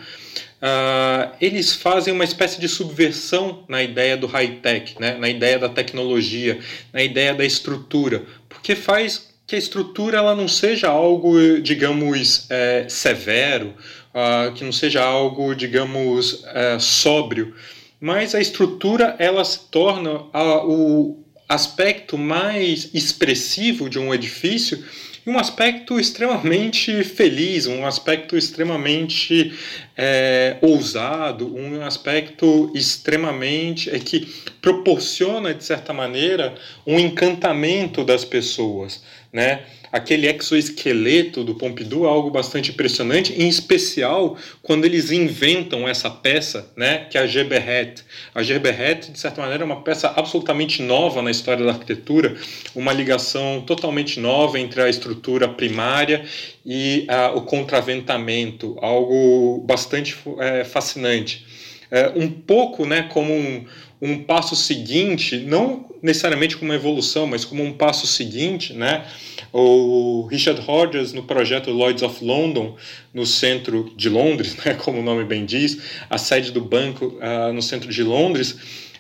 Uh, 0.61 1.33
eles 1.41 1.73
fazem 1.73 2.13
uma 2.13 2.23
espécie 2.23 2.61
de 2.61 2.69
subversão 2.69 3.65
na 3.67 3.83
ideia 3.83 4.15
do 4.15 4.27
high-tech, 4.27 4.95
né? 5.01 5.17
na 5.17 5.27
ideia 5.27 5.59
da 5.59 5.71
tecnologia, 5.71 6.59
na 6.93 7.03
ideia 7.03 7.33
da 7.33 7.47
estrutura, 7.47 8.25
porque 8.47 8.75
faz 8.75 9.31
que 9.47 9.57
a 9.57 9.59
estrutura 9.59 10.19
ela 10.19 10.37
não 10.37 10.47
seja 10.47 10.89
algo, 10.89 11.61
digamos, 11.63 12.47
é, 12.51 12.85
severo, 12.91 13.75
uh, 14.15 14.53
que 14.53 14.63
não 14.63 14.71
seja 14.71 15.03
algo, 15.03 15.55
digamos, 15.55 16.45
é, 16.45 16.79
sóbrio, 16.79 17.55
mas 17.99 18.35
a 18.35 18.41
estrutura 18.41 19.17
ela 19.19 19.45
se 19.45 19.69
torna 19.71 20.13
uh, 20.13 20.67
o 20.67 21.20
aspecto 21.51 22.17
mais 22.17 22.91
expressivo 22.95 23.91
de 23.91 23.99
um 23.99 24.15
edifício 24.15 24.85
e 25.27 25.29
um 25.29 25.37
aspecto 25.37 25.99
extremamente 25.99 27.03
feliz, 27.03 27.67
um 27.67 27.85
aspecto 27.85 28.37
extremamente 28.37 29.53
é, 29.97 30.57
ousado, 30.63 31.53
um 31.53 31.85
aspecto 31.85 32.71
extremamente 32.73 33.91
é, 33.91 33.99
que 33.99 34.33
proporciona, 34.63 35.53
de 35.53 35.65
certa 35.65 35.93
maneira, 35.93 36.55
um 36.87 37.01
encantamento 37.01 38.05
das 38.05 38.25
pessoas. 38.25 39.03
Né? 39.33 39.63
Aquele 39.93 40.29
exoesqueleto 40.29 41.43
do 41.43 41.57
Pompidou 41.57 42.05
é 42.05 42.09
algo 42.09 42.31
bastante 42.31 42.71
impressionante, 42.71 43.33
em 43.33 43.49
especial 43.49 44.37
quando 44.63 44.85
eles 44.85 45.11
inventam 45.11 45.89
essa 45.89 46.09
peça, 46.09 46.71
né, 46.77 47.07
que 47.11 47.19
é 47.19 47.21
a 47.21 47.27
Geberret. 47.27 48.03
A 48.33 48.43
Geberret, 48.43 49.11
de 49.11 49.19
certa 49.19 49.41
maneira, 49.41 49.65
é 49.65 49.67
uma 49.67 49.83
peça 49.83 50.13
absolutamente 50.17 50.81
nova 50.81 51.23
na 51.23 51.31
história 51.31 51.65
da 51.65 51.73
arquitetura, 51.73 52.37
uma 52.75 52.93
ligação 52.93 53.63
totalmente 53.67 54.21
nova 54.21 54.61
entre 54.61 54.81
a 54.81 54.89
estrutura 54.89 55.49
primária 55.49 56.25
e 56.65 57.07
uh, 57.09 57.37
o 57.37 57.43
contraventamento, 57.43 58.77
algo 58.81 59.65
bastante 59.67 60.17
é, 60.39 60.63
fascinante. 60.63 61.47
É, 61.91 62.13
um 62.15 62.31
pouco 62.31 62.87
né, 62.87 63.09
como 63.13 63.33
um, 63.33 63.67
um 64.01 64.23
passo 64.23 64.57
seguinte, 64.57 65.37
não 65.37 65.87
necessariamente 66.03 66.57
como 66.57 66.71
uma 66.71 66.77
evolução, 66.77 67.27
mas 67.27 67.45
como 67.45 67.63
um 67.63 67.73
passo 67.73 68.07
seguinte, 68.07 68.73
né? 68.73 69.07
O 69.53 70.27
Richard 70.31 70.61
Rogers, 70.63 71.13
no 71.13 71.25
projeto 71.25 71.71
Lloyds 71.71 72.03
of 72.03 72.25
London, 72.25 72.77
no 73.13 73.27
centro 73.27 73.93
de 73.97 74.09
Londres, 74.09 74.57
né, 74.65 74.75
como 74.75 75.01
o 75.01 75.03
nome 75.03 75.25
bem 75.25 75.45
diz, 75.45 75.79
a 76.09 76.17
sede 76.17 76.53
do 76.53 76.61
banco 76.61 77.19
uh, 77.19 77.53
no 77.53 77.61
centro 77.61 77.91
de 77.91 78.03
Londres, 78.03 78.57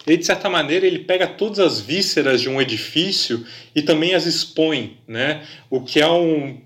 ele, 0.06 0.16
de 0.16 0.26
certa 0.26 0.48
maneira, 0.48 0.86
ele 0.86 1.00
pega 1.00 1.26
todas 1.26 1.58
as 1.58 1.80
vísceras 1.80 2.40
de 2.40 2.48
um 2.48 2.60
edifício 2.60 3.44
e 3.74 3.82
também 3.82 4.14
as 4.14 4.26
expõe, 4.26 4.96
né? 5.06 5.42
O 5.68 5.80
que 5.82 6.00
é 6.00 6.10
um 6.10 6.58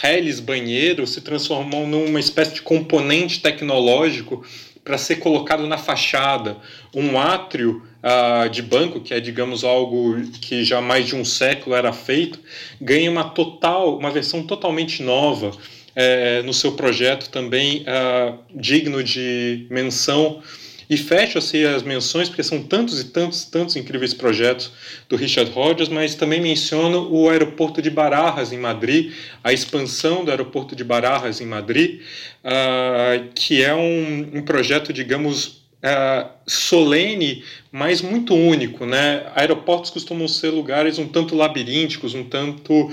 reles 0.00 0.40
banheiro 0.40 1.06
se 1.06 1.20
transformou 1.20 1.86
numa 1.86 2.20
espécie 2.20 2.54
de 2.54 2.62
componente 2.62 3.40
tecnológico 3.40 4.44
para 4.84 4.98
ser 4.98 5.16
colocado 5.16 5.66
na 5.66 5.78
fachada. 5.78 6.58
Um 6.94 7.18
átrio 7.18 7.82
uh, 8.02 8.48
de 8.50 8.60
banco, 8.60 9.00
que 9.00 9.14
é, 9.14 9.20
digamos, 9.20 9.64
algo 9.64 10.20
que 10.40 10.62
já 10.62 10.78
há 10.78 10.82
mais 10.82 11.06
de 11.06 11.16
um 11.16 11.24
século 11.24 11.74
era 11.74 11.92
feito, 11.92 12.38
ganha 12.80 13.10
uma 13.10 13.24
total, 13.24 13.96
uma 13.96 14.10
versão 14.10 14.42
totalmente 14.42 15.02
nova 15.02 15.52
é, 15.96 16.42
no 16.42 16.52
seu 16.52 16.72
projeto 16.72 17.30
também 17.30 17.82
uh, 17.82 18.38
digno 18.54 19.02
de 19.02 19.66
menção 19.70 20.42
e 20.88 20.96
fecho-se 20.96 21.64
as 21.66 21.82
menções, 21.82 22.28
porque 22.28 22.42
são 22.42 22.62
tantos 22.62 23.00
e 23.00 23.04
tantos, 23.04 23.44
tantos 23.44 23.76
incríveis 23.76 24.14
projetos 24.14 24.70
do 25.08 25.16
Richard 25.16 25.50
Rogers, 25.50 25.88
mas 25.88 26.14
também 26.14 26.40
menciono 26.40 27.08
o 27.10 27.28
aeroporto 27.28 27.80
de 27.80 27.90
Barajas, 27.90 28.52
em 28.52 28.58
Madrid, 28.58 29.12
a 29.42 29.52
expansão 29.52 30.24
do 30.24 30.30
aeroporto 30.30 30.76
de 30.76 30.84
Barajas, 30.84 31.40
em 31.40 31.46
Madrid, 31.46 32.00
uh, 32.44 33.28
que 33.34 33.62
é 33.62 33.74
um, 33.74 34.30
um 34.34 34.42
projeto, 34.42 34.92
digamos, 34.92 35.63
Uh, 35.84 36.30
solene, 36.46 37.44
mas 37.70 38.00
muito 38.00 38.34
único. 38.34 38.86
Né? 38.86 39.26
Aeroportos 39.34 39.90
costumam 39.90 40.26
ser 40.26 40.48
lugares 40.48 40.98
um 40.98 41.06
tanto 41.06 41.36
labirínticos, 41.36 42.14
um 42.14 42.24
tanto 42.24 42.72
uh, 42.84 42.92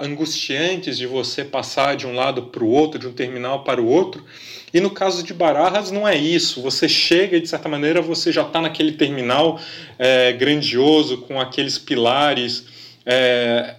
angustiantes 0.00 0.96
de 0.96 1.06
você 1.06 1.44
passar 1.44 1.96
de 1.96 2.06
um 2.06 2.14
lado 2.14 2.44
para 2.44 2.64
o 2.64 2.68
outro, 2.70 2.98
de 2.98 3.06
um 3.06 3.12
terminal 3.12 3.62
para 3.62 3.82
o 3.82 3.86
outro. 3.86 4.24
E 4.72 4.80
no 4.80 4.90
caso 4.90 5.22
de 5.22 5.34
Barajas 5.34 5.90
não 5.90 6.08
é 6.08 6.16
isso. 6.16 6.62
Você 6.62 6.88
chega 6.88 7.36
e 7.36 7.40
de 7.40 7.48
certa 7.48 7.68
maneira 7.68 8.00
você 8.00 8.32
já 8.32 8.42
está 8.42 8.60
naquele 8.60 8.92
terminal 8.92 9.60
é, 9.98 10.32
grandioso 10.32 11.18
com 11.18 11.38
aqueles 11.38 11.76
pilares 11.78 12.64
é, 13.04 13.76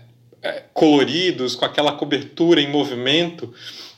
coloridos, 0.73 1.55
com 1.55 1.65
aquela 1.65 1.93
cobertura 1.93 2.61
em 2.61 2.69
movimento. 2.69 3.53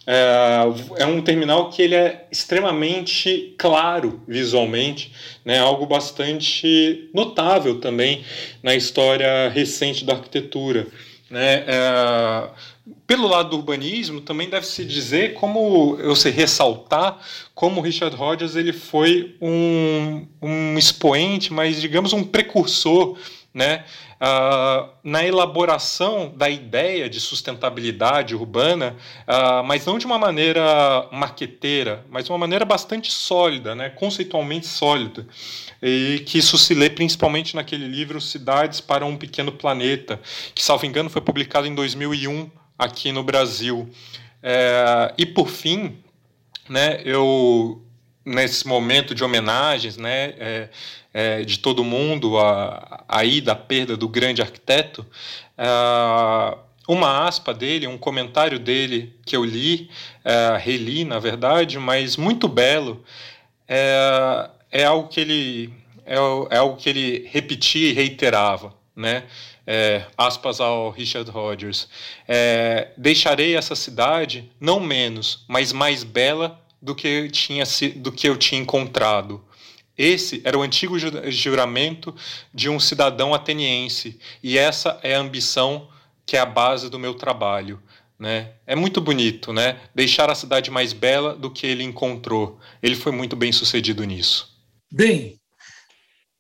É, 0.10 0.64
é, 1.00 1.06
um 1.06 1.22
terminal 1.22 1.70
que 1.70 1.82
ele 1.82 1.94
é 1.94 2.26
extremamente 2.32 3.54
claro 3.58 4.22
visualmente, 4.26 5.12
né, 5.44 5.60
algo 5.60 5.86
bastante 5.86 7.10
notável 7.14 7.82
também 7.82 8.24
na 8.64 8.74
história 8.74 9.50
recente 9.50 10.06
da 10.06 10.14
arquitetura. 10.14 10.88
Né, 11.30 11.66
é, 11.68 12.50
pelo 13.06 13.28
lado 13.28 13.50
do 13.50 13.58
urbanismo, 13.58 14.22
também 14.22 14.50
deve-se 14.50 14.86
dizer, 14.86 15.34
como 15.34 15.98
eu 16.00 16.16
sei 16.16 16.32
ressaltar, 16.32 17.20
como 17.54 17.82
Richard 17.82 18.16
Rogers 18.16 18.56
ele 18.56 18.72
foi 18.72 19.36
um, 19.42 20.26
um 20.42 20.78
expoente, 20.78 21.52
mas 21.52 21.82
digamos 21.82 22.14
um 22.14 22.24
precursor 22.24 23.18
né, 23.58 23.84
uh, 24.22 24.88
na 25.04 25.26
elaboração 25.26 26.32
da 26.38 26.48
ideia 26.48 27.10
de 27.10 27.20
sustentabilidade 27.20 28.36
urbana, 28.36 28.96
uh, 29.28 29.64
mas 29.64 29.84
não 29.84 29.98
de 29.98 30.06
uma 30.06 30.20
maneira 30.20 30.62
marqueteira, 31.12 32.06
mas 32.08 32.26
de 32.26 32.32
uma 32.32 32.38
maneira 32.38 32.64
bastante 32.64 33.12
sólida, 33.12 33.74
né, 33.74 33.90
conceitualmente 33.90 34.68
sólida, 34.68 35.26
e 35.82 36.24
que 36.28 36.38
isso 36.38 36.56
se 36.56 36.76
lê 36.76 36.88
principalmente 36.88 37.56
naquele 37.56 37.88
livro 37.88 38.22
Cidades 38.22 38.80
para 38.80 39.04
um 39.04 39.18
Pequeno 39.18 39.52
Planeta, 39.52 40.22
que, 40.54 40.64
salvo 40.64 40.86
engano, 40.86 41.10
foi 41.10 41.22
publicado 41.22 41.66
em 41.66 41.74
2001 41.74 42.52
aqui 42.78 43.12
no 43.12 43.24
Brasil. 43.24 43.90
É, 44.44 45.16
e 45.18 45.26
por 45.26 45.50
fim, 45.50 45.98
né, 46.70 47.02
eu 47.04 47.82
nesse 48.28 48.68
momento 48.68 49.16
de 49.16 49.24
homenagens, 49.24 49.96
né, 49.96 50.34
é, 50.38 50.70
é, 51.14 51.42
de 51.44 51.60
todo 51.60 51.84
mundo 51.84 52.38
a, 52.38 53.06
aí 53.08 53.40
da 53.40 53.56
perda 53.56 53.96
do 53.96 54.08
grande 54.10 54.42
arquiteto, 54.42 55.06
uma 56.88 57.26
aspa 57.26 57.54
dele, 57.54 57.88
um 57.88 57.98
comentário 57.98 58.60
dele 58.60 59.16
que 59.26 59.36
eu 59.36 59.46
li, 59.46 59.90
é, 60.26 60.58
reli 60.58 61.06
na 61.06 61.20
verdade, 61.20 61.80
mas 61.80 62.18
muito 62.18 62.48
belo, 62.48 63.04
é, 63.68 64.50
é 64.72 64.84
algo 64.84 65.08
que 65.08 65.22
ele 65.22 65.74
é, 66.06 66.16
é 66.16 66.58
algo 66.58 66.76
que 66.78 66.90
ele 66.90 67.30
repetia 67.32 67.90
e 67.90 67.94
reiterava, 67.94 68.74
né? 68.96 69.24
É, 69.70 70.06
aspas 70.18 70.62
ao 70.62 70.90
Richard 70.90 71.30
Rogers. 71.30 71.90
É, 72.26 72.90
deixarei 72.98 73.58
essa 73.58 73.76
cidade 73.76 74.50
não 74.62 74.80
menos, 74.80 75.44
mas 75.46 75.74
mais 75.74 76.06
bela 76.06 76.58
do 76.82 76.96
que 76.96 77.08
eu 77.08 77.32
tinha, 77.32 77.64
do 77.96 78.12
que 78.12 78.28
eu 78.28 78.38
tinha 78.38 78.62
encontrado. 78.62 79.44
Esse 79.98 80.42
era 80.46 80.58
o 80.58 80.62
antigo 80.62 80.98
juramento 81.30 82.16
de 82.54 82.70
um 82.70 82.80
cidadão 82.80 83.34
ateniense, 83.34 84.20
e 84.44 84.58
essa 84.58 85.00
é 85.02 85.16
a 85.16 85.20
ambição 85.20 85.90
que 86.26 86.38
é 86.38 86.40
a 86.40 86.46
base 86.46 86.90
do 86.90 87.00
meu 87.00 87.16
trabalho. 87.16 87.82
Né? 88.20 88.54
É 88.66 88.76
muito 88.76 89.00
bonito, 89.00 89.54
né? 89.54 89.80
Deixar 89.94 90.30
a 90.30 90.36
cidade 90.36 90.72
mais 90.72 90.92
bela 90.92 91.36
do 91.36 91.52
que 91.52 91.66
ele 91.68 91.84
encontrou. 91.84 92.60
Ele 92.82 92.96
foi 92.96 93.12
muito 93.12 93.36
bem 93.36 93.52
sucedido 93.52 94.04
nisso. 94.04 94.58
Bem, 94.92 95.40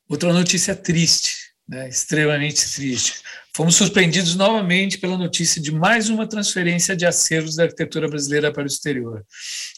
outra 0.09 0.33
notícia 0.33 0.75
triste, 0.75 1.46
né? 1.67 1.89
extremamente 1.89 2.73
triste. 2.73 3.21
Fomos 3.53 3.75
surpreendidos 3.75 4.35
novamente 4.35 4.99
pela 4.99 5.17
notícia 5.17 5.61
de 5.61 5.71
mais 5.71 6.09
uma 6.09 6.27
transferência 6.27 6.95
de 6.95 7.05
acervos 7.05 7.55
da 7.55 7.63
arquitetura 7.63 8.07
brasileira 8.07 8.51
para 8.51 8.63
o 8.63 8.67
exterior. 8.67 9.25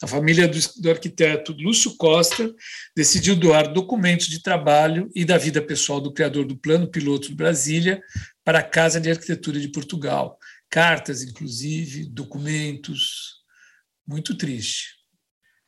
A 0.02 0.08
família 0.08 0.48
do, 0.48 0.60
do, 0.82 0.90
arquiteto 0.90 1.56
Lúcio 1.58 1.96
Costa 1.96 2.54
decidiu 2.96 3.36
doar 3.36 3.72
documentos 3.72 4.28
de 4.28 4.44
trabalho 4.44 5.10
e 5.16 5.24
da 5.24 5.38
vida 5.38 5.62
pessoal 5.62 6.02
do 6.02 6.14
criador 6.14 6.46
do 6.46 6.58
Plano 6.58 6.90
Piloto 6.90 7.30
de 7.30 7.36
Brasília 7.36 8.02
para 8.44 8.60
a 8.60 8.64
Casa 8.64 9.00
de 9.00 9.10
Arquitetura 9.10 9.60
de 9.60 9.70
Portugal. 9.70 10.38
Cartas, 10.70 11.24
inclusive, 11.24 12.06
documentos. 12.06 13.40
Muito 14.06 14.36
triste. 14.36 15.00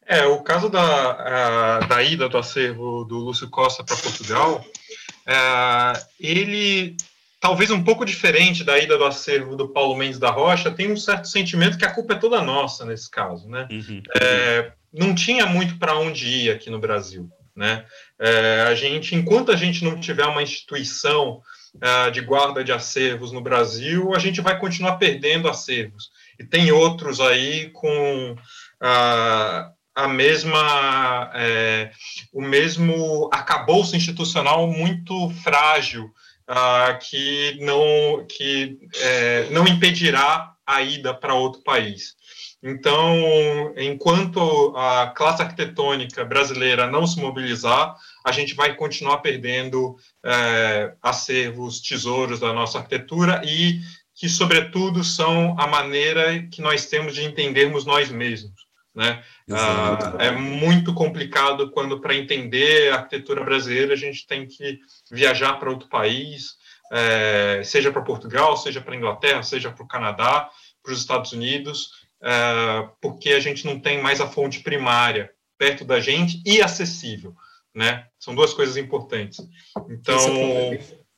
É, 0.06 0.26
o 0.26 0.44
caso 0.44 0.68
da, 0.68 0.82
a, 0.82 1.80
da 1.88 2.04
ida 2.04 2.28
do 2.28 2.38
acervo 2.38 3.06
do 3.06 3.16
Lúcio 3.20 3.50
Costa 3.50 3.84
para 3.84 3.96
Portugal, 3.96 4.66
é, 5.26 5.94
ele 6.20 6.96
talvez 7.40 7.72
um 7.72 7.84
pouco 7.84 8.06
diferente 8.06 8.64
da 8.64 8.78
ida 8.78 8.98
do 8.98 9.04
acervo 9.04 9.56
do 9.56 9.70
Paulo 9.70 9.96
Mendes 9.96 10.20
da 10.20 10.30
Rocha, 10.30 10.70
tem 10.70 10.92
um 10.92 10.98
certo 10.98 11.28
sentimento 11.28 11.78
que 11.78 11.86
a 11.86 11.92
culpa 11.92 12.14
é 12.14 12.18
toda 12.18 12.42
nossa 12.42 12.86
nesse 12.86 13.10
caso, 13.10 13.50
né? 13.50 13.68
Uhum. 13.72 14.02
É, 14.22 14.72
não 14.94 15.16
tinha 15.16 15.48
muito 15.48 15.80
para 15.80 15.98
onde 15.98 16.28
ir 16.28 16.52
aqui 16.52 16.70
no 16.70 16.80
Brasil, 16.80 17.28
né? 17.56 17.84
É, 18.20 18.66
a 18.68 18.76
gente, 18.76 19.16
enquanto 19.16 19.52
a 19.52 19.56
gente 19.56 19.84
não 19.84 20.00
tiver 20.00 20.26
uma 20.26 20.44
instituição 20.44 21.42
uh, 21.76 22.12
de 22.12 22.22
guarda 22.22 22.64
de 22.64 22.72
acervos 22.72 23.32
no 23.32 23.42
Brasil, 23.42 24.14
a 24.14 24.20
gente 24.20 24.42
vai 24.42 24.60
continuar 24.60 24.98
perdendo 24.98 25.50
acervos. 25.50 26.12
E 26.40 26.44
tem 26.44 26.72
outros 26.72 27.20
aí 27.20 27.70
com 27.70 28.34
uh, 28.34 29.72
a 29.96 30.08
mesma, 30.08 31.32
é, 31.34 31.92
o 32.34 32.42
mesmo 32.42 33.30
acabouço 33.32 33.96
institucional 33.96 34.68
muito 34.68 35.30
frágil 35.44 36.12
uh, 36.50 36.98
que 37.00 37.58
não 37.62 38.26
que 38.26 38.78
é, 38.96 39.50
não 39.52 39.68
impedirá 39.68 40.54
a 40.66 40.82
ida 40.82 41.14
para 41.14 41.34
outro 41.34 41.62
país. 41.62 42.16
Então, 42.64 43.74
enquanto 43.76 44.74
a 44.78 45.08
classe 45.08 45.42
arquitetônica 45.42 46.24
brasileira 46.24 46.86
não 46.86 47.08
se 47.08 47.20
mobilizar, 47.20 47.96
a 48.24 48.32
gente 48.32 48.54
vai 48.54 48.76
continuar 48.76 49.18
perdendo 49.18 49.96
é, 50.24 50.94
acervos, 51.02 51.82
tesouros 51.82 52.40
da 52.40 52.54
nossa 52.54 52.78
arquitetura 52.78 53.42
e 53.44 53.80
que, 54.14 54.30
sobretudo, 54.30 55.04
são 55.04 55.56
a 55.60 55.66
maneira 55.66 56.44
que 56.52 56.62
nós 56.62 56.86
temos 56.86 57.16
de 57.16 57.24
entendermos 57.24 57.84
nós 57.84 58.12
mesmos. 58.12 58.61
Né? 58.94 59.24
Ah, 59.50 60.16
é 60.20 60.32
muito 60.32 60.94
complicado 60.94 61.72
quando, 61.72 62.02
para 62.02 62.16
entender 62.16 62.92
a 62.92 62.98
arquitetura 62.98 63.44
brasileira, 63.44 63.94
a 63.94 63.98
gente 63.98 64.28
tem 64.28 64.46
que 64.46 64.80
viajar 65.10 65.54
para 65.54 65.70
outro 65.70 65.88
país, 65.88 66.56
é, 66.92 67.62
seja 67.64 67.92
para 67.92 68.02
Portugal, 68.02 68.58
seja 68.58 68.82
para 68.82 68.96
Inglaterra, 68.96 69.44
seja 69.44 69.72
para 69.72 69.84
o 69.84 69.88
Canadá, 69.88 70.50
para 70.84 70.92
os 70.92 71.00
Estados 71.00 71.32
Unidos, 71.32 71.92
é, 72.22 72.90
porque 73.02 73.30
a 73.30 73.40
gente 73.40 73.66
não 73.66 73.80
tem 73.80 74.02
mais 74.02 74.20
a 74.20 74.28
fonte 74.28 74.60
primária 74.60 75.32
perto 75.58 75.86
da 75.86 76.00
gente 76.00 76.42
e 76.46 76.62
acessível. 76.62 77.34
Né? 77.74 78.06
São 78.20 78.36
duas 78.36 78.54
coisas 78.54 78.76
importantes. 78.76 79.40
Então, 79.90 80.18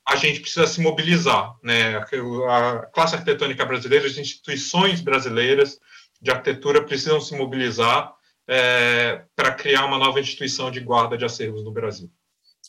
a 0.07 0.15
gente 0.15 0.41
precisa 0.41 0.67
se 0.67 0.79
mobilizar. 0.79 1.55
Né? 1.63 1.97
A 1.97 2.85
classe 2.93 3.15
arquitetônica 3.15 3.65
brasileira, 3.65 4.05
as 4.05 4.17
instituições 4.17 5.01
brasileiras, 5.01 5.79
de 6.23 6.31
arquitetura 6.31 6.85
precisam 6.85 7.19
se 7.19 7.35
mobilizar 7.35 8.13
é, 8.47 9.25
para 9.35 9.53
criar 9.53 9.85
uma 9.85 9.97
nova 9.97 10.21
instituição 10.21 10.71
de 10.71 10.79
guarda 10.79 11.17
de 11.17 11.25
acervos 11.25 11.63
no 11.65 11.71
Brasil. 11.71 12.09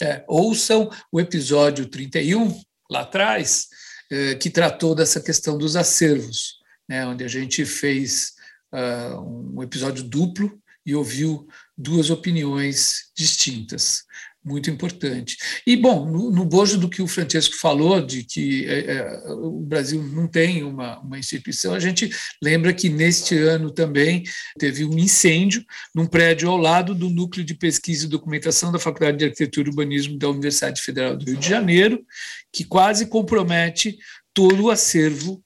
É, 0.03 0.25
ouçam 0.27 0.91
o 1.13 1.21
episódio 1.21 1.87
31, 1.87 2.61
lá 2.91 3.03
atrás, 3.03 3.69
é, 4.11 4.35
que 4.35 4.51
tratou 4.51 4.93
dessa 4.93 5.21
questão 5.21 5.57
dos 5.57 5.77
acervos, 5.77 6.57
né, 6.89 7.07
onde 7.07 7.23
a 7.23 7.29
gente 7.29 7.65
fez 7.65 8.33
uh, 8.73 9.57
um 9.57 9.63
episódio 9.63 10.03
duplo 10.03 10.61
e 10.85 10.95
ouviu 10.95 11.47
duas 11.79 12.11
opiniões 12.11 13.11
distintas 13.17 14.03
muito 14.45 14.71
importante. 14.71 15.37
E, 15.67 15.77
bom, 15.77 16.05
no, 16.05 16.31
no 16.31 16.45
bojo 16.45 16.77
do 16.77 16.89
que 16.89 17.01
o 17.01 17.07
Francesco 17.07 17.57
falou, 17.57 18.01
de 18.05 18.25
que 18.25 18.67
é, 18.67 18.97
é, 18.97 19.33
o 19.33 19.61
Brasil 19.61 20.03
não 20.03 20.29
tem 20.29 20.63
uma, 20.63 21.01
uma 21.01 21.19
instituição, 21.19 21.75
a 21.75 21.81
gente 21.81 22.11
lembra 22.43 22.73
que 22.73 22.89
neste 22.89 23.37
ano 23.39 23.71
também 23.71 24.23
teve 24.59 24.85
um 24.85 24.99
incêndio 24.99 25.65
num 25.95 26.07
prédio 26.07 26.51
ao 26.51 26.57
lado 26.57 26.95
do 26.95 27.09
Núcleo 27.09 27.45
de 27.45 27.55
Pesquisa 27.55 28.07
e 28.07 28.09
Documentação 28.09 28.71
da 28.71 28.79
Faculdade 28.79 29.19
de 29.19 29.25
Arquitetura 29.25 29.69
e 29.69 29.71
Urbanismo 29.71 30.19
da 30.19 30.29
Universidade 30.29 30.83
Federal 30.83 31.17
do 31.17 31.25
Rio 31.25 31.37
de 31.37 31.49
Janeiro, 31.49 32.05
que 32.53 32.65
quase 32.65 33.07
compromete 33.07 33.97
todo 34.33 34.65
o 34.65 34.71
acervo 34.71 35.44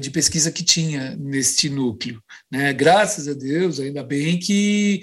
de 0.00 0.10
pesquisa 0.10 0.50
que 0.50 0.64
tinha 0.64 1.14
neste 1.16 1.68
núcleo. 1.68 2.22
Né? 2.50 2.72
Graças 2.72 3.28
a 3.28 3.34
Deus, 3.34 3.78
ainda 3.78 4.02
bem 4.02 4.38
que 4.38 5.00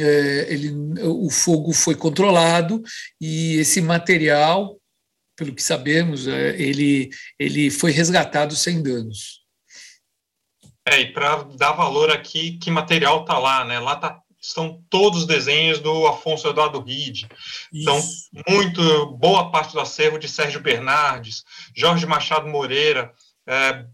é, 0.00 0.46
ele, 0.48 0.72
o 1.02 1.30
fogo 1.30 1.72
foi 1.72 1.94
controlado 1.94 2.82
e 3.20 3.56
esse 3.56 3.80
material, 3.80 4.76
pelo 5.36 5.54
que 5.54 5.62
sabemos, 5.62 6.26
é, 6.26 6.60
ele, 6.60 7.10
ele 7.38 7.70
foi 7.70 7.92
resgatado 7.92 8.56
sem 8.56 8.82
danos. 8.82 9.42
É, 10.86 11.00
e 11.00 11.12
para 11.12 11.44
dar 11.56 11.72
valor 11.72 12.10
aqui, 12.10 12.58
que 12.58 12.70
material 12.70 13.20
está 13.20 13.38
lá, 13.38 13.64
né? 13.64 13.78
Lá 13.78 13.94
tá, 13.94 14.20
estão 14.40 14.82
todos 14.90 15.20
os 15.20 15.26
desenhos 15.26 15.78
do 15.78 16.06
Afonso 16.08 16.48
Eduardo 16.48 16.80
Ride. 16.80 17.28
Então, 17.72 18.00
muito 18.48 19.16
boa 19.16 19.50
parte 19.52 19.72
do 19.72 19.80
acervo 19.80 20.18
de 20.18 20.28
Sérgio 20.28 20.60
Bernardes, 20.60 21.44
Jorge 21.74 22.04
Machado 22.04 22.48
Moreira, 22.48 23.12
é, 23.46 23.84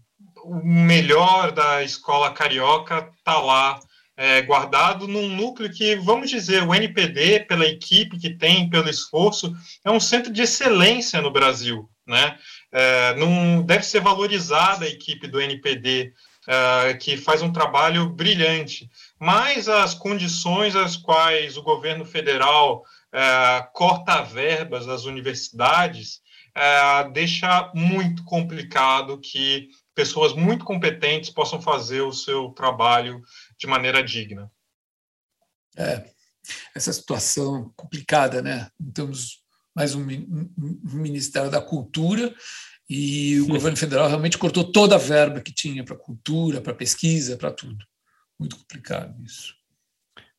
o 0.43 0.55
melhor 0.55 1.51
da 1.51 1.83
escola 1.83 2.31
carioca 2.31 3.11
está 3.17 3.39
lá 3.39 3.79
é, 4.15 4.41
guardado 4.41 5.07
num 5.07 5.29
núcleo 5.29 5.71
que, 5.71 5.95
vamos 5.95 6.29
dizer, 6.29 6.63
o 6.63 6.75
NPD, 6.75 7.41
pela 7.41 7.65
equipe 7.65 8.19
que 8.19 8.29
tem, 8.29 8.69
pelo 8.69 8.89
esforço, 8.89 9.55
é 9.83 9.89
um 9.89 9.99
centro 9.99 10.31
de 10.31 10.41
excelência 10.41 11.21
no 11.21 11.31
Brasil. 11.31 11.89
Né? 12.05 12.37
É, 12.71 13.15
não 13.15 13.61
deve 13.61 13.83
ser 13.85 14.01
valorizada 14.01 14.83
a 14.83 14.89
equipe 14.89 15.27
do 15.27 15.39
NPD, 15.39 16.11
é, 16.47 16.93
que 16.95 17.15
faz 17.15 17.41
um 17.41 17.53
trabalho 17.53 18.09
brilhante. 18.09 18.89
Mas 19.17 19.69
as 19.69 19.93
condições 19.93 20.75
às 20.75 20.97
quais 20.97 21.55
o 21.55 21.63
governo 21.63 22.03
federal 22.03 22.83
é, 23.13 23.65
corta 23.71 24.21
verbas 24.21 24.85
das 24.85 25.05
universidades 25.05 26.19
é, 26.55 27.09
deixa 27.11 27.71
muito 27.73 28.23
complicado 28.23 29.19
que 29.19 29.69
pessoas 29.95 30.33
muito 30.33 30.63
competentes 30.63 31.29
possam 31.29 31.61
fazer 31.61 32.01
o 32.01 32.13
seu 32.13 32.49
trabalho 32.49 33.21
de 33.57 33.67
maneira 33.67 34.03
digna. 34.03 34.51
É, 35.77 36.09
essa 36.75 36.91
situação 36.91 37.71
complicada, 37.75 38.41
né? 38.41 38.69
Temos 38.93 39.41
mais 39.75 39.95
um, 39.95 40.01
um 40.01 40.79
Ministério 40.83 41.49
da 41.49 41.61
Cultura 41.61 42.33
e 42.89 43.39
o 43.39 43.45
Sim. 43.45 43.51
governo 43.51 43.77
federal 43.77 44.07
realmente 44.07 44.37
cortou 44.37 44.71
toda 44.71 44.95
a 44.95 44.99
verba 44.99 45.41
que 45.41 45.53
tinha 45.53 45.83
para 45.83 45.95
cultura, 45.95 46.59
para 46.59 46.73
pesquisa, 46.73 47.37
para 47.37 47.51
tudo. 47.51 47.85
Muito 48.39 48.57
complicado 48.57 49.21
isso. 49.23 49.58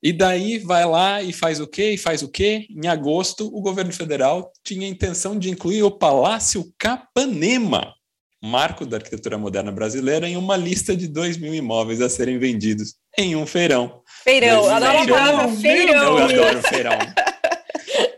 E 0.02 0.12
daí 0.12 0.58
vai 0.58 0.86
lá 0.86 1.22
e 1.22 1.32
faz 1.32 1.60
o 1.60 1.66
quê? 1.66 1.90
E 1.90 1.98
faz 1.98 2.22
o 2.22 2.28
quê? 2.28 2.66
Em 2.70 2.88
agosto, 2.88 3.46
o 3.54 3.60
governo 3.60 3.92
federal 3.92 4.50
tinha 4.64 4.86
a 4.86 4.90
intenção 4.90 5.38
de 5.38 5.50
incluir 5.50 5.82
o 5.82 5.90
Palácio 5.90 6.72
Capanema, 6.78 7.92
marco 8.42 8.86
da 8.86 8.96
arquitetura 8.96 9.36
moderna 9.36 9.70
brasileira, 9.70 10.26
em 10.26 10.38
uma 10.38 10.56
lista 10.56 10.96
de 10.96 11.06
2 11.06 11.36
mil 11.36 11.54
imóveis 11.54 12.00
a 12.00 12.08
serem 12.08 12.38
vendidos 12.38 12.94
em 13.18 13.36
um 13.36 13.44
feirão. 13.44 14.00
Feirão, 14.24 14.70
adoro 14.70 14.98
a 14.98 15.06
palavra 15.06 15.56
feirão. 15.56 16.18
Eu 16.18 16.24
adoro 16.24 16.62
feirão. 16.62 16.98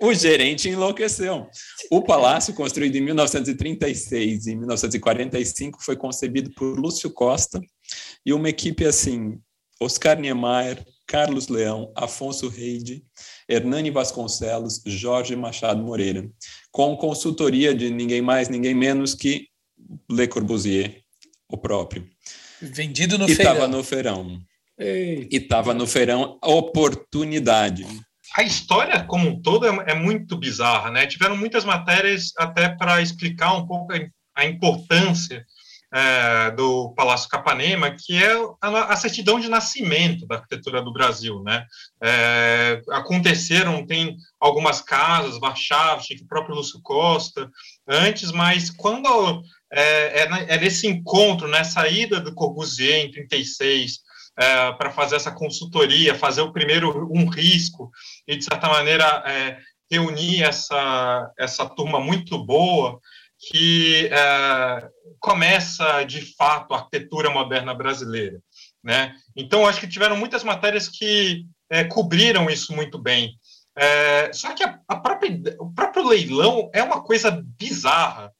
o 0.00 0.14
gerente 0.14 0.68
enlouqueceu. 0.68 1.48
O 1.90 2.02
palácio, 2.02 2.54
construído 2.54 2.94
em 2.94 3.00
1936 3.00 4.46
e 4.46 4.54
1945, 4.54 5.82
foi 5.82 5.96
concebido 5.96 6.52
por 6.54 6.78
Lúcio 6.78 7.10
Costa 7.10 7.60
e 8.24 8.32
uma 8.32 8.48
equipe 8.48 8.84
assim: 8.84 9.38
Oscar 9.80 10.18
Niemeyer, 10.18 10.84
Carlos 11.12 11.48
Leão, 11.48 11.92
Afonso 11.94 12.48
Reide, 12.48 13.04
Hernani 13.46 13.90
Vasconcelos, 13.90 14.82
Jorge 14.86 15.36
Machado 15.36 15.82
Moreira, 15.82 16.26
com 16.70 16.96
consultoria 16.96 17.74
de 17.74 17.90
ninguém 17.90 18.22
mais, 18.22 18.48
ninguém 18.48 18.74
menos 18.74 19.14
que 19.14 19.48
Le 20.10 20.26
Corbusier, 20.26 21.02
o 21.50 21.58
próprio. 21.58 22.08
Vendido 22.62 23.18
no 23.18 23.28
e 23.28 23.34
feirão. 23.34 23.52
estava 23.52 23.68
no 23.68 23.84
feirão. 23.84 24.40
Ei. 24.78 25.28
E 25.30 25.36
estava 25.36 25.74
no 25.74 25.86
feirão 25.86 26.38
Oportunidade. 26.42 27.86
A 28.34 28.42
história 28.42 29.04
como 29.04 29.28
um 29.28 29.42
todo 29.42 29.66
é, 29.66 29.92
é 29.92 29.94
muito 29.94 30.34
bizarra, 30.38 30.90
né? 30.90 31.06
Tiveram 31.06 31.36
muitas 31.36 31.62
matérias 31.62 32.32
até 32.38 32.70
para 32.70 33.02
explicar 33.02 33.54
um 33.54 33.66
pouco 33.66 33.92
a, 33.92 33.98
a 34.34 34.46
importância 34.46 35.44
é, 35.92 36.50
do 36.52 36.94
Palácio 36.94 37.28
Capanema, 37.28 37.90
que 37.90 38.16
é 38.16 38.32
a, 38.62 38.96
certidão 38.96 39.38
de 39.38 39.48
nascimento 39.48 40.26
da 40.26 40.36
arquitetura 40.36 40.80
do 40.80 40.92
Brasil, 40.92 41.42
né? 41.42 41.66
É, 42.02 42.80
aconteceram, 42.90 43.86
tem 43.86 44.16
algumas 44.40 44.80
casas, 44.80 45.38
Warchavchik, 45.38 46.22
o 46.22 46.26
próprio 46.26 46.54
Lúcio 46.54 46.80
Costa, 46.82 47.50
antes, 47.86 48.32
mas 48.32 48.70
quando 48.70 49.42
é, 49.70 50.22
é, 50.22 50.54
é 50.54 50.58
nesse 50.58 50.86
encontro, 50.86 51.46
nessa 51.46 51.82
né, 51.82 51.92
ida 51.92 52.20
do 52.20 52.34
Corbusier 52.34 53.04
em 53.04 53.10
36, 53.10 54.00
é, 54.38 54.72
para 54.72 54.90
fazer 54.90 55.16
essa 55.16 55.30
consultoria, 55.30 56.14
fazer 56.14 56.40
o 56.40 56.52
primeiro 56.52 57.06
um 57.12 57.28
risco 57.28 57.90
e, 58.26 58.34
de 58.34 58.44
certa 58.44 58.66
maneira, 58.66 59.22
é, 59.26 59.58
reunir 59.90 60.42
essa, 60.42 61.30
essa 61.38 61.66
turma 61.66 62.00
muito 62.00 62.42
boa 62.42 62.98
que 63.48 64.08
é, 64.12 64.88
começa, 65.18 66.04
de 66.04 66.20
fato, 66.36 66.72
a 66.72 66.78
arquitetura 66.78 67.30
moderna 67.30 67.74
brasileira. 67.74 68.40
Né? 68.82 69.14
Então, 69.36 69.66
acho 69.66 69.80
que 69.80 69.88
tiveram 69.88 70.16
muitas 70.16 70.44
matérias 70.44 70.88
que 70.88 71.44
é, 71.70 71.84
cobriram 71.84 72.48
isso 72.48 72.72
muito 72.72 72.98
bem. 72.98 73.34
É, 73.76 74.32
só 74.32 74.52
que 74.52 74.62
a, 74.62 74.78
a 74.86 74.96
própria, 74.96 75.56
o 75.58 75.72
próprio 75.72 76.06
leilão 76.06 76.70
é 76.72 76.82
uma 76.82 77.02
coisa 77.02 77.42
bizarra, 77.58 78.32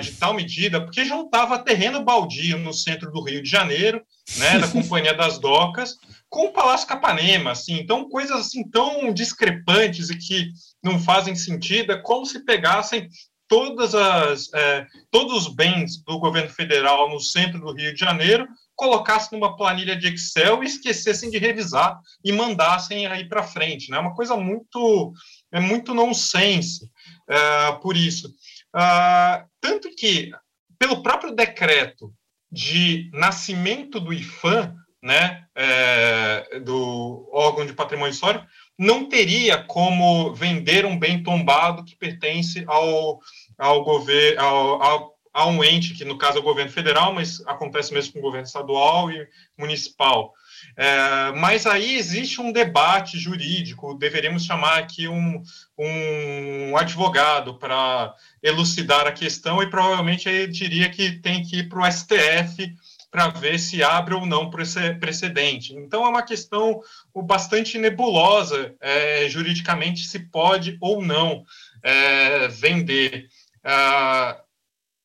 de 0.00 0.12
tal 0.12 0.34
medida, 0.34 0.80
porque 0.80 1.04
juntava 1.04 1.56
terreno 1.56 2.04
baldio 2.04 2.58
no 2.58 2.72
centro 2.72 3.12
do 3.12 3.22
Rio 3.22 3.40
de 3.40 3.48
Janeiro, 3.48 4.02
né, 4.36 4.58
da 4.58 4.66
Companhia 4.68 5.14
das 5.14 5.38
Docas, 5.38 5.96
com 6.28 6.46
o 6.46 6.52
Palácio 6.52 6.88
Capanema, 6.88 7.52
assim, 7.52 7.74
então 7.74 8.08
coisas 8.08 8.36
assim 8.38 8.68
tão 8.68 9.12
discrepantes 9.12 10.10
e 10.10 10.16
que 10.16 10.48
não 10.82 10.98
fazem 10.98 11.36
sentido, 11.36 11.92
é 11.92 11.96
como 11.96 12.26
se 12.26 12.44
pegassem 12.44 13.08
todas 13.52 13.94
as, 13.94 14.50
é, 14.54 14.86
todos 15.10 15.46
os 15.46 15.54
bens 15.54 16.02
do 16.02 16.18
governo 16.18 16.48
federal 16.48 17.10
no 17.10 17.20
centro 17.20 17.60
do 17.60 17.74
Rio 17.74 17.92
de 17.92 18.00
Janeiro, 18.00 18.48
colocassem 18.74 19.38
numa 19.38 19.54
planilha 19.54 19.94
de 19.94 20.08
Excel 20.08 20.62
e 20.62 20.66
esquecessem 20.66 21.28
de 21.28 21.36
revisar 21.36 22.00
e 22.24 22.32
mandassem 22.32 23.06
aí 23.06 23.28
para 23.28 23.42
frente. 23.42 23.90
Né? 23.90 23.98
É 23.98 24.00
uma 24.00 24.14
coisa 24.14 24.38
muito, 24.38 25.12
é 25.52 25.60
muito 25.60 25.92
nonsense 25.92 26.90
é, 27.28 27.72
por 27.72 27.94
isso. 27.94 28.28
Uh, 28.74 29.46
tanto 29.60 29.94
que, 29.94 30.30
pelo 30.78 31.02
próprio 31.02 31.34
decreto 31.34 32.10
de 32.50 33.10
nascimento 33.12 34.00
do 34.00 34.14
IFAM, 34.14 34.74
né, 35.02 35.44
é, 35.54 36.60
do 36.60 37.28
órgão 37.32 37.66
de 37.66 37.74
patrimônio 37.74 38.12
histórico, 38.12 38.46
não 38.78 39.08
teria 39.08 39.62
como 39.62 40.32
vender 40.32 40.86
um 40.86 40.98
bem 40.98 41.22
tombado 41.22 41.84
que 41.84 41.96
pertence 41.96 42.64
ao, 42.66 43.20
ao 43.58 43.84
governo, 43.84 44.40
ao, 44.40 44.82
ao, 44.82 45.18
a 45.32 45.46
um 45.46 45.64
ente, 45.64 45.94
que 45.94 46.04
no 46.04 46.18
caso 46.18 46.38
é 46.38 46.40
o 46.40 46.44
governo 46.44 46.70
federal, 46.70 47.12
mas 47.14 47.40
acontece 47.46 47.92
mesmo 47.92 48.12
com 48.12 48.18
o 48.18 48.22
governo 48.22 48.46
estadual 48.46 49.10
e 49.10 49.26
municipal. 49.56 50.34
É, 50.76 51.32
mas 51.32 51.66
aí 51.66 51.96
existe 51.96 52.40
um 52.40 52.52
debate 52.52 53.18
jurídico, 53.18 53.94
deveríamos 53.94 54.44
chamar 54.44 54.78
aqui 54.78 55.08
um, 55.08 55.42
um 55.78 56.76
advogado 56.76 57.58
para 57.58 58.14
elucidar 58.42 59.06
a 59.06 59.12
questão, 59.12 59.62
e 59.62 59.70
provavelmente 59.70 60.28
ele 60.28 60.52
diria 60.52 60.88
que 60.90 61.12
tem 61.12 61.42
que 61.42 61.60
ir 61.60 61.68
para 61.68 61.80
o 61.80 61.90
STF 61.90 62.74
para 63.12 63.28
ver 63.28 63.58
se 63.58 63.82
abre 63.82 64.14
ou 64.14 64.24
não 64.24 64.48
precedente. 64.48 65.74
Então, 65.74 66.06
é 66.06 66.08
uma 66.08 66.22
questão 66.22 66.80
bastante 67.14 67.76
nebulosa, 67.76 68.74
é, 68.80 69.28
juridicamente, 69.28 70.06
se 70.06 70.18
pode 70.18 70.78
ou 70.80 71.02
não 71.02 71.44
é, 71.82 72.48
vender. 72.48 73.28
Ah, 73.64 74.42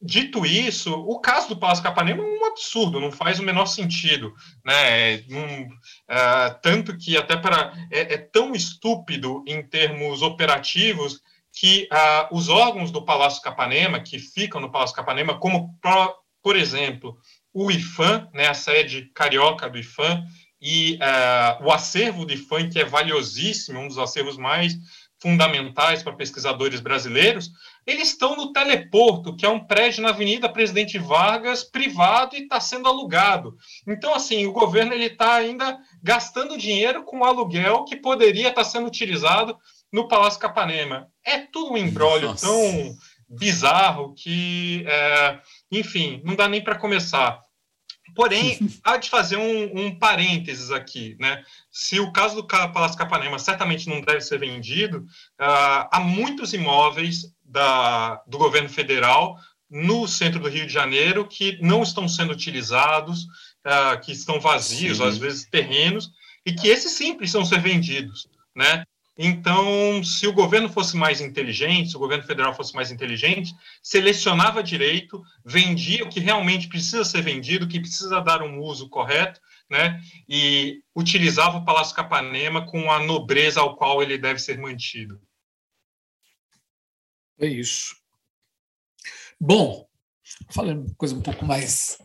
dito 0.02 0.46
isso, 0.46 0.94
o 0.94 1.20
caso 1.20 1.50
do 1.50 1.58
Palácio 1.58 1.84
Capanema 1.84 2.24
é 2.24 2.26
um 2.26 2.46
absurdo, 2.46 3.00
não 3.00 3.12
faz 3.12 3.40
o 3.40 3.44
menor 3.44 3.66
sentido. 3.66 4.34
Né? 4.64 5.18
Um, 5.30 5.64
uh, 5.64 6.60
tanto 6.62 6.98
que 6.98 7.18
até 7.18 7.36
para 7.36 7.74
é, 7.92 8.14
é, 8.14 8.18
tão 8.18 8.54
estúpido 8.54 9.44
em 9.48 9.64
termos 9.64 10.22
operativos 10.22 11.22
que 11.52 11.90
uh, 11.92 12.36
os 12.36 12.50
órgãos 12.50 12.92
do 12.92 13.04
Palácio 13.04 13.42
Capanema, 13.42 14.00
que 14.00 14.20
ficam 14.20 14.62
no 14.62 14.72
Palácio 14.72 14.96
Capanema, 14.96 15.40
como, 15.40 15.76
por, 15.82 16.16
por 16.44 16.56
exemplo, 16.56 17.18
o 17.52 17.72
IFAM, 17.72 18.30
né, 18.34 18.48
a 18.48 18.54
sede 18.54 19.12
carioca 19.16 19.68
do 19.68 19.80
IFAM, 19.80 20.24
e 20.62 20.96
uh, 20.96 21.66
o 21.66 21.72
acervo 21.72 22.26
do 22.26 22.34
IFAM, 22.34 22.70
que 22.70 22.80
é 22.80 22.86
valiosíssimo, 22.86 23.80
um 23.80 23.88
dos 23.88 23.98
acervos 23.98 24.38
mais 24.38 24.78
fundamentais 25.20 26.04
para 26.04 26.16
pesquisadores 26.16 26.80
brasileiros, 26.80 27.52
eles 27.88 28.10
estão 28.10 28.36
no 28.36 28.52
Teleporto, 28.52 29.34
que 29.34 29.46
é 29.46 29.50
um 29.50 29.66
prédio 29.66 30.04
na 30.04 30.10
Avenida 30.10 30.50
Presidente 30.50 31.00
Vargas, 31.00 31.64
privado 31.64 32.36
e 32.36 32.44
está 32.44 32.60
sendo 32.60 32.90
alugado. 32.90 33.56
Então, 33.88 34.14
assim, 34.14 34.46
o 34.46 34.52
governo 34.52 34.94
ele 34.94 35.06
está 35.06 35.36
ainda 35.36 35.80
gastando 36.04 36.58
dinheiro 36.58 37.06
com 37.06 37.24
aluguel 37.24 37.86
que 37.86 37.96
poderia 37.96 38.50
estar 38.50 38.64
tá 38.64 38.70
sendo 38.70 38.88
utilizado 38.88 39.58
no 39.92 40.10
Palácio 40.10 40.38
Capanema. 40.38 41.08
É 41.26 41.40
tudo 41.40 41.72
um 41.72 41.78
embrólio 41.78 42.36
tão 42.36 42.94
bizarro 43.30 44.14
que, 44.14 44.84
é, 44.86 45.40
enfim, 45.72 46.22
não 46.26 46.36
dá 46.36 46.50
nem 46.50 46.62
para 46.62 46.78
começar. 46.78 47.40
Porém, 48.14 48.58
há 48.84 48.98
de 48.98 49.10
fazer 49.10 49.38
um, 49.38 49.80
um, 49.80 49.98
parênteses 49.98 50.72
aqui, 50.72 51.16
né? 51.20 51.44
Se 51.72 52.00
o 52.00 52.12
caso 52.12 52.36
do 52.36 52.48
Palácio 52.48 52.98
Capanema 52.98 53.40
certamente 53.40 53.88
não 53.88 54.02
deve 54.02 54.22
ser 54.22 54.40
vendido, 54.40 55.00
uh, 55.40 55.88
há 55.92 56.00
muitos 56.00 56.54
imóveis 56.54 57.26
da, 57.48 58.22
do 58.28 58.38
governo 58.38 58.70
federal 58.70 59.38
no 59.70 60.08
centro 60.08 60.40
do 60.40 60.50
Rio 60.50 60.68
de 60.68 60.74
Janeiro 60.74 61.28
que 61.28 61.58
não 61.62 61.84
estão 61.84 62.08
sendo 62.08 62.32
utilizados, 62.32 63.24
uh, 63.66 64.00
que 64.04 64.12
estão 64.12 64.40
vazios, 64.40 64.98
sim. 64.98 65.04
às 65.04 65.18
vezes 65.18 65.48
terrenos, 65.50 66.12
e 66.46 66.54
que 66.54 66.68
esses 66.68 66.92
sim 66.94 67.16
precisam 67.16 67.46
ser 67.46 67.60
vendidos, 67.60 68.28
né? 68.56 68.84
Então, 69.18 70.04
se 70.04 70.28
o 70.28 70.34
governo 70.34 70.70
fosse 70.70 70.96
mais 70.96 71.20
inteligente, 71.20 71.90
se 71.90 71.96
o 71.98 72.00
governo 72.00 72.24
federal 72.24 72.54
fosse 72.54 72.76
mais 72.76 72.92
inteligente, 72.92 73.52
selecionava 73.82 74.62
direito, 74.62 75.24
vendia 75.44 76.04
o 76.04 76.10
que 76.10 76.20
realmente 76.20 76.68
precisa 76.68 77.04
ser 77.04 77.24
vendido, 77.24 77.68
que 77.68 77.80
precisa 77.80 78.22
dar 78.22 78.44
um 78.44 78.60
uso 78.60 78.88
correto, 78.88 79.42
né? 79.70 80.00
E 80.30 80.82
utilizava 80.96 81.58
o 81.58 81.66
Palácio 81.66 81.96
Capanema 81.96 82.66
com 82.66 82.92
a 82.92 83.00
nobreza 83.00 83.60
ao 83.60 83.76
qual 83.76 84.04
ele 84.04 84.20
deve 84.20 84.40
ser 84.40 84.60
mantido. 84.60 85.20
É 87.40 87.48
isso. 87.48 87.96
Bom, 89.40 89.88
falando 90.50 90.86
uma 90.86 90.96
coisa 90.96 91.16
um 91.16 91.22
pouco 91.22 91.46
mais 91.46 91.98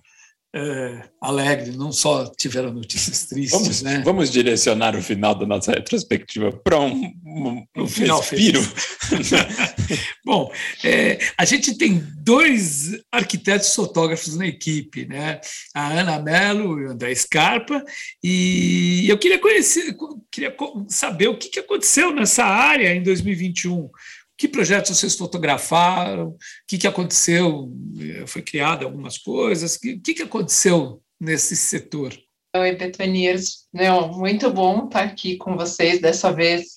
é, 0.55 1.09
alegre, 1.19 1.75
não 1.75 1.91
só 1.91 2.27
tiveram 2.37 2.73
notícias 2.73 3.25
tristes. 3.25 3.59
Vamos, 3.59 3.83
né? 3.83 4.03
vamos 4.05 4.31
direcionar 4.31 4.95
o 4.95 5.03
final 5.03 5.35
da 5.35 5.47
nossa 5.47 5.73
retrospectiva 5.73 6.53
para 6.53 6.79
um, 6.79 7.11
um, 7.25 7.67
um 7.75 7.87
final 7.87 8.21
respiro. 8.21 8.61
Bom, 10.25 10.53
é, 10.85 11.19
a 11.39 11.47
gente 11.47 11.75
tem 11.79 12.07
dois 12.19 13.01
arquitetos 13.11 13.75
fotógrafos 13.75 14.37
na 14.37 14.47
equipe, 14.47 15.07
né? 15.07 15.41
A 15.75 15.89
Ana 15.89 16.21
Mello 16.21 16.79
e 16.81 16.87
o 16.87 16.91
André 16.91 17.15
Scarpa, 17.15 17.83
e 18.23 19.07
eu 19.09 19.19
queria 19.19 19.39
conhecer, 19.39 19.97
queria 20.31 20.55
saber 20.89 21.29
o 21.29 21.39
que 21.39 21.59
aconteceu 21.59 22.13
nessa 22.13 22.45
área 22.45 22.95
em 22.95 23.03
2021 23.03 23.89
que 24.43 24.49
projetos 24.49 24.99
vocês 24.99 25.15
fotografaram? 25.15 26.31
O 26.31 26.37
que, 26.67 26.77
que 26.77 26.89
aconteceu? 26.89 27.71
Foi 28.27 28.43
criado 28.43 28.85
algumas 28.85 29.17
coisas? 29.17 29.77
O 29.77 29.81
que, 30.01 30.15
que 30.15 30.23
aconteceu 30.23 31.01
nesse 31.21 31.55
setor? 31.55 32.13
Oi, 32.57 32.75
Betoniers. 32.75 33.69
muito 34.17 34.51
bom 34.51 34.87
estar 34.87 35.05
aqui 35.05 35.37
com 35.37 35.57
vocês, 35.57 36.01
dessa 36.01 36.33
vez 36.33 36.75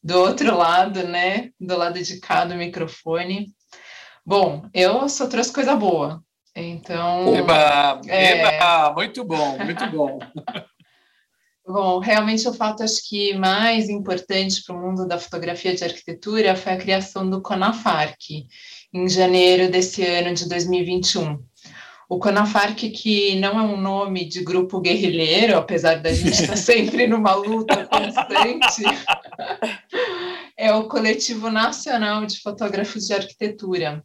do 0.00 0.20
outro 0.20 0.56
lado, 0.56 1.02
né? 1.02 1.50
Do 1.58 1.76
lado 1.76 2.00
de 2.00 2.20
cá 2.20 2.44
do 2.44 2.54
microfone. 2.54 3.52
Bom, 4.24 4.62
eu 4.72 5.08
só 5.08 5.26
trouxe 5.26 5.52
coisa 5.52 5.74
boa. 5.74 6.22
Então. 6.54 7.34
Eba, 7.34 8.00
é... 8.06 8.38
eba, 8.38 8.92
muito 8.94 9.24
bom, 9.24 9.58
muito 9.58 9.84
bom. 9.90 10.20
Bom, 11.72 12.00
realmente 12.00 12.48
o 12.48 12.52
fato 12.52 12.82
acho 12.82 13.08
que 13.08 13.32
mais 13.34 13.88
importante 13.88 14.60
para 14.64 14.74
o 14.74 14.80
mundo 14.80 15.06
da 15.06 15.18
fotografia 15.18 15.72
de 15.72 15.84
arquitetura 15.84 16.56
foi 16.56 16.72
a 16.72 16.76
criação 16.76 17.30
do 17.30 17.40
CONAFARC, 17.40 18.46
em 18.92 19.08
janeiro 19.08 19.70
desse 19.70 20.04
ano 20.04 20.34
de 20.34 20.48
2021. 20.48 21.38
O 22.08 22.18
Conafarc, 22.18 22.90
que 22.90 23.36
não 23.36 23.60
é 23.60 23.62
um 23.62 23.80
nome 23.80 24.24
de 24.28 24.42
grupo 24.42 24.80
guerrilheiro, 24.80 25.56
apesar 25.56 26.02
da 26.02 26.12
gente 26.12 26.42
estar 26.42 26.56
sempre 26.58 27.06
numa 27.06 27.34
luta 27.34 27.86
constante, 27.86 28.82
é 30.58 30.74
o 30.74 30.88
Coletivo 30.88 31.52
Nacional 31.52 32.26
de 32.26 32.40
Fotógrafos 32.40 33.06
de 33.06 33.14
Arquitetura. 33.14 34.04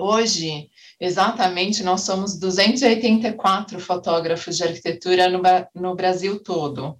Hoje, 0.00 0.68
exatamente, 1.00 1.82
nós 1.82 2.02
somos 2.02 2.38
284 2.38 3.80
fotógrafos 3.80 4.56
de 4.56 4.62
arquitetura 4.62 5.28
no, 5.28 5.42
no 5.74 5.96
Brasil 5.96 6.40
todo 6.40 6.96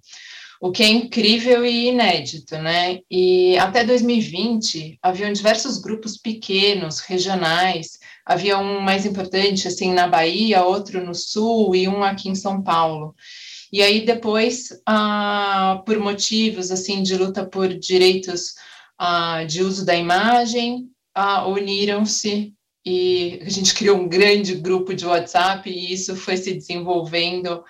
o 0.61 0.71
que 0.71 0.83
é 0.83 0.89
incrível 0.89 1.65
e 1.65 1.87
inédito, 1.87 2.57
né? 2.57 2.99
E 3.09 3.57
até 3.57 3.85
2020 3.85 4.99
haviam 5.01 5.31
diversos 5.31 5.77
grupos 5.77 6.17
pequenos, 6.17 6.99
regionais, 6.99 7.97
havia 8.25 8.57
um 8.57 8.81
mais 8.81 9.05
importante 9.05 9.69
assim 9.69 9.93
na 9.93 10.05
Bahia, 10.05 10.65
outro 10.65 11.03
no 11.03 11.15
Sul 11.15 11.73
e 11.73 11.87
um 11.87 12.03
aqui 12.03 12.27
em 12.27 12.35
São 12.35 12.61
Paulo. 12.61 13.15
E 13.71 13.81
aí 13.81 14.05
depois, 14.05 14.67
ah, 14.85 15.81
por 15.85 15.97
motivos 15.97 16.71
assim 16.71 17.03
de 17.03 17.15
luta 17.15 17.45
por 17.45 17.69
direitos 17.69 18.55
ah, 18.97 19.45
de 19.45 19.63
uso 19.63 19.85
da 19.85 19.95
imagem, 19.95 20.89
ah, 21.15 21.47
uniram-se 21.47 22.53
e 22.85 23.41
a 23.45 23.49
gente 23.49 23.73
criou 23.73 23.97
um 23.97 24.07
grande 24.07 24.55
grupo 24.55 24.93
de 24.93 25.05
WhatsApp 25.05 25.69
e 25.69 25.93
isso 25.93 26.15
foi 26.15 26.37
se 26.37 26.53
desenvolvendo 26.53 27.63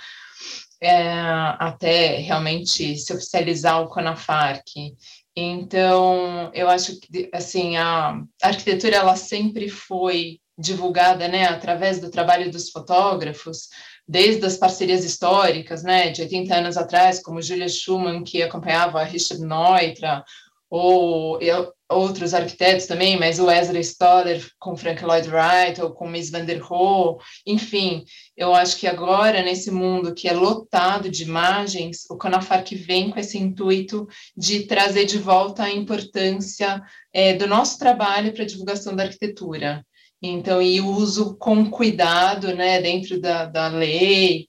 é, 0.81 1.11
até 1.59 2.17
realmente 2.17 2.97
se 2.97 3.13
oficializar 3.13 3.81
o 3.81 3.89
CONAFARC. 3.89 4.95
Então, 5.35 6.51
eu 6.53 6.69
acho 6.69 6.99
que 6.99 7.29
assim 7.33 7.77
a 7.77 8.21
arquitetura 8.41 8.97
ela 8.97 9.15
sempre 9.15 9.69
foi 9.69 10.39
divulgada, 10.57 11.27
né, 11.27 11.45
através 11.45 12.01
do 12.01 12.11
trabalho 12.11 12.51
dos 12.51 12.69
fotógrafos, 12.69 13.69
desde 14.05 14.45
as 14.45 14.57
parcerias 14.57 15.05
históricas, 15.05 15.83
né, 15.83 16.09
de 16.09 16.21
80 16.21 16.53
anos 16.53 16.77
atrás, 16.77 17.21
como 17.21 17.41
Julia 17.41 17.69
Schumann, 17.69 18.23
que 18.23 18.43
acompanhava 18.43 19.01
Richard 19.03 19.41
Neutra, 19.41 20.23
ou 20.69 21.41
eu, 21.41 21.71
outros 21.89 22.33
arquitetos 22.33 22.85
também, 22.85 23.17
mas 23.17 23.39
o 23.39 23.45
Wesley 23.45 23.83
Stoller 23.83 24.47
com 24.59 24.77
Frank 24.77 25.03
Lloyd 25.03 25.27
Wright 25.29 25.81
ou 25.81 25.91
com 25.91 26.07
Miss 26.07 26.29
Van 26.29 26.45
der 26.45 26.59
Rohe, 26.59 27.17
enfim, 27.45 28.03
eu 28.37 28.53
acho 28.53 28.77
que 28.77 28.85
agora, 28.85 29.41
nesse 29.41 29.71
mundo 29.71 30.13
que 30.13 30.27
é 30.27 30.33
lotado 30.33 31.09
de 31.09 31.23
imagens, 31.23 32.05
o 32.09 32.17
Conafarc 32.17 32.75
vem 32.75 33.09
com 33.09 33.19
esse 33.19 33.37
intuito 33.37 34.07
de 34.37 34.67
trazer 34.67 35.05
de 35.05 35.17
volta 35.17 35.63
a 35.63 35.71
importância 35.71 36.81
é, 37.11 37.33
do 37.33 37.47
nosso 37.47 37.79
trabalho 37.79 38.31
para 38.33 38.43
a 38.43 38.47
divulgação 38.47 38.95
da 38.95 39.03
arquitetura. 39.03 39.83
Então, 40.21 40.61
e 40.61 40.79
o 40.81 40.87
uso 40.87 41.37
com 41.37 41.69
cuidado, 41.71 42.53
né, 42.53 42.81
dentro 42.81 43.19
da, 43.19 43.45
da 43.45 43.67
lei, 43.67 44.47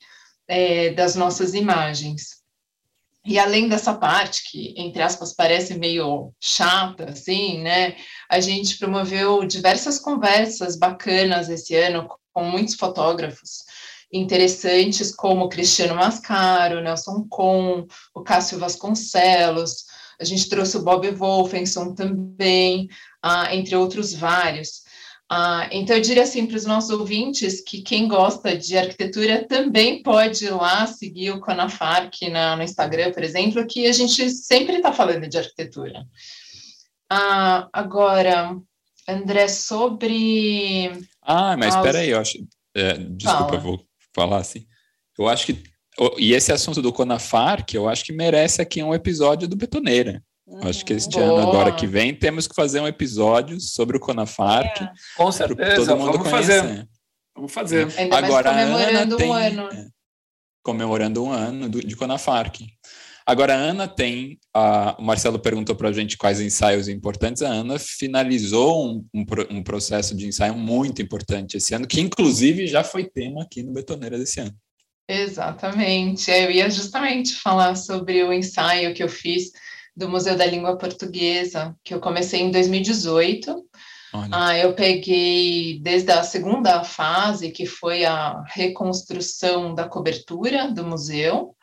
é, 0.48 0.90
das 0.90 1.14
nossas 1.14 1.54
imagens. 1.54 2.39
E 3.30 3.38
além 3.38 3.68
dessa 3.68 3.94
parte, 3.94 4.50
que, 4.50 4.74
entre 4.76 5.00
aspas, 5.00 5.32
parece 5.32 5.78
meio 5.78 6.34
chata, 6.40 7.10
assim, 7.10 7.62
né? 7.62 7.94
A 8.28 8.40
gente 8.40 8.76
promoveu 8.76 9.44
diversas 9.44 10.00
conversas 10.00 10.76
bacanas 10.76 11.48
esse 11.48 11.76
ano 11.76 12.08
com 12.32 12.42
muitos 12.42 12.74
fotógrafos 12.74 13.62
interessantes, 14.12 15.14
como 15.14 15.48
Cristiano 15.48 15.94
Mascaro, 15.94 16.80
Nelson 16.80 17.24
Con, 17.30 17.86
o 18.12 18.20
Cássio 18.20 18.58
Vasconcelos, 18.58 19.84
a 20.20 20.24
gente 20.24 20.48
trouxe 20.48 20.78
o 20.78 20.82
Bob 20.82 21.08
Wolfenson 21.12 21.94
também, 21.94 22.88
ah, 23.22 23.54
entre 23.54 23.76
outros 23.76 24.12
vários. 24.12 24.82
Ah, 25.32 25.68
então, 25.70 25.94
eu 25.94 26.02
diria 26.02 26.24
assim 26.24 26.44
para 26.44 26.56
os 26.56 26.64
nossos 26.64 26.90
ouvintes 26.90 27.60
que 27.60 27.82
quem 27.82 28.08
gosta 28.08 28.58
de 28.58 28.76
arquitetura 28.76 29.46
também 29.46 30.02
pode 30.02 30.46
ir 30.46 30.50
lá 30.50 30.88
seguir 30.88 31.30
o 31.30 31.38
Conafarc 31.38 32.28
na, 32.28 32.56
no 32.56 32.64
Instagram, 32.64 33.12
por 33.12 33.22
exemplo, 33.22 33.64
que 33.64 33.86
a 33.86 33.92
gente 33.92 34.28
sempre 34.28 34.78
está 34.78 34.92
falando 34.92 35.28
de 35.28 35.38
arquitetura. 35.38 36.04
Ah, 37.08 37.68
agora, 37.72 38.56
André, 39.08 39.46
sobre. 39.46 40.90
Ah, 41.22 41.56
mas 41.56 41.76
espera 41.76 41.98
aí, 42.00 42.10
eu 42.10 42.18
acho. 42.18 42.36
É, 42.74 42.94
desculpa, 42.94 43.44
Fala. 43.44 43.54
eu 43.54 43.60
vou 43.60 43.86
falar 44.12 44.38
assim. 44.38 44.66
Eu 45.16 45.28
acho 45.28 45.46
que. 45.46 45.62
E 46.18 46.32
esse 46.32 46.52
assunto 46.52 46.82
do 46.82 46.92
Conafarc, 46.92 47.72
eu 47.72 47.88
acho 47.88 48.04
que 48.04 48.12
merece 48.12 48.60
aqui 48.60 48.82
um 48.82 48.92
episódio 48.92 49.46
do 49.46 49.56
Betoneira. 49.56 50.24
Acho 50.62 50.84
que 50.84 50.92
este 50.92 51.16
Boa. 51.16 51.40
ano, 51.40 51.48
agora 51.48 51.72
que 51.72 51.86
vem, 51.86 52.14
temos 52.14 52.46
que 52.48 52.54
fazer 52.54 52.80
um 52.80 52.86
episódio 52.86 53.60
sobre 53.60 53.96
o 53.96 54.00
Conafarc. 54.00 54.82
É. 54.82 54.92
Com 55.16 55.30
certeza, 55.30 55.76
todo 55.76 55.96
mundo 55.96 56.12
vamos 56.12 56.28
conhecer. 56.28 56.60
fazer. 56.60 56.88
Vamos 57.36 57.52
fazer. 57.52 57.88
Ainda 57.96 58.16
agora, 58.16 58.50
comemorando 58.50 59.16
tem, 59.16 59.30
um 59.30 59.32
ano. 59.32 59.68
É, 59.72 59.86
comemorando 60.62 61.24
um 61.24 61.32
ano 61.32 61.68
do, 61.68 61.80
de 61.80 61.96
Conafarc. 61.96 62.66
Agora, 63.24 63.54
a 63.54 63.58
Ana 63.58 63.86
tem. 63.86 64.38
A, 64.52 64.96
o 64.98 65.02
Marcelo 65.02 65.38
perguntou 65.38 65.76
para 65.76 65.88
a 65.88 65.92
gente 65.92 66.18
quais 66.18 66.40
ensaios 66.40 66.88
importantes. 66.88 67.42
A 67.42 67.48
Ana 67.48 67.78
finalizou 67.78 68.86
um, 68.86 69.06
um, 69.14 69.24
um, 69.50 69.62
processo 69.62 70.16
de 70.16 70.26
ensaio 70.26 70.54
muito 70.54 71.00
importante 71.00 71.56
esse 71.56 71.72
ano, 71.74 71.86
que 71.86 72.00
inclusive 72.00 72.66
já 72.66 72.82
foi 72.82 73.04
tema 73.04 73.42
aqui 73.42 73.62
no 73.62 73.72
Betoneira 73.72 74.18
desse 74.18 74.40
ano. 74.40 74.54
Exatamente. 75.08 76.30
Eu 76.30 76.50
ia 76.50 76.68
justamente 76.70 77.34
falar 77.34 77.76
sobre 77.76 78.22
o 78.22 78.32
ensaio 78.32 78.94
que 78.94 79.02
eu 79.02 79.08
fiz 79.08 79.50
do 80.00 80.08
Museu 80.08 80.34
da 80.34 80.46
Língua 80.46 80.78
Portuguesa, 80.78 81.76
que 81.84 81.92
eu 81.92 82.00
comecei 82.00 82.40
em 82.40 82.50
2018. 82.50 83.62
Ah, 84.32 84.58
eu 84.58 84.74
peguei 84.74 85.78
desde 85.80 86.10
a 86.10 86.22
segunda 86.22 86.82
fase, 86.82 87.50
que 87.50 87.66
foi 87.66 88.04
a 88.04 88.42
reconstrução 88.48 89.74
da 89.74 89.86
cobertura 89.86 90.72
do 90.72 90.84
museu 90.84 91.54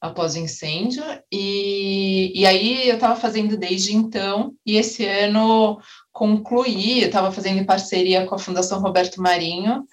após 0.00 0.34
o 0.34 0.38
incêndio, 0.38 1.02
e, 1.30 2.32
e 2.34 2.46
aí 2.46 2.88
eu 2.88 2.94
estava 2.94 3.20
fazendo 3.20 3.54
desde 3.58 3.94
então, 3.94 4.54
e 4.64 4.78
esse 4.78 5.04
ano 5.04 5.78
concluí, 6.10 7.02
eu 7.02 7.08
estava 7.08 7.30
fazendo 7.30 7.58
em 7.58 7.66
parceria 7.66 8.24
com 8.24 8.34
a 8.34 8.38
Fundação 8.38 8.80
Roberto 8.80 9.20
Marinho, 9.20 9.84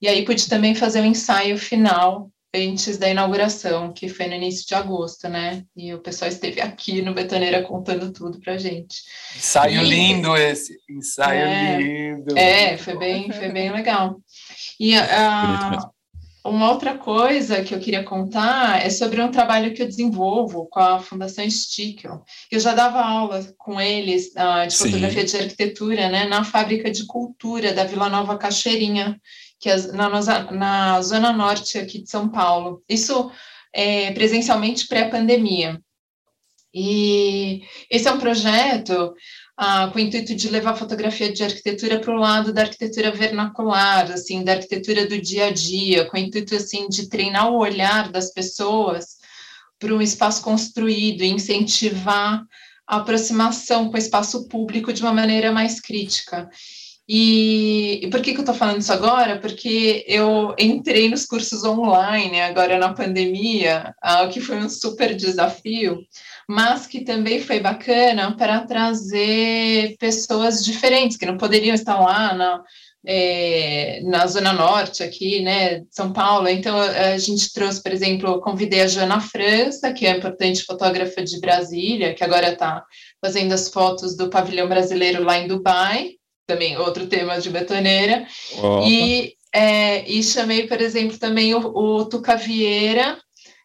e 0.00 0.06
aí 0.06 0.24
pude 0.24 0.48
também 0.48 0.76
fazer 0.76 1.00
o 1.00 1.06
ensaio 1.06 1.58
final 1.58 2.30
antes 2.54 2.96
da 2.96 3.08
inauguração, 3.08 3.92
que 3.92 4.08
foi 4.08 4.26
no 4.26 4.34
início 4.34 4.66
de 4.66 4.74
agosto, 4.74 5.28
né? 5.28 5.64
E 5.76 5.92
o 5.92 6.00
pessoal 6.00 6.30
esteve 6.30 6.60
aqui 6.60 7.02
no 7.02 7.14
Betoneira 7.14 7.62
contando 7.62 8.12
tudo 8.12 8.40
pra 8.40 8.56
gente. 8.56 9.02
Ensaio 9.36 9.82
e... 9.82 9.88
lindo 9.88 10.36
esse, 10.36 10.78
ensaio 10.88 11.40
é, 11.40 11.78
lindo. 11.78 12.38
É, 12.38 12.76
foi 12.78 12.96
bem, 12.96 13.30
foi 13.30 13.50
bem 13.50 13.70
legal. 13.70 14.20
E 14.80 14.96
uh, 14.96 15.90
uma 16.44 16.70
outra 16.70 16.96
coisa 16.96 17.62
que 17.62 17.74
eu 17.74 17.80
queria 17.80 18.02
contar 18.02 18.84
é 18.84 18.88
sobre 18.88 19.20
um 19.20 19.30
trabalho 19.30 19.74
que 19.74 19.82
eu 19.82 19.86
desenvolvo 19.86 20.66
com 20.66 20.80
a 20.80 20.98
Fundação 20.98 21.48
Stickel. 21.48 22.22
Eu 22.50 22.60
já 22.60 22.74
dava 22.74 23.02
aula 23.02 23.46
com 23.58 23.78
eles 23.78 24.28
uh, 24.28 24.66
de 24.66 24.76
fotografia 24.76 25.26
Sim. 25.26 25.36
de 25.36 25.44
arquitetura, 25.44 26.08
né, 26.08 26.24
na 26.24 26.44
fábrica 26.44 26.90
de 26.90 27.04
cultura 27.06 27.74
da 27.74 27.84
Vila 27.84 28.08
Nova 28.08 28.38
Cachoeirinha, 28.38 29.20
que 29.58 29.68
é 29.68 29.76
na, 29.92 30.08
na 30.50 31.02
zona 31.02 31.32
norte 31.32 31.78
aqui 31.78 32.02
de 32.02 32.10
São 32.10 32.28
Paulo. 32.28 32.82
Isso 32.88 33.30
é, 33.72 34.12
presencialmente 34.12 34.86
pré-pandemia. 34.86 35.80
E 36.72 37.62
esse 37.90 38.06
é 38.06 38.12
um 38.12 38.18
projeto 38.18 39.14
ah, 39.56 39.88
com 39.92 39.98
o 39.98 40.00
intuito 40.00 40.34
de 40.34 40.48
levar 40.48 40.76
fotografia 40.76 41.32
de 41.32 41.42
arquitetura 41.42 41.98
para 41.98 42.14
o 42.14 42.18
lado 42.18 42.52
da 42.52 42.62
arquitetura 42.62 43.10
vernacular, 43.10 44.10
assim, 44.12 44.44
da 44.44 44.52
arquitetura 44.52 45.06
do 45.06 45.20
dia 45.20 45.46
a 45.46 45.50
dia, 45.50 46.04
com 46.04 46.16
o 46.16 46.20
intuito 46.20 46.54
assim 46.54 46.88
de 46.88 47.08
treinar 47.08 47.50
o 47.50 47.58
olhar 47.58 48.10
das 48.10 48.32
pessoas 48.32 49.16
para 49.78 49.94
um 49.94 50.02
espaço 50.02 50.42
construído, 50.42 51.22
incentivar 51.22 52.44
a 52.86 52.96
aproximação 52.96 53.88
com 53.88 53.94
o 53.94 53.98
espaço 53.98 54.46
público 54.48 54.92
de 54.92 55.02
uma 55.02 55.12
maneira 55.12 55.52
mais 55.52 55.80
crítica. 55.80 56.48
E, 57.10 58.00
e 58.04 58.10
por 58.10 58.20
que, 58.20 58.32
que 58.32 58.38
eu 58.38 58.42
estou 58.42 58.54
falando 58.54 58.80
isso 58.80 58.92
agora? 58.92 59.38
Porque 59.38 60.04
eu 60.06 60.54
entrei 60.58 61.08
nos 61.08 61.24
cursos 61.24 61.64
online 61.64 62.38
agora 62.42 62.78
na 62.78 62.92
pandemia, 62.92 63.94
o 64.24 64.28
que 64.28 64.42
foi 64.42 64.58
um 64.58 64.68
super 64.68 65.14
desafio, 65.14 66.00
mas 66.46 66.86
que 66.86 67.00
também 67.00 67.40
foi 67.40 67.60
bacana 67.60 68.36
para 68.36 68.60
trazer 68.66 69.96
pessoas 69.98 70.62
diferentes, 70.62 71.16
que 71.16 71.24
não 71.24 71.38
poderiam 71.38 71.74
estar 71.74 71.98
lá 71.98 72.34
na, 72.34 72.62
é, 73.06 74.02
na 74.04 74.26
Zona 74.26 74.52
Norte, 74.52 75.02
aqui, 75.02 75.40
né, 75.40 75.84
São 75.90 76.12
Paulo. 76.12 76.46
Então, 76.46 76.78
a 76.78 77.16
gente 77.16 77.54
trouxe, 77.54 77.82
por 77.82 77.90
exemplo, 77.90 78.42
convidei 78.42 78.82
a 78.82 78.86
Joana 78.86 79.18
França, 79.18 79.94
que 79.94 80.06
é 80.06 80.14
importante 80.14 80.62
fotógrafa 80.62 81.24
de 81.24 81.40
Brasília, 81.40 82.12
que 82.12 82.22
agora 82.22 82.52
está 82.52 82.84
fazendo 83.18 83.52
as 83.52 83.70
fotos 83.70 84.14
do 84.14 84.28
pavilhão 84.28 84.68
brasileiro 84.68 85.24
lá 85.24 85.38
em 85.38 85.48
Dubai, 85.48 86.17
também 86.48 86.78
outro 86.78 87.06
tema 87.06 87.38
de 87.38 87.50
betoneira. 87.50 88.26
E, 88.86 89.34
é, 89.54 90.10
e 90.10 90.22
chamei, 90.22 90.66
por 90.66 90.80
exemplo, 90.80 91.18
também 91.18 91.54
o, 91.54 91.58
o 91.58 92.06
Tuca 92.06 92.36
Vieira, 92.36 93.18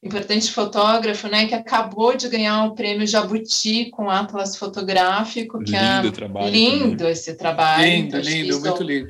importante 0.04 0.52
fotógrafo, 0.52 1.30
né, 1.30 1.48
que 1.48 1.56
acabou 1.56 2.16
de 2.16 2.28
ganhar 2.28 2.66
o 2.66 2.76
prêmio 2.76 3.08
Jabuti 3.08 3.90
com 3.90 4.10
Atlas 4.10 4.58
Fotográfico, 4.58 5.64
que 5.64 5.72
lindo 5.72 6.08
é 6.10 6.12
trabalho 6.12 6.52
lindo 6.52 6.98
também. 6.98 7.14
esse 7.14 7.36
trabalho. 7.36 7.84
Lindo, 7.84 8.18
lindo, 8.20 8.60
muito 8.60 8.84
lindo. 8.84 9.10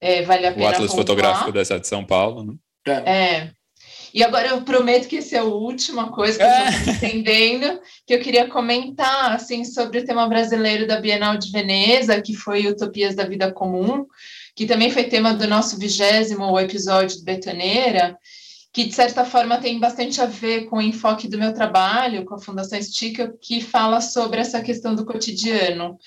é, 0.00 0.22
vale 0.22 0.48
a 0.48 0.52
pena. 0.52 0.66
O 0.66 0.68
Atlas 0.68 0.92
Fotográfico 0.92 1.52
da 1.52 1.64
cidade 1.64 1.82
de 1.82 1.88
São 1.88 2.04
Paulo, 2.04 2.44
né? 2.44 2.54
É. 3.04 3.50
E 4.16 4.24
agora 4.24 4.48
eu 4.48 4.62
prometo 4.62 5.08
que 5.08 5.16
esse 5.16 5.34
é 5.34 5.40
a 5.40 5.44
última 5.44 6.10
coisa 6.10 6.38
que 6.38 6.42
eu 6.42 6.48
estou 6.48 6.94
é. 6.94 6.96
entendendo, 6.96 7.78
que 8.06 8.14
eu 8.14 8.18
queria 8.18 8.48
comentar 8.48 9.34
assim 9.34 9.62
sobre 9.62 9.98
o 9.98 10.04
tema 10.06 10.26
brasileiro 10.26 10.86
da 10.86 10.98
Bienal 10.98 11.36
de 11.36 11.52
Veneza, 11.52 12.18
que 12.22 12.34
foi 12.34 12.66
Utopias 12.66 13.14
da 13.14 13.26
Vida 13.26 13.52
Comum, 13.52 14.06
que 14.54 14.64
também 14.64 14.90
foi 14.90 15.04
tema 15.04 15.34
do 15.34 15.46
nosso 15.46 15.78
vigésimo 15.78 16.58
episódio 16.58 17.18
do 17.18 17.24
Betoneira, 17.24 18.16
que 18.72 18.86
de 18.86 18.94
certa 18.94 19.22
forma 19.22 19.58
tem 19.58 19.78
bastante 19.78 20.18
a 20.18 20.24
ver 20.24 20.64
com 20.64 20.78
o 20.78 20.82
enfoque 20.82 21.28
do 21.28 21.36
meu 21.36 21.52
trabalho, 21.52 22.24
com 22.24 22.36
a 22.36 22.40
Fundação 22.40 22.78
Estica, 22.78 23.34
que 23.38 23.60
fala 23.60 24.00
sobre 24.00 24.40
essa 24.40 24.62
questão 24.62 24.94
do 24.94 25.04
cotidiano. 25.04 25.98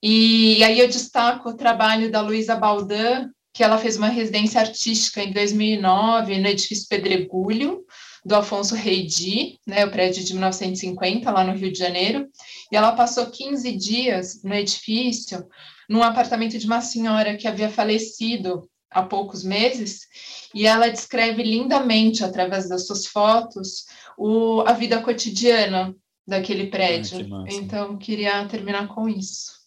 E 0.00 0.62
aí 0.62 0.78
eu 0.78 0.86
destaco 0.86 1.48
o 1.48 1.56
trabalho 1.56 2.12
da 2.12 2.20
Luísa 2.20 2.54
Baldan, 2.54 3.28
que 3.52 3.64
ela 3.64 3.78
fez 3.78 3.96
uma 3.96 4.08
residência 4.08 4.60
artística 4.60 5.22
em 5.22 5.32
2009 5.32 6.38
no 6.38 6.48
edifício 6.48 6.88
Pedregulho, 6.88 7.84
do 8.24 8.34
Afonso 8.34 8.74
Reidi, 8.74 9.58
né, 9.66 9.84
o 9.84 9.90
prédio 9.90 10.22
de 10.22 10.32
1950, 10.32 11.30
lá 11.30 11.42
no 11.42 11.54
Rio 11.54 11.72
de 11.72 11.78
Janeiro, 11.78 12.28
e 12.70 12.76
ela 12.76 12.92
passou 12.92 13.26
15 13.26 13.72
dias 13.72 14.42
no 14.44 14.54
edifício, 14.54 15.46
num 15.88 16.02
apartamento 16.02 16.58
de 16.58 16.66
uma 16.66 16.80
senhora 16.80 17.36
que 17.36 17.48
havia 17.48 17.70
falecido 17.70 18.68
há 18.90 19.02
poucos 19.02 19.42
meses, 19.42 20.00
e 20.54 20.66
ela 20.66 20.88
descreve 20.88 21.42
lindamente, 21.42 22.24
através 22.24 22.68
das 22.68 22.86
suas 22.86 23.06
fotos, 23.06 23.86
o, 24.18 24.62
a 24.66 24.72
vida 24.72 25.00
cotidiana 25.00 25.94
daquele 26.26 26.66
prédio. 26.66 27.26
Ah, 27.34 27.44
que 27.48 27.54
então, 27.54 27.96
queria 27.96 28.44
terminar 28.46 28.88
com 28.88 29.08
isso. 29.08 29.59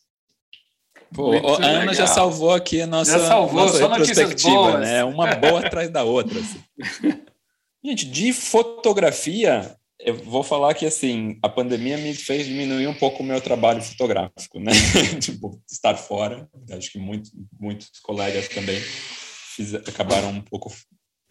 Pô, 1.13 1.31
a 1.33 1.65
Ana 1.65 1.93
já 1.93 2.07
salvou 2.07 2.51
aqui 2.51 2.81
a 2.81 2.87
nossa, 2.87 3.19
já 3.19 3.27
salvou, 3.27 3.65
nossa 3.65 3.87
retrospectiva, 3.87 4.79
né? 4.79 5.03
Uma 5.03 5.35
boa 5.35 5.59
atrás 5.59 5.89
da 5.89 6.03
outra. 6.03 6.39
Assim. 6.39 6.63
Gente, 7.85 8.05
de 8.05 8.33
fotografia, 8.33 9.75
eu 9.99 10.15
vou 10.15 10.43
falar 10.43 10.73
que 10.73 10.85
assim, 10.85 11.37
a 11.41 11.49
pandemia 11.49 11.97
me 11.97 12.13
fez 12.13 12.47
diminuir 12.47 12.87
um 12.87 12.93
pouco 12.93 13.21
o 13.21 13.25
meu 13.25 13.39
trabalho 13.39 13.81
fotográfico, 13.81 14.59
né? 14.59 14.71
tipo, 15.21 15.61
estar 15.69 15.95
fora. 15.95 16.49
Acho 16.71 16.91
que 16.91 16.97
muito, 16.97 17.29
muitos 17.59 17.99
colegas 18.01 18.47
também 18.47 18.79
fiz, 19.55 19.73
acabaram 19.75 20.29
um 20.29 20.41
pouco, 20.41 20.73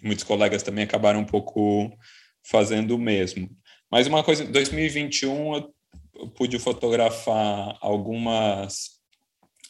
muitos 0.03 0.25
colegas 0.25 0.63
também 0.63 0.85
acabaram 0.85 1.21
um 1.21 1.27
pouco 1.27 1.93
fazendo 2.45 2.95
o 2.95 2.99
mesmo. 2.99 3.51
Mas 3.91 4.07
uma 4.07 4.23
coisa, 4.23 4.45
em 4.45 4.53
2021 4.53 5.55
eu 6.15 6.29
pude 6.29 6.59
fotografar 6.59 7.77
algumas 7.81 9.02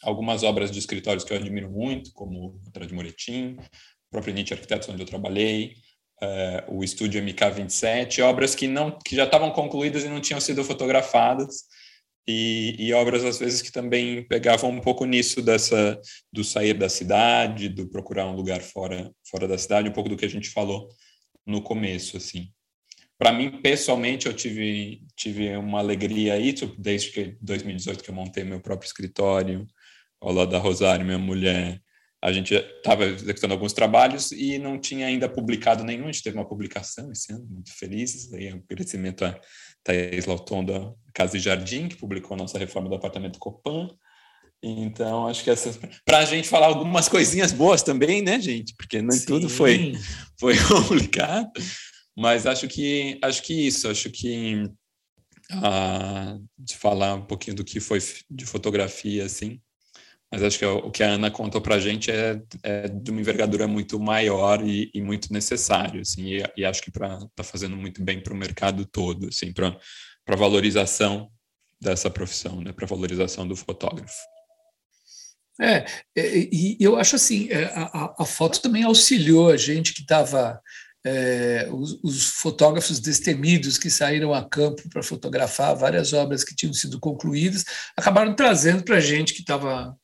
algumas 0.03 0.43
obras 0.43 0.69
de 0.69 0.79
escritórios 0.79 1.23
que 1.23 1.33
eu 1.33 1.37
admiro 1.37 1.69
muito, 1.69 2.11
como 2.13 2.59
a 2.75 2.85
de 2.85 2.93
Moretim, 2.93 3.55
o 3.59 4.11
próprio 4.11 4.33
Nietzsche 4.33 4.53
Arquitetos, 4.53 4.89
onde 4.89 5.01
eu 5.01 5.07
trabalhei, 5.07 5.75
uh, 6.21 6.77
o 6.77 6.83
estúdio 6.83 7.21
MK27, 7.23 8.23
obras 8.23 8.55
que 8.55 8.67
não 8.67 8.97
que 8.99 9.15
já 9.15 9.23
estavam 9.23 9.51
concluídas 9.51 10.03
e 10.03 10.09
não 10.09 10.21
tinham 10.21 10.39
sido 10.39 10.63
fotografadas, 10.63 11.63
e, 12.25 12.75
e, 12.79 12.93
obras 12.93 13.23
às 13.25 13.39
vezes 13.39 13.61
que 13.61 13.71
também 13.71 14.25
pegavam 14.25 14.69
um 14.69 14.79
pouco 14.79 15.03
nisso 15.03 15.41
dessa 15.41 15.99
do 16.31 16.41
sair 16.41 16.73
da 16.73 16.87
cidade, 16.87 17.67
do 17.67 17.89
procurar 17.89 18.27
um 18.27 18.35
lugar 18.35 18.61
fora 18.61 19.11
fora 19.29 19.45
da 19.47 19.57
cidade, 19.57 19.89
um 19.89 19.93
pouco 19.93 20.09
do 20.09 20.15
que 20.15 20.25
a 20.25 20.29
gente 20.29 20.49
falou 20.49 20.87
no 21.45 21.61
começo, 21.61 22.15
assim. 22.15 22.49
Para 23.17 23.33
mim 23.33 23.61
pessoalmente 23.61 24.27
eu 24.27 24.33
tive 24.33 25.01
tive 25.17 25.55
uma 25.57 25.79
alegria 25.79 26.35
aí 26.35 26.53
desde 26.77 27.11
que 27.11 27.37
2018 27.41 28.03
que 28.03 28.09
eu 28.09 28.15
montei 28.15 28.43
meu 28.45 28.61
próprio 28.61 28.87
escritório 28.87 29.67
ao 30.23 30.33
lado 30.33 30.51
da 30.51 30.57
Rosário, 30.57 31.05
minha 31.05 31.19
mulher, 31.19 31.79
a 32.23 32.31
gente 32.31 32.53
estava 32.53 33.03
executando 33.03 33.53
alguns 33.53 33.73
trabalhos 33.73 34.31
e 34.31 34.57
não 34.57 34.79
tinha 34.79 35.07
ainda 35.07 35.27
publicado 35.27 35.83
nenhum. 35.83 36.05
A 36.05 36.11
gente 36.11 36.23
teve 36.23 36.37
uma 36.37 36.47
publicação 36.47 37.11
esse 37.11 37.33
ano, 37.33 37.45
muito 37.45 37.75
felizes. 37.75 38.31
Aí, 38.31 38.47
agradecimento 38.47 39.25
a 39.25 39.37
Thais 39.83 40.25
Lauton 40.25 40.63
da 40.63 40.93
Casa 41.13 41.35
e 41.35 41.39
Jardim, 41.41 41.89
que 41.89 41.97
publicou 41.97 42.35
a 42.35 42.37
nossa 42.37 42.57
reforma 42.57 42.87
do 42.87 42.95
apartamento 42.95 43.39
Copan. 43.39 43.89
Então, 44.63 45.27
acho 45.27 45.43
que 45.43 45.49
essa. 45.49 45.77
Para 46.05 46.19
a 46.19 46.25
gente 46.25 46.47
falar 46.47 46.67
algumas 46.67 47.09
coisinhas 47.09 47.51
boas 47.51 47.83
também, 47.83 48.21
né, 48.21 48.39
gente? 48.39 48.73
Porque 48.77 49.01
nem 49.01 49.11
Sim. 49.11 49.25
tudo 49.25 49.49
foi, 49.49 49.93
foi 50.39 50.55
complicado. 50.65 51.51
Mas 52.17 52.45
acho 52.45 52.69
que, 52.69 53.19
acho 53.21 53.43
que 53.43 53.67
isso, 53.67 53.89
acho 53.89 54.09
que. 54.09 54.63
Ah, 55.51 56.37
de 56.57 56.77
falar 56.77 57.15
um 57.15 57.25
pouquinho 57.25 57.57
do 57.57 57.65
que 57.65 57.81
foi 57.81 57.99
de 58.31 58.45
fotografia, 58.45 59.25
assim, 59.25 59.59
mas 60.33 60.41
acho 60.41 60.57
que 60.57 60.65
o 60.65 60.89
que 60.89 61.03
a 61.03 61.11
Ana 61.11 61.29
contou 61.29 61.61
para 61.61 61.75
a 61.75 61.79
gente 61.79 62.09
é, 62.09 62.41
é, 62.63 62.87
de 62.87 63.11
uma 63.11 63.21
envergadura 63.21 63.67
muito 63.67 63.99
maior 63.99 64.67
e, 64.67 64.89
e 64.91 64.99
muito 64.99 65.31
necessário, 65.31 66.01
assim, 66.01 66.23
e, 66.23 66.43
e 66.57 66.65
acho 66.65 66.81
que 66.81 66.89
está 66.89 67.43
fazendo 67.43 67.77
muito 67.77 68.01
bem 68.01 68.19
para 68.19 68.33
o 68.33 68.35
mercado 68.35 68.83
todo, 68.83 69.27
assim, 69.27 69.53
para 69.53 69.77
a 70.27 70.35
valorização 70.35 71.29
dessa 71.79 72.09
profissão, 72.09 72.61
né, 72.61 72.73
para 72.73 72.87
valorização 72.87 73.47
do 73.47 73.55
fotógrafo. 73.55 74.17
É, 75.61 75.85
é, 76.17 76.37
e 76.51 76.77
eu 76.79 76.95
acho 76.95 77.15
assim, 77.15 77.47
é, 77.51 77.65
a, 77.65 78.15
a 78.17 78.25
foto 78.25 78.59
também 78.59 78.81
auxiliou 78.81 79.51
a 79.51 79.57
gente 79.57 79.93
que 79.93 80.01
estava 80.01 80.59
é, 81.05 81.69
os, 81.71 81.99
os, 82.03 82.25
fotógrafos 82.25 82.99
destemidos 82.99 83.77
que 83.77 83.91
saíram 83.91 84.33
a 84.33 84.43
campo 84.43 84.89
para 84.89 85.03
fotografar 85.03 85.75
várias 85.75 86.11
obras 86.11 86.43
que 86.43 86.55
tinham 86.55 86.73
sido 86.73 86.99
concluídas, 86.99 87.63
acabaram 87.95 88.35
trazendo 88.35 88.83
para 88.83 88.97
a 88.97 88.99
gente 88.99 89.35
que 89.35 89.41
estava 89.41 89.95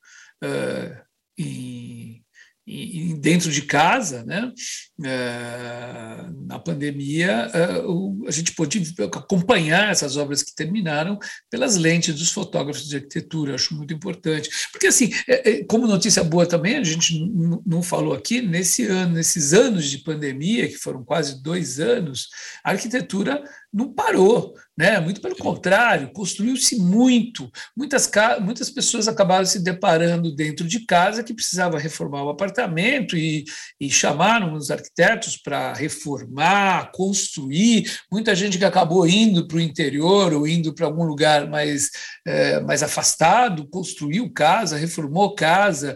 uh, 0.42 0.96
e, 1.38 2.22
e, 2.66 3.14
dentro 3.14 3.50
de 3.50 3.62
casa, 3.62 4.24
né? 4.24 4.52
Uh, 4.98 6.46
na 6.46 6.58
pandemia, 6.58 7.50
uh, 7.84 8.28
a 8.28 8.30
gente 8.30 8.52
pôde 8.54 8.94
acompanhar 9.02 9.90
essas 9.90 10.16
obras 10.16 10.42
que 10.42 10.54
terminaram 10.54 11.18
pelas 11.50 11.76
lentes 11.76 12.14
dos 12.14 12.30
fotógrafos 12.30 12.88
de 12.88 12.96
arquitetura, 12.96 13.54
acho 13.54 13.74
muito 13.74 13.92
importante. 13.94 14.50
Porque, 14.70 14.86
assim, 14.86 15.10
é, 15.26 15.50
é, 15.50 15.64
como 15.64 15.86
notícia 15.86 16.22
boa 16.22 16.46
também, 16.46 16.76
a 16.76 16.84
gente 16.84 17.18
não 17.66 17.82
falou 17.82 18.12
aqui, 18.12 18.40
nesse 18.40 18.86
ano, 18.86 19.14
nesses 19.14 19.52
anos 19.52 19.90
de 19.90 19.98
pandemia, 19.98 20.68
que 20.68 20.76
foram 20.76 21.02
quase 21.02 21.42
dois 21.42 21.80
anos, 21.80 22.28
a 22.62 22.70
arquitetura 22.70 23.42
não 23.72 23.92
parou, 23.92 24.54
né? 24.76 24.98
Muito 24.98 25.20
pelo 25.20 25.36
contrário, 25.36 26.10
construiu-se 26.12 26.76
muito. 26.76 27.50
Muitas, 27.76 28.10
muitas 28.40 28.68
pessoas 28.68 29.06
acabaram 29.06 29.44
se 29.44 29.60
deparando 29.60 30.34
dentro 30.34 30.66
de 30.66 30.84
casa 30.86 31.22
que 31.22 31.34
precisava 31.34 31.78
reformar 31.78 32.24
o 32.24 32.30
apartamento 32.30 33.16
e, 33.16 33.44
e 33.80 33.88
chamaram 33.88 34.54
os 34.54 34.70
arquitetos 34.70 35.36
para 35.36 35.72
reformar, 35.72 36.90
construir. 36.92 37.92
Muita 38.10 38.34
gente 38.34 38.58
que 38.58 38.64
acabou 38.64 39.06
indo 39.06 39.46
para 39.46 39.58
o 39.58 39.60
interior 39.60 40.32
ou 40.32 40.48
indo 40.48 40.74
para 40.74 40.86
algum 40.86 41.04
lugar 41.04 41.48
mais, 41.48 41.90
é, 42.26 42.60
mais 42.60 42.82
afastado, 42.82 43.68
construiu 43.68 44.32
casa, 44.32 44.76
reformou 44.76 45.34
casa. 45.34 45.94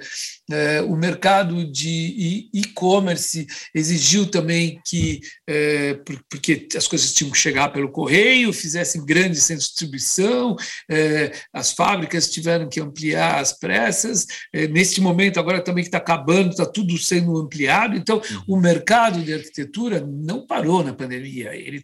É, 0.51 0.83
o 0.83 0.95
mercado 0.95 1.65
de 1.73 2.51
e-commerce 2.53 3.47
exigiu 3.75 4.27
também 4.27 4.79
que, 4.87 5.21
é, 5.49 5.95
porque 6.31 6.69
as 6.77 6.87
coisas 6.87 7.13
tinham 7.13 7.33
que 7.33 7.39
chegar 7.39 7.64
pelo 7.69 7.91
correio, 7.91 8.53
fizessem 8.53 9.05
grandes 9.05 9.45
centros 9.45 9.67
de 9.67 9.71
distribuição, 9.71 10.57
é, 10.91 11.33
as 11.53 11.73
fábricas 11.73 12.31
tiveram 12.31 12.69
que 12.69 12.81
ampliar 12.81 13.41
as 13.41 13.53
pressas. 13.53 14.27
É, 14.53 14.67
neste 14.69 15.01
momento, 15.01 15.39
agora 15.39 15.61
também 15.61 15.85
que 15.85 15.89
está 15.89 15.99
acabando, 15.99 16.51
está 16.51 16.67
tudo 16.67 16.97
sendo 16.99 17.37
ampliado. 17.39 17.97
Então, 17.97 18.17
uhum. 18.49 18.57
o 18.57 18.61
mercado 18.61 19.23
de 19.23 19.33
arquitetura 19.33 20.01
não 20.07 20.47
parou 20.47 20.83
na 20.83 20.93
pandemia. 20.93 21.55
Ele, 21.55 21.83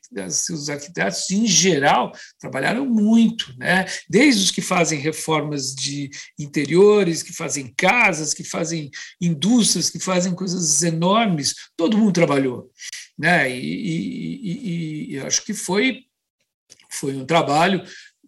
os 0.51 0.69
arquitetos, 0.69 1.31
em 1.31 1.47
geral, 1.47 2.12
trabalharam 2.39 2.86
muito, 2.86 3.55
né? 3.59 3.86
desde 4.09 4.44
os 4.44 4.51
que 4.51 4.61
fazem 4.61 4.98
reformas 4.98 5.74
de 5.74 6.11
interiores, 6.39 7.23
que 7.23 7.32
fazem 7.32 7.73
casas, 7.77 8.35
que 8.35 8.44
fazem 8.44 8.90
indústrias, 9.20 9.90
que 9.90 9.98
fazem 9.98 10.35
coisas 10.35 10.82
enormes, 10.82 11.55
todo 11.77 11.97
mundo 11.97 12.12
trabalhou. 12.12 12.70
Né? 13.20 13.55
E, 13.55 13.60
e, 13.60 15.10
e, 15.12 15.14
e 15.14 15.18
acho 15.20 15.44
que 15.44 15.52
foi, 15.52 16.05
foi 16.90 17.14
um 17.14 17.26
trabalho 17.26 17.84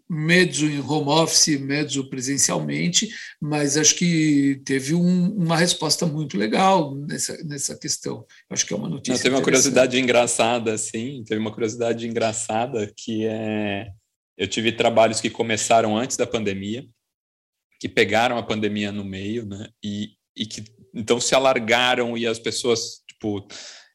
mezzo 0.07 0.67
em 0.67 0.79
home 0.81 1.09
office, 1.09 1.59
mezzo 1.59 2.11
presencialmente, 2.11 3.09
mas 3.41 3.79
acho 3.79 3.95
que 3.95 4.61
teve 4.67 4.95
um, 4.95 5.35
uma 5.35 5.57
resposta 5.57 6.05
muito 6.05 6.37
legal 6.37 6.95
nessa, 6.95 7.43
nessa 7.45 7.79
questão. 7.79 8.27
Acho 8.51 8.67
que 8.67 8.75
é 8.75 8.77
uma 8.77 8.91
notícia. 8.91 9.15
Não, 9.15 9.23
teve 9.23 9.35
uma 9.35 9.43
curiosidade 9.43 9.99
engraçada, 9.99 10.77
sim, 10.77 11.25
teve 11.27 11.41
uma 11.41 11.51
curiosidade 11.53 12.07
engraçada 12.07 12.93
que 12.95 13.25
é. 13.25 13.89
Eu 14.37 14.47
tive 14.47 14.73
trabalhos 14.73 15.21
que 15.21 15.31
começaram 15.31 15.97
antes 15.97 16.19
da 16.19 16.27
pandemia, 16.27 16.87
que 17.81 17.89
pegaram 17.89 18.37
a 18.37 18.43
pandemia 18.43 18.93
no 18.93 19.05
meio, 19.05 19.47
né? 19.47 19.69
E, 19.83 20.11
e 20.37 20.45
que 20.45 20.63
então 20.95 21.19
se 21.19 21.35
alargaram 21.35 22.19
e 22.19 22.27
as 22.27 22.39
pessoas, 22.39 23.03
tipo, 23.09 23.47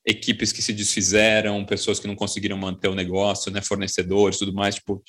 equipes 0.08 0.54
que 0.54 0.62
se 0.62 0.72
desfizeram, 0.72 1.66
pessoas 1.66 2.00
que 2.00 2.08
não 2.08 2.16
conseguiram 2.16 2.58
manter 2.58 2.88
o 2.88 2.96
negócio, 2.96 3.52
né, 3.52 3.62
fornecedores, 3.62 4.40
tudo 4.40 4.54
mais, 4.54 4.76
tipo, 4.76 5.04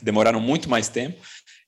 demoraram 0.00 0.40
muito 0.40 0.70
mais 0.70 0.88
tempo, 0.88 1.20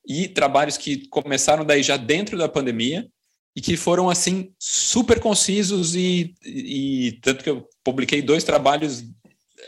e 0.06 0.28
trabalhos 0.28 0.78
que 0.78 1.08
começaram 1.08 1.64
daí 1.64 1.82
já 1.82 1.96
dentro 1.96 2.38
da 2.38 2.48
pandemia 2.48 3.08
e 3.56 3.60
que 3.60 3.76
foram 3.76 4.08
assim 4.08 4.52
super 4.58 5.18
concisos 5.18 5.96
e, 5.96 6.34
e 6.44 7.18
tanto 7.22 7.42
que 7.42 7.50
eu 7.50 7.68
publiquei 7.82 8.22
dois 8.22 8.44
trabalhos 8.44 9.02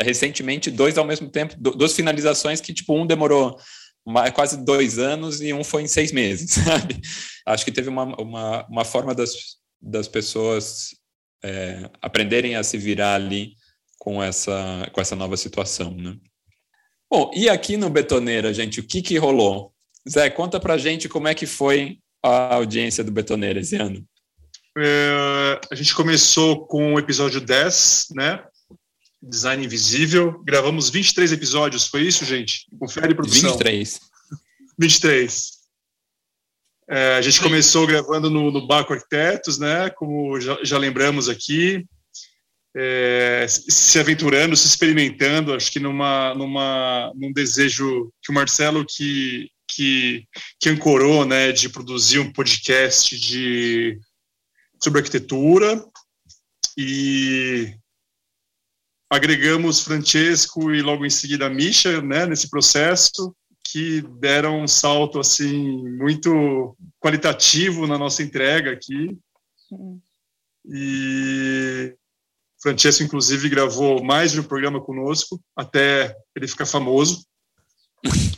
recentemente, 0.00 0.70
dois 0.70 0.96
ao 0.96 1.04
mesmo 1.04 1.28
tempo, 1.28 1.56
duas 1.58 1.94
finalizações 1.94 2.60
que 2.60 2.72
tipo 2.72 2.94
um 2.94 3.04
demorou 3.04 3.58
quase 4.32 4.64
dois 4.64 4.98
anos 4.98 5.40
e 5.40 5.52
um 5.52 5.64
foi 5.64 5.82
em 5.82 5.88
seis 5.88 6.12
meses, 6.12 6.52
sabe? 6.64 7.00
Acho 7.44 7.64
que 7.64 7.72
teve 7.72 7.88
uma, 7.88 8.04
uma, 8.20 8.66
uma 8.68 8.84
forma 8.84 9.12
das, 9.12 9.32
das 9.80 10.06
pessoas 10.06 10.90
é, 11.42 11.90
aprenderem 12.00 12.56
a 12.56 12.62
se 12.62 12.76
virar 12.76 13.14
ali 13.14 13.54
com 13.98 14.22
essa, 14.22 14.88
com 14.92 15.00
essa 15.00 15.16
nova 15.16 15.36
situação, 15.36 15.90
né? 15.92 16.16
Bom, 17.10 17.30
e 17.34 17.48
aqui 17.48 17.76
no 17.76 17.88
Betoneira, 17.88 18.52
gente, 18.52 18.80
o 18.80 18.86
que 18.86 19.00
que 19.00 19.16
rolou? 19.16 19.72
Zé, 20.08 20.28
conta 20.30 20.60
pra 20.60 20.76
gente 20.76 21.08
como 21.08 21.28
é 21.28 21.34
que 21.34 21.46
foi 21.46 21.98
a 22.22 22.54
audiência 22.54 23.02
do 23.02 23.10
Betoneira 23.10 23.60
esse 23.60 23.76
ano? 23.76 24.06
É, 24.76 25.60
a 25.70 25.74
gente 25.74 25.94
começou 25.94 26.66
com 26.66 26.94
o 26.94 26.98
episódio 26.98 27.40
10, 27.40 28.08
né? 28.14 28.44
Design 29.20 29.64
Invisível. 29.64 30.42
Gravamos 30.44 30.90
23 30.90 31.32
episódios, 31.32 31.86
foi 31.86 32.02
isso, 32.02 32.24
gente? 32.24 32.66
Confere 32.78 33.14
produção. 33.14 33.50
23. 33.50 34.00
23. 34.78 35.57
É, 36.90 37.16
a 37.16 37.22
gente 37.22 37.40
começou 37.40 37.86
gravando 37.86 38.30
no, 38.30 38.50
no 38.50 38.66
Baco 38.66 38.92
Arquitetos, 38.92 39.58
né? 39.58 39.90
Como 39.90 40.40
já, 40.40 40.58
já 40.62 40.78
lembramos 40.78 41.28
aqui. 41.28 41.84
É, 42.76 43.46
se 43.48 43.98
aventurando, 43.98 44.56
se 44.56 44.66
experimentando, 44.66 45.54
acho 45.54 45.70
que 45.72 45.80
numa, 45.80 46.34
numa, 46.34 47.12
num 47.14 47.32
desejo 47.32 48.12
que 48.22 48.30
o 48.30 48.34
Marcelo, 48.34 48.84
que 48.86 49.50
que, 49.68 50.26
que 50.58 50.70
ancorou, 50.70 51.24
né, 51.24 51.52
de 51.52 51.68
produzir 51.68 52.18
um 52.18 52.32
podcast 52.32 53.16
de, 53.18 54.00
sobre 54.82 55.00
arquitetura. 55.00 55.84
E 56.76 57.74
agregamos 59.10 59.80
Francesco 59.80 60.72
e 60.72 60.80
logo 60.80 61.04
em 61.04 61.10
seguida 61.10 61.46
a 61.46 61.50
Misha, 61.50 62.00
né, 62.00 62.26
nesse 62.26 62.48
processo, 62.48 63.34
que 63.70 64.00
deram 64.00 64.62
um 64.62 64.68
salto, 64.68 65.20
assim, 65.20 65.86
muito 65.96 66.76
qualitativo 66.98 67.86
na 67.86 67.98
nossa 67.98 68.22
entrega 68.22 68.72
aqui. 68.72 69.18
Uhum. 69.70 70.00
E 70.64 71.94
Francesco, 72.62 73.02
inclusive, 73.02 73.48
gravou 73.48 74.02
mais 74.02 74.32
de 74.32 74.40
um 74.40 74.44
programa 74.44 74.80
conosco, 74.80 75.40
até 75.54 76.16
ele 76.34 76.48
ficar 76.48 76.64
famoso. 76.64 77.26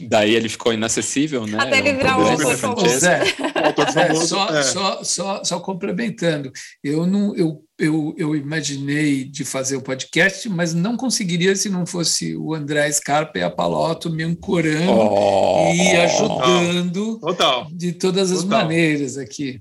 Daí 0.08 0.34
ele 0.34 0.48
ficou 0.48 0.72
inacessível, 0.72 1.46
né? 1.46 1.58
Até 1.60 1.78
ele 1.78 1.92
virar 1.94 2.18
um 2.18 2.26
autor 2.26 2.56
famoso. 2.58 2.98
Zé, 2.98 3.24
Zé, 3.92 4.14
só, 4.14 4.48
é. 4.48 4.62
só, 4.62 5.04
só, 5.04 5.44
só 5.44 5.60
complementando, 5.60 6.50
eu 6.82 7.06
não, 7.06 7.36
eu, 7.36 7.62
eu, 7.78 8.14
eu 8.16 8.34
imaginei 8.34 9.24
de 9.24 9.44
fazer 9.44 9.76
o 9.76 9.82
podcast, 9.82 10.48
mas 10.48 10.72
não 10.72 10.96
conseguiria 10.96 11.54
se 11.54 11.68
não 11.68 11.84
fosse 11.84 12.34
o 12.34 12.54
André 12.54 12.90
Scarpa 12.90 13.38
e 13.38 13.42
a 13.42 13.50
Paloto 13.50 14.10
me 14.10 14.22
ancorando 14.22 14.92
oh, 14.92 15.72
e 15.74 15.96
ajudando 15.96 17.18
total, 17.20 17.68
de 17.70 17.92
todas 17.92 18.32
as 18.32 18.42
total. 18.42 18.62
maneiras 18.62 19.18
aqui 19.18 19.60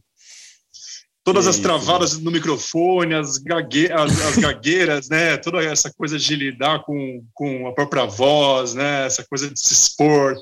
todas 1.30 1.46
as 1.46 1.60
travadas 1.60 2.20
no 2.20 2.32
microfone, 2.32 3.14
as, 3.14 3.38
gague, 3.38 3.92
as, 3.92 4.20
as 4.20 4.38
gagueiras, 4.38 5.10
né? 5.10 5.38
Toda 5.38 5.64
essa 5.64 5.94
coisa 5.94 6.18
de 6.18 6.36
lidar 6.36 6.84
com, 6.84 7.24
com 7.36 7.68
a 7.68 7.72
própria 7.72 8.06
voz, 8.06 8.74
né? 8.74 9.06
Essa 9.06 9.24
coisa 9.24 9.48
de 9.48 9.60
se 9.60 9.72
expor. 9.72 10.36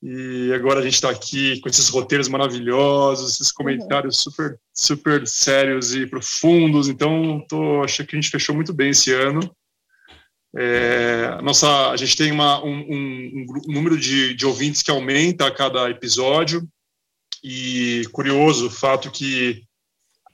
E 0.00 0.52
agora 0.54 0.78
a 0.78 0.82
gente 0.84 0.94
está 0.94 1.10
aqui 1.10 1.60
com 1.60 1.68
esses 1.68 1.88
roteiros 1.88 2.28
maravilhosos, 2.28 3.34
esses 3.34 3.50
comentários 3.50 4.18
super, 4.18 4.56
super 4.72 5.26
sérios 5.26 5.92
e 5.92 6.06
profundos. 6.06 6.86
Então, 6.86 7.44
tô, 7.48 7.82
achei 7.82 8.06
que 8.06 8.14
a 8.14 8.20
gente 8.20 8.30
fechou 8.30 8.54
muito 8.54 8.72
bem 8.72 8.90
esse 8.90 9.12
ano. 9.12 9.40
É, 10.56 11.42
nossa, 11.42 11.90
a 11.90 11.96
gente 11.96 12.16
tem 12.16 12.30
uma, 12.30 12.64
um, 12.64 12.78
um, 12.78 13.46
um 13.68 13.72
número 13.72 13.98
de, 13.98 14.34
de 14.34 14.46
ouvintes 14.46 14.82
que 14.82 14.90
aumenta 14.92 15.48
a 15.48 15.50
cada 15.50 15.90
episódio. 15.90 16.62
E 17.42 18.02
curioso 18.12 18.68
o 18.68 18.70
fato 18.70 19.10
que 19.10 19.66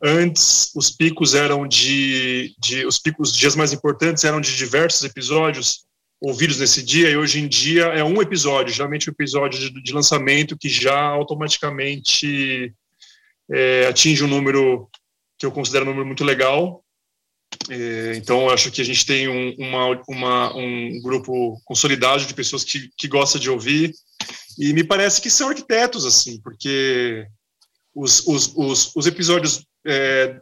Antes, 0.03 0.73
os 0.75 0.91
picos 0.91 1.33
eram 1.33 1.67
de, 1.67 2.55
de 2.59 2.85
os 2.85 2.99
picos 2.99 3.33
dias 3.33 3.55
mais 3.55 3.73
importantes 3.73 4.25
eram 4.25 4.41
de 4.41 4.57
diversos 4.57 5.05
episódios 5.05 5.85
ouvidos 6.21 6.59
nesse 6.59 6.83
dia 6.83 7.09
e 7.09 7.17
hoje 7.17 7.39
em 7.39 7.47
dia 7.47 7.85
é 7.85 8.03
um 8.03 8.21
episódio, 8.21 8.75
geralmente 8.75 9.09
um 9.09 9.13
episódio 9.13 9.61
de, 9.61 9.83
de 9.83 9.93
lançamento 9.93 10.59
que 10.59 10.69
já 10.69 11.01
automaticamente 11.01 12.75
é, 13.51 13.87
atinge 13.87 14.25
um 14.25 14.29
número 14.29 14.89
que 15.39 15.47
eu 15.47 15.53
considero 15.53 15.85
um 15.85 15.89
número 15.89 16.07
muito 16.07 16.25
legal. 16.25 16.85
É, 17.71 18.15
então, 18.17 18.49
acho 18.51 18.73
que 18.73 18.81
a 18.81 18.85
gente 18.85 19.07
tem 19.07 19.29
um, 19.29 19.55
uma, 19.57 20.03
uma, 20.09 20.57
um 20.57 21.01
grupo 21.01 21.61
consolidado 21.65 22.25
de 22.25 22.35
pessoas 22.35 22.65
que, 22.65 22.91
que 22.97 23.07
gosta 23.07 23.39
de 23.39 23.51
ouvir 23.51 23.93
e 24.59 24.73
me 24.73 24.83
parece 24.83 25.21
que 25.21 25.31
são 25.31 25.49
arquitetos, 25.49 26.05
assim, 26.05 26.41
porque 26.41 27.27
os, 27.95 28.27
os, 28.27 28.53
os, 28.57 28.97
os 28.97 29.07
episódios 29.07 29.65
é, 29.87 30.41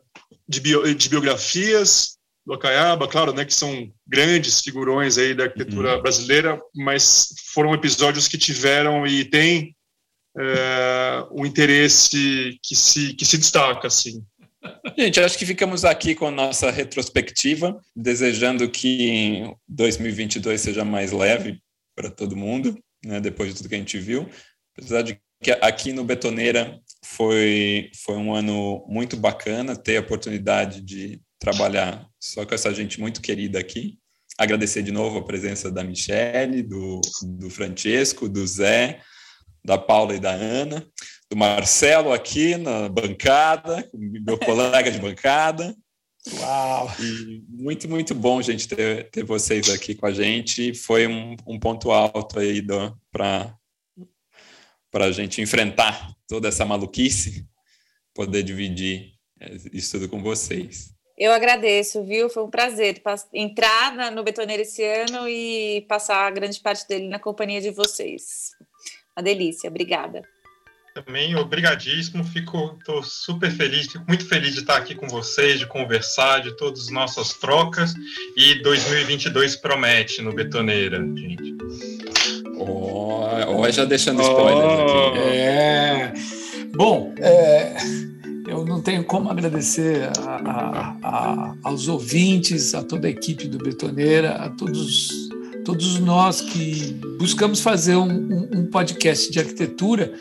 de, 0.49 0.61
bio, 0.61 0.95
de, 0.95 1.09
biografias 1.09 2.19
do 2.45 2.55
Acaiaba, 2.55 3.09
claro, 3.09 3.33
né, 3.33 3.45
que 3.45 3.55
são 3.55 3.93
grandes 4.07 4.61
figurões 4.61 5.19
aí 5.19 5.35
da 5.35 5.45
arquitetura 5.45 5.97
uhum. 5.97 6.03
brasileira, 6.03 6.61
mas 6.75 7.35
foram 7.53 7.75
episódios 7.75 8.27
que 8.27 8.39
tiveram 8.39 9.07
e 9.07 9.25
têm 9.25 9.77
é, 10.39 11.25
um 11.31 11.45
interesse 11.45 12.59
que 12.63 12.75
se, 12.75 13.15
que 13.15 13.25
se 13.25 13.39
destaca, 13.39 13.87
assim. 13.87 14.25
Gente, 14.99 15.21
acho 15.21 15.39
que 15.39 15.47
ficamos 15.47 15.85
aqui 15.85 16.15
com 16.15 16.27
a 16.27 16.31
nossa 16.31 16.71
retrospectiva, 16.71 17.81
desejando 17.97 18.69
que 18.69 19.43
2022 19.69 20.61
seja 20.61 20.85
mais 20.85 21.13
leve 21.13 21.59
para 21.97 22.11
todo 22.11 22.37
mundo, 22.37 22.79
né, 23.05 23.21
depois 23.21 23.51
de 23.51 23.57
tudo 23.57 23.69
que 23.69 23.75
a 23.75 23.79
gente 23.79 23.99
viu. 23.99 24.29
Apesar 24.77 25.03
de 25.03 25.21
que 25.43 25.51
aqui 25.51 25.93
no 25.93 26.05
Betoneira 26.05 26.81
foi, 27.05 27.91
foi 28.05 28.17
um 28.17 28.35
ano 28.35 28.85
muito 28.89 29.17
bacana 29.17 29.75
ter 29.75 29.97
a 29.97 30.01
oportunidade 30.01 30.81
de 30.83 31.21
trabalhar 31.39 32.07
só 32.21 32.45
com 32.45 32.55
essa 32.55 32.73
gente 32.75 33.01
muito 33.01 33.23
querida 33.23 33.59
aqui. 33.59 33.99
Agradecer 34.39 34.83
de 34.83 34.93
novo 34.93 35.19
a 35.19 35.25
presença 35.25 35.71
da 35.71 35.83
Michele, 35.83 36.63
do, 36.63 37.01
do 37.39 37.51
Francesco, 37.51 38.29
do 38.29 38.47
Zé, 38.47 39.01
da 39.65 39.77
Paula 39.77 40.15
e 40.15 40.21
da 40.21 40.31
Ana, 40.31 40.87
do 41.31 41.37
Marcelo 41.37 42.13
aqui 42.13 42.57
na 42.57 42.89
bancada, 42.89 43.89
meu 43.95 44.39
colega 44.41 44.91
de 44.91 44.99
bancada. 44.99 45.75
Uau! 46.35 46.91
E 47.01 47.43
muito, 47.49 47.89
muito 47.89 48.15
bom, 48.15 48.43
gente, 48.43 48.69
ter, 48.69 49.11
ter 49.11 49.25
vocês 49.25 49.71
aqui 49.71 49.95
com 49.95 50.07
a 50.07 50.13
gente. 50.13 50.75
Foi 50.75 51.07
um, 51.07 51.35
um 51.47 51.59
ponto 51.59 51.91
alto 51.91 52.39
aí 52.39 52.63
para 53.11 53.55
a 54.93 55.13
gente 55.13 55.41
enfrentar 55.41 56.15
toda 56.29 56.49
essa 56.49 56.65
maluquice, 56.65 57.47
poder 58.15 58.43
dividir 58.43 59.13
é, 59.41 59.57
isso 59.73 59.93
tudo 59.93 60.09
com 60.09 60.23
vocês. 60.23 60.95
Eu 61.17 61.33
agradeço, 61.33 62.03
viu? 62.03 62.31
Foi 62.31 62.43
um 62.43 62.51
prazer 62.51 63.03
entrar 63.35 64.11
no 64.11 64.25
Betoneiro 64.25 64.63
esse 64.63 64.83
ano 64.83 65.29
e 65.29 65.85
passar 65.87 66.33
grande 66.33 66.59
parte 66.61 66.89
dele 66.89 67.09
na 67.09 67.19
companhia 67.19 67.61
de 67.61 67.71
vocês. 67.71 68.53
Uma 69.15 69.23
delícia, 69.23 69.69
obrigada. 69.69 70.23
Também 70.95 71.37
obrigadíssimo, 71.37 72.25
fico 72.25 72.77
tô 72.85 73.03
super 73.03 73.51
feliz, 73.51 73.87
fico 73.93 74.05
muito 74.09 74.27
feliz 74.27 74.55
de 74.55 74.61
estar 74.61 74.77
aqui 74.77 74.95
com 74.95 75.07
vocês, 75.09 75.59
de 75.59 75.67
conversar, 75.67 76.41
de 76.41 76.57
todas 76.57 76.85
as 76.85 76.91
nossas 76.91 77.35
trocas 77.35 77.95
e 78.37 78.55
2022 78.63 79.57
promete 79.57 80.21
no 80.23 80.33
Betoneira, 80.33 80.99
gente. 80.99 82.10
Ó, 82.61 83.61
oh, 83.61 83.71
já 83.71 83.85
deixando 83.85 84.21
spoilers 84.23 84.81
oh, 84.81 85.09
aqui. 85.09 85.19
É. 85.19 86.13
Bom, 86.75 87.13
é, 87.19 87.77
eu 88.49 88.65
não 88.65 88.81
tenho 88.81 89.05
como 89.05 89.31
agradecer 89.31 90.11
a, 90.19 90.37
a, 90.37 90.97
a, 91.03 91.55
aos 91.65 91.89
ouvintes, 91.89 92.75
a 92.75 92.83
toda 92.83 93.07
a 93.07 93.11
equipe 93.11 93.49
do 93.49 93.59
Betoneira, 93.59 94.33
a 94.37 94.51
todos, 94.51 95.11
todos 95.65 95.99
nós 95.99 96.41
que 96.41 96.93
buscamos 97.19 97.61
fazer 97.61 97.97
um, 97.97 98.09
um, 98.09 98.51
um 98.61 98.67
podcast 98.67 99.31
de 99.31 99.39
arquitetura 99.39 100.13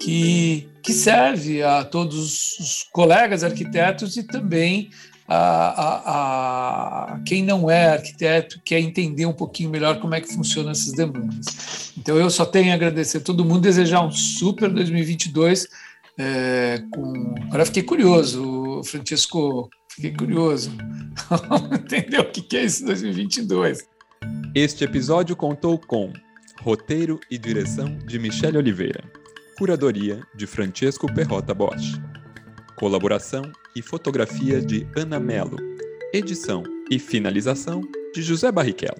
que, 0.00 0.68
que 0.82 0.92
serve 0.92 1.62
a 1.62 1.84
todos 1.84 2.58
os 2.58 2.86
colegas 2.92 3.44
arquitetos 3.44 4.16
e 4.16 4.22
também 4.22 4.90
a, 5.26 5.36
a, 5.36 7.14
a, 7.14 7.20
quem 7.20 7.42
não 7.42 7.70
é 7.70 7.92
arquiteto 7.92 8.60
quer 8.64 8.78
entender 8.80 9.24
um 9.24 9.32
pouquinho 9.32 9.70
melhor 9.70 9.98
como 9.98 10.14
é 10.14 10.20
que 10.20 10.32
funcionam 10.32 10.70
essas 10.70 10.92
demandas. 10.92 11.92
Então 11.96 12.16
eu 12.16 12.28
só 12.28 12.44
tenho 12.44 12.72
a 12.72 12.74
agradecer 12.74 13.18
a 13.18 13.20
todo 13.20 13.44
mundo, 13.44 13.62
desejar 13.62 14.04
um 14.04 14.10
super 14.10 14.70
2022. 14.70 15.66
É, 16.18 16.82
com... 16.92 17.34
Agora 17.44 17.64
fiquei 17.64 17.82
curioso, 17.82 18.82
Francisco, 18.84 19.70
fiquei 19.88 20.12
curioso. 20.12 20.70
Entendeu 21.72 22.22
o 22.22 22.30
que 22.30 22.56
é 22.56 22.64
esse 22.64 22.84
2022? 22.84 23.88
Este 24.54 24.84
episódio 24.84 25.34
contou 25.34 25.78
com 25.78 26.12
roteiro 26.60 27.18
e 27.30 27.38
direção 27.38 27.98
de 28.06 28.18
Michele 28.18 28.58
Oliveira, 28.58 29.02
curadoria 29.58 30.20
de 30.34 30.46
Francesco 30.46 31.12
Perrota 31.12 31.54
Bosch 31.54 31.98
Colaboração 32.76 33.42
e 33.76 33.80
fotografia 33.80 34.60
de 34.60 34.86
Ana 34.96 35.20
Melo. 35.20 35.56
Edição 36.12 36.64
e 36.90 36.98
finalização 36.98 37.80
de 38.12 38.20
José 38.20 38.50
Barrichello. 38.50 38.98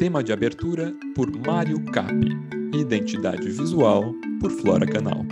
Tema 0.00 0.22
de 0.22 0.32
abertura 0.32 0.92
por 1.14 1.30
Mário 1.30 1.80
Capi. 1.92 2.36
Identidade 2.74 3.48
visual 3.50 4.12
por 4.40 4.50
Flora 4.50 4.84
Canal. 4.84 5.24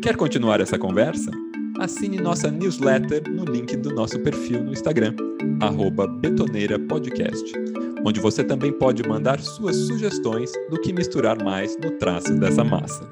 Quer 0.00 0.16
continuar 0.16 0.60
essa 0.60 0.78
conversa? 0.78 1.32
Assine 1.80 2.18
nossa 2.18 2.50
newsletter 2.50 3.28
no 3.28 3.44
link 3.44 3.76
do 3.76 3.92
nosso 3.92 4.20
perfil 4.20 4.62
no 4.62 4.72
Instagram, 4.72 5.14
betoneirapodcast, 6.20 7.52
onde 8.04 8.20
você 8.20 8.44
também 8.44 8.72
pode 8.72 9.02
mandar 9.08 9.40
suas 9.40 9.74
sugestões 9.74 10.52
do 10.70 10.80
que 10.80 10.92
misturar 10.92 11.42
mais 11.42 11.76
no 11.78 11.90
traço 11.98 12.32
dessa 12.38 12.62
massa. 12.62 13.08